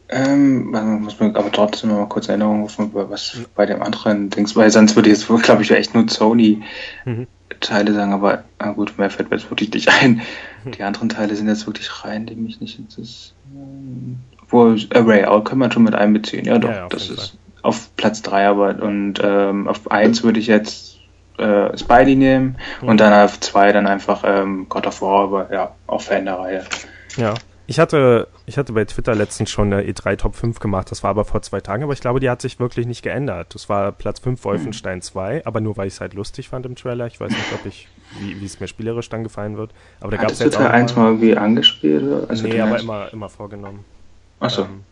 Ähm, 0.08 0.70
man 0.70 1.02
muss 1.02 1.18
mir 1.18 1.34
aber 1.34 1.50
trotzdem 1.50 1.90
mal 1.90 2.06
kurz 2.06 2.28
Erinnerung 2.28 2.62
rufen, 2.62 2.90
was 2.92 3.40
bei 3.56 3.66
dem 3.66 3.82
anderen 3.82 4.30
Dings, 4.30 4.54
weil 4.54 4.70
sonst 4.70 4.94
würde 4.94 5.10
ich 5.10 5.18
jetzt, 5.18 5.42
glaube 5.42 5.62
ich, 5.62 5.70
echt 5.72 5.94
nur 5.94 6.08
Sony-Teile 6.08 7.90
mhm. 7.90 7.94
sagen, 7.94 8.12
aber 8.12 8.44
na 8.60 8.72
gut, 8.72 8.96
mehr 8.98 9.10
fällt 9.10 9.30
mir 9.30 9.38
jetzt 9.38 9.50
wirklich 9.50 9.72
nicht 9.72 9.88
ein. 9.88 10.22
Die 10.72 10.82
anderen 10.82 11.08
Teile 11.08 11.34
sind 11.36 11.48
jetzt 11.48 11.66
wirklich 11.66 12.04
rein, 12.04 12.26
die 12.26 12.34
mich 12.34 12.60
nicht 12.60 12.78
interessieren. 12.78 14.20
Wo 14.48 14.76
Array 14.94 15.24
Out 15.24 15.44
kann 15.44 15.58
man 15.58 15.72
schon 15.72 15.82
mit 15.82 15.94
einbeziehen, 15.94 16.44
ja 16.44 16.58
doch, 16.58 16.70
ja, 16.70 16.88
das 16.88 17.10
ist 17.10 17.30
Fall. 17.30 17.38
auf 17.62 17.94
Platz 17.96 18.22
3, 18.22 18.48
aber 18.48 18.82
und 18.82 19.14
ähm, 19.22 19.66
auf 19.68 19.90
1 19.90 20.22
würde 20.22 20.38
ich 20.38 20.46
jetzt 20.46 20.98
äh, 21.38 21.76
Spidey 21.76 22.16
nehmen 22.16 22.56
mhm. 22.80 22.88
und 22.88 23.00
dann 23.00 23.12
auf 23.12 23.40
2 23.40 23.72
dann 23.72 23.86
einfach 23.86 24.22
ähm, 24.24 24.66
God 24.68 24.86
of 24.86 25.02
War, 25.02 25.24
aber 25.24 25.52
ja, 25.52 25.74
auch 25.86 26.00
Fan 26.00 26.24
der 26.24 26.38
Reihe. 26.38 26.64
Ja, 27.16 27.34
ich 27.66 27.80
hatte, 27.80 28.28
ich 28.46 28.58
hatte 28.58 28.72
bei 28.72 28.84
Twitter 28.84 29.14
letztens 29.14 29.50
schon 29.50 29.72
eine 29.72 29.82
E3 29.82 30.16
Top 30.16 30.34
5 30.34 30.60
gemacht, 30.60 30.90
das 30.90 31.02
war 31.02 31.10
aber 31.10 31.24
vor 31.24 31.42
zwei 31.42 31.60
Tagen, 31.60 31.82
aber 31.82 31.92
ich 31.92 32.00
glaube, 32.00 32.20
die 32.20 32.30
hat 32.30 32.40
sich 32.40 32.60
wirklich 32.60 32.86
nicht 32.86 33.02
geändert. 33.02 33.54
Das 33.54 33.68
war 33.68 33.92
Platz 33.92 34.20
5 34.20 34.44
Wolfenstein 34.44 35.02
2, 35.02 35.44
aber 35.46 35.60
nur 35.60 35.76
weil 35.76 35.88
ich 35.88 35.94
es 35.94 36.00
halt 36.00 36.14
lustig 36.14 36.48
fand 36.48 36.66
im 36.66 36.76
Trailer. 36.76 37.06
Ich 37.06 37.20
weiß 37.20 37.30
nicht, 37.30 37.52
ob 37.54 37.66
ich, 37.66 37.88
wie, 38.20 38.40
wie 38.40 38.44
es 38.44 38.60
mir 38.60 38.68
spielerisch 38.68 39.08
dann 39.08 39.24
gefallen 39.24 39.56
wird. 39.56 39.72
Aber 40.00 40.12
da 40.12 40.18
gab 40.18 40.30
es 40.30 40.38
jetzt 40.38 40.56
auch. 40.56 40.64
1 40.64 40.94
mal 40.96 41.06
irgendwie 41.06 41.36
angespielt? 41.36 42.28
Also 42.28 42.46
nee, 42.46 42.60
aber 42.60 42.78
immer, 42.78 43.12
immer 43.12 43.28
vorgenommen. 43.28 43.84
Achso. 44.38 44.62
Ähm, 44.62 44.84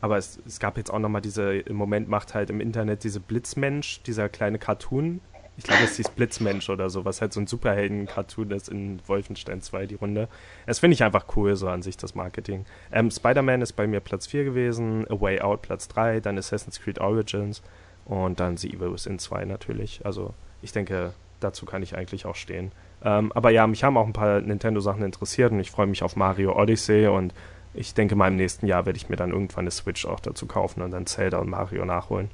aber 0.00 0.16
es, 0.16 0.38
es 0.46 0.60
gab 0.60 0.76
jetzt 0.76 0.92
auch 0.92 1.00
nochmal 1.00 1.20
diese, 1.20 1.54
im 1.54 1.76
Moment 1.76 2.08
macht 2.08 2.34
halt 2.34 2.50
im 2.50 2.60
Internet 2.60 3.04
diese 3.04 3.20
Blitzmensch, 3.20 4.02
dieser 4.04 4.28
kleine 4.28 4.58
Cartoon, 4.58 5.20
ich 5.58 5.64
glaube, 5.64 5.82
es 5.82 5.96
hieß 5.96 6.10
Blitzmensch 6.10 6.70
oder 6.70 6.88
so, 6.88 7.04
was 7.04 7.20
halt 7.20 7.32
so 7.32 7.40
ein 7.40 7.48
Superhelden-Cartoon 7.48 8.52
ist 8.52 8.68
in 8.68 9.00
Wolfenstein 9.08 9.60
2, 9.60 9.86
die 9.86 9.96
Runde. 9.96 10.28
Das 10.66 10.78
finde 10.78 10.94
ich 10.94 11.02
einfach 11.02 11.26
cool, 11.36 11.56
so 11.56 11.68
an 11.68 11.82
sich, 11.82 11.96
das 11.96 12.14
Marketing. 12.14 12.64
Ähm, 12.92 13.10
Spider-Man 13.10 13.60
ist 13.60 13.72
bei 13.72 13.88
mir 13.88 13.98
Platz 13.98 14.28
4 14.28 14.44
gewesen, 14.44 15.04
A 15.10 15.20
Way 15.20 15.40
Out 15.40 15.62
Platz 15.62 15.88
3, 15.88 16.20
dann 16.20 16.38
Assassin's 16.38 16.80
Creed 16.80 17.00
Origins 17.00 17.60
und 18.04 18.38
dann 18.38 18.56
The 18.56 18.72
Evil 18.72 18.92
Within 18.92 19.18
2 19.18 19.46
natürlich. 19.46 20.00
Also, 20.06 20.32
ich 20.62 20.70
denke, 20.70 21.12
dazu 21.40 21.66
kann 21.66 21.82
ich 21.82 21.96
eigentlich 21.96 22.24
auch 22.24 22.36
stehen. 22.36 22.70
Ähm, 23.02 23.32
aber 23.32 23.50
ja, 23.50 23.66
mich 23.66 23.82
haben 23.82 23.96
auch 23.96 24.06
ein 24.06 24.12
paar 24.12 24.40
Nintendo-Sachen 24.40 25.02
interessiert 25.02 25.50
und 25.50 25.58
ich 25.58 25.72
freue 25.72 25.88
mich 25.88 26.04
auf 26.04 26.14
Mario 26.14 26.56
Odyssey 26.56 27.08
und 27.08 27.34
ich 27.74 27.94
denke 27.94 28.14
mal 28.14 28.28
im 28.28 28.36
nächsten 28.36 28.66
Jahr 28.68 28.86
werde 28.86 28.96
ich 28.96 29.08
mir 29.08 29.16
dann 29.16 29.32
irgendwann 29.32 29.62
eine 29.62 29.72
Switch 29.72 30.06
auch 30.06 30.20
dazu 30.20 30.46
kaufen 30.46 30.82
und 30.82 30.92
dann 30.92 31.06
Zelda 31.06 31.38
und 31.38 31.50
Mario 31.50 31.84
nachholen, 31.84 32.30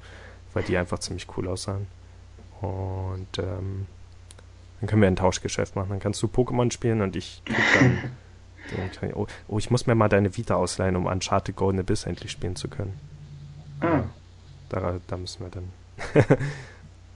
weil 0.52 0.62
die 0.62 0.76
einfach 0.76 0.98
ziemlich 0.98 1.26
cool 1.38 1.48
aussahen. 1.48 1.86
Und 2.64 3.38
ähm, 3.38 3.86
dann 4.80 4.88
können 4.88 5.02
wir 5.02 5.08
ein 5.08 5.16
Tauschgeschäft 5.16 5.76
machen. 5.76 5.90
Dann 5.90 6.00
kannst 6.00 6.22
du 6.22 6.26
Pokémon 6.26 6.72
spielen 6.72 7.00
und 7.00 7.16
ich 7.16 7.42
dann. 7.46 7.98
dann 9.00 9.08
ich, 9.08 9.16
oh, 9.16 9.26
oh, 9.48 9.58
ich 9.58 9.70
muss 9.70 9.86
mir 9.86 9.94
mal 9.94 10.08
deine 10.08 10.36
Vita 10.36 10.54
ausleihen, 10.54 10.96
um 10.96 11.06
Uncharted 11.06 11.56
Golden 11.56 11.80
Abyss 11.80 12.04
endlich 12.04 12.30
spielen 12.30 12.56
zu 12.56 12.68
können. 12.68 12.98
Ah. 13.80 14.02
Da, 14.68 14.98
da 15.06 15.16
müssen 15.16 15.44
wir 15.44 15.50
dann 15.50 15.70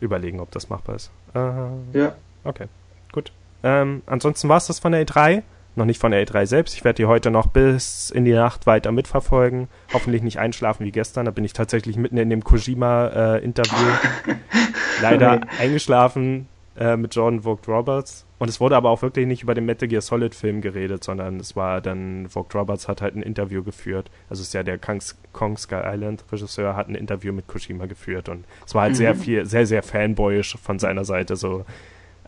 überlegen, 0.00 0.40
ob 0.40 0.50
das 0.50 0.68
machbar 0.68 0.96
ist. 0.96 1.10
Äh, 1.34 1.98
ja. 1.98 2.14
Okay, 2.44 2.66
gut. 3.12 3.32
Ähm, 3.62 4.02
ansonsten 4.06 4.48
war 4.48 4.58
es 4.58 4.66
das 4.66 4.78
von 4.78 4.92
der 4.92 5.06
E3 5.06 5.42
noch 5.76 5.84
nicht 5.84 6.00
von 6.00 6.10
der 6.10 6.26
E3 6.26 6.46
selbst. 6.46 6.74
Ich 6.74 6.84
werde 6.84 6.96
die 6.96 7.06
heute 7.06 7.30
noch 7.30 7.46
bis 7.46 8.10
in 8.10 8.24
die 8.24 8.32
Nacht 8.32 8.66
weiter 8.66 8.92
mitverfolgen. 8.92 9.68
Hoffentlich 9.92 10.22
nicht 10.22 10.38
einschlafen 10.38 10.84
wie 10.84 10.92
gestern. 10.92 11.24
Da 11.24 11.30
bin 11.30 11.44
ich 11.44 11.52
tatsächlich 11.52 11.96
mitten 11.96 12.16
in 12.16 12.30
dem 12.30 12.42
Kojima-Interview 12.42 13.88
äh, 14.26 14.34
leider 15.02 15.40
eingeschlafen 15.60 16.48
äh, 16.78 16.96
mit 16.96 17.14
Jordan 17.14 17.42
Vogt 17.42 17.66
Roberts. 17.68 18.24
Und 18.38 18.48
es 18.48 18.60
wurde 18.60 18.76
aber 18.76 18.90
auch 18.90 19.02
wirklich 19.02 19.26
nicht 19.26 19.42
über 19.42 19.54
den 19.54 19.66
Metal 19.66 19.88
Gear 19.88 20.00
Solid 20.00 20.34
Film 20.34 20.60
geredet, 20.60 21.02
sondern 21.02 21.40
es 21.40 21.56
war 21.56 21.80
dann, 21.80 22.28
Vogt 22.28 22.54
Roberts 22.54 22.86
hat 22.86 23.02
halt 23.02 23.16
ein 23.16 23.22
Interview 23.22 23.64
geführt. 23.64 24.10
Also 24.30 24.42
es 24.42 24.48
ist 24.48 24.54
ja 24.54 24.62
der 24.62 24.78
Kong 24.78 25.56
Sky 25.56 25.80
Island 25.84 26.24
Regisseur, 26.30 26.76
hat 26.76 26.88
ein 26.88 26.94
Interview 26.94 27.32
mit 27.32 27.48
Kojima 27.48 27.86
geführt 27.86 28.28
und 28.28 28.44
es 28.64 28.74
war 28.74 28.82
halt 28.82 28.92
mhm. 28.92 28.96
sehr 28.96 29.14
viel, 29.16 29.46
sehr, 29.46 29.66
sehr 29.66 29.82
fanboyisch 29.82 30.56
von 30.62 30.78
seiner 30.78 31.04
Seite, 31.04 31.34
so 31.34 31.64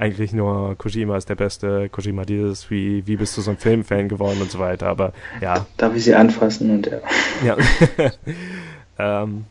eigentlich 0.01 0.33
nur 0.33 0.77
Kojima 0.77 1.19
ist 1.19 1.29
der 1.29 1.35
Beste, 1.35 1.91
Kojima 1.91 2.25
dieses, 2.25 2.71
wie, 2.71 3.07
wie 3.07 3.17
bist 3.17 3.37
du 3.37 3.43
so 3.43 3.51
ein 3.51 3.59
Filmfan 3.59 4.09
geworden 4.09 4.41
und 4.41 4.51
so 4.51 4.59
weiter, 4.59 4.89
aber 4.89 5.13
ja. 5.43 5.67
Darf 5.77 5.95
ich 5.95 6.05
sie 6.05 6.15
anfassen 6.15 6.71
und 6.71 6.87
ja. 6.87 7.01
Ja. 7.45 7.57
ähm, 9.23 9.45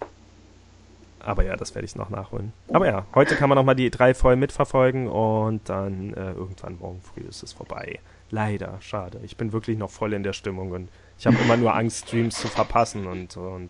aber 1.20 1.44
ja, 1.44 1.56
das 1.56 1.76
werde 1.76 1.86
ich 1.86 1.96
noch 1.96 2.10
nachholen. 2.10 2.52
Aber 2.74 2.88
ja, 2.88 3.06
heute 3.14 3.36
kann 3.36 3.48
man 3.48 3.58
nochmal 3.58 3.76
die 3.76 3.92
drei 3.92 4.16
voll 4.16 4.38
mitverfolgen 4.38 5.08
und 5.08 5.70
dann 5.70 6.14
äh, 6.16 6.32
irgendwann 6.32 6.80
morgen 6.80 7.02
früh 7.02 7.22
ist 7.28 7.44
es 7.44 7.54
vorbei. 7.54 8.00
Leider, 8.32 8.78
schade. 8.80 9.20
Ich 9.24 9.38
bin 9.38 9.54
wirklich 9.54 9.78
noch 9.78 9.92
voll 9.92 10.14
in 10.14 10.24
der 10.24 10.34
Stimmung 10.34 10.72
und 10.72 10.90
ich 11.20 11.28
habe 11.28 11.38
immer 11.44 11.58
nur 11.58 11.76
Angst, 11.76 12.08
Streams 12.08 12.40
zu 12.40 12.48
verpassen 12.48 13.06
und, 13.06 13.38
und 13.38 13.70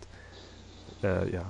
äh, 1.02 1.30
ja, 1.30 1.44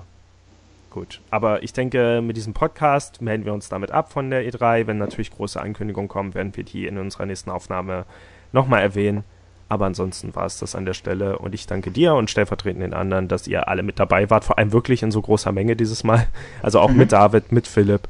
Gut, 0.90 1.20
aber 1.30 1.62
ich 1.62 1.72
denke, 1.72 2.20
mit 2.20 2.36
diesem 2.36 2.52
Podcast 2.52 3.22
melden 3.22 3.44
wir 3.44 3.54
uns 3.54 3.68
damit 3.68 3.92
ab 3.92 4.12
von 4.12 4.28
der 4.28 4.44
E3. 4.44 4.88
Wenn 4.88 4.98
natürlich 4.98 5.30
große 5.30 5.60
Ankündigungen 5.60 6.08
kommen, 6.08 6.34
werden 6.34 6.56
wir 6.56 6.64
die 6.64 6.86
in 6.86 6.98
unserer 6.98 7.26
nächsten 7.26 7.50
Aufnahme 7.50 8.06
nochmal 8.52 8.82
erwähnen. 8.82 9.22
Aber 9.68 9.86
ansonsten 9.86 10.34
war 10.34 10.46
es 10.46 10.58
das 10.58 10.74
an 10.74 10.84
der 10.84 10.94
Stelle 10.94 11.38
und 11.38 11.54
ich 11.54 11.68
danke 11.68 11.92
dir 11.92 12.14
und 12.14 12.28
stellvertretend 12.28 12.82
den 12.82 12.92
anderen, 12.92 13.28
dass 13.28 13.46
ihr 13.46 13.68
alle 13.68 13.84
mit 13.84 14.00
dabei 14.00 14.28
wart, 14.28 14.42
vor 14.42 14.58
allem 14.58 14.72
wirklich 14.72 15.04
in 15.04 15.12
so 15.12 15.22
großer 15.22 15.52
Menge 15.52 15.76
dieses 15.76 16.02
Mal. 16.02 16.26
Also 16.62 16.80
auch 16.80 16.90
mhm. 16.90 16.96
mit 16.96 17.12
David, 17.12 17.52
mit 17.52 17.68
Philipp. 17.68 18.08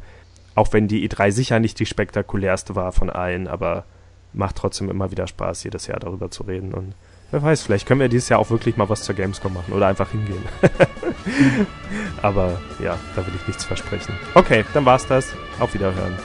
Auch 0.55 0.73
wenn 0.73 0.89
die 0.89 1.07
E3 1.07 1.33
sicher 1.33 1.61
nicht 1.61 1.79
die 1.79 1.87
spektakulärste 1.87 2.77
war 2.77 2.93
von 2.93 3.11
allen, 3.11 3.47
aber 3.47 3.85
macht 4.33 4.57
trotzdem 4.57 4.89
immer 4.89 5.11
wieder 5.11 5.27
Spaß, 5.27 5.65
jedes 5.65 5.87
Jahr 5.87 6.01
darüber 6.01 6.31
zu 6.31 6.45
reden. 6.45 6.73
Und 6.73 6.95
wer 7.31 7.43
weiß, 7.43 7.63
vielleicht 7.63 7.87
können 7.87 8.01
wir 8.01 8.09
dieses 8.09 8.29
Jahr 8.29 8.41
auch 8.41 8.51
wirklich 8.51 8.77
mal 8.77 8.89
was 8.89 9.03
zur 9.03 9.15
Gamescom 9.15 9.55
machen 9.55 9.73
oder 9.73 9.87
einfach 9.87 10.11
hingehen. 10.11 10.45
Aber 12.23 12.61
ja, 12.79 12.99
da 13.17 13.27
will 13.27 13.35
ich 13.41 13.47
nichts 13.47 13.65
versprechen. 13.65 14.15
Okay, 14.35 14.65
dann 14.75 14.85
war's 14.85 15.07
das. 15.07 15.35
Auf 15.59 15.75
Wiederhören. 15.75 16.17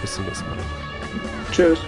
Bis 0.00 0.14
zum 0.14 0.24
nächsten 0.24 0.48
Mal. 0.48 0.58
Tschüss. 1.50 1.78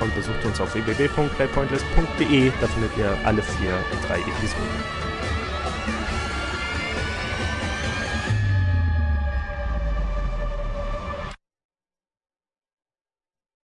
Und 0.00 0.14
besucht 0.14 0.44
uns 0.44 0.60
auf 0.60 0.74
www.playpointless.de. 0.74 2.52
Da 2.60 2.66
findet 2.66 2.96
ihr 2.96 3.16
alle 3.24 3.42
vier 3.42 3.74
und 3.92 4.08
drei 4.08 4.18
Episoden. 4.18 4.99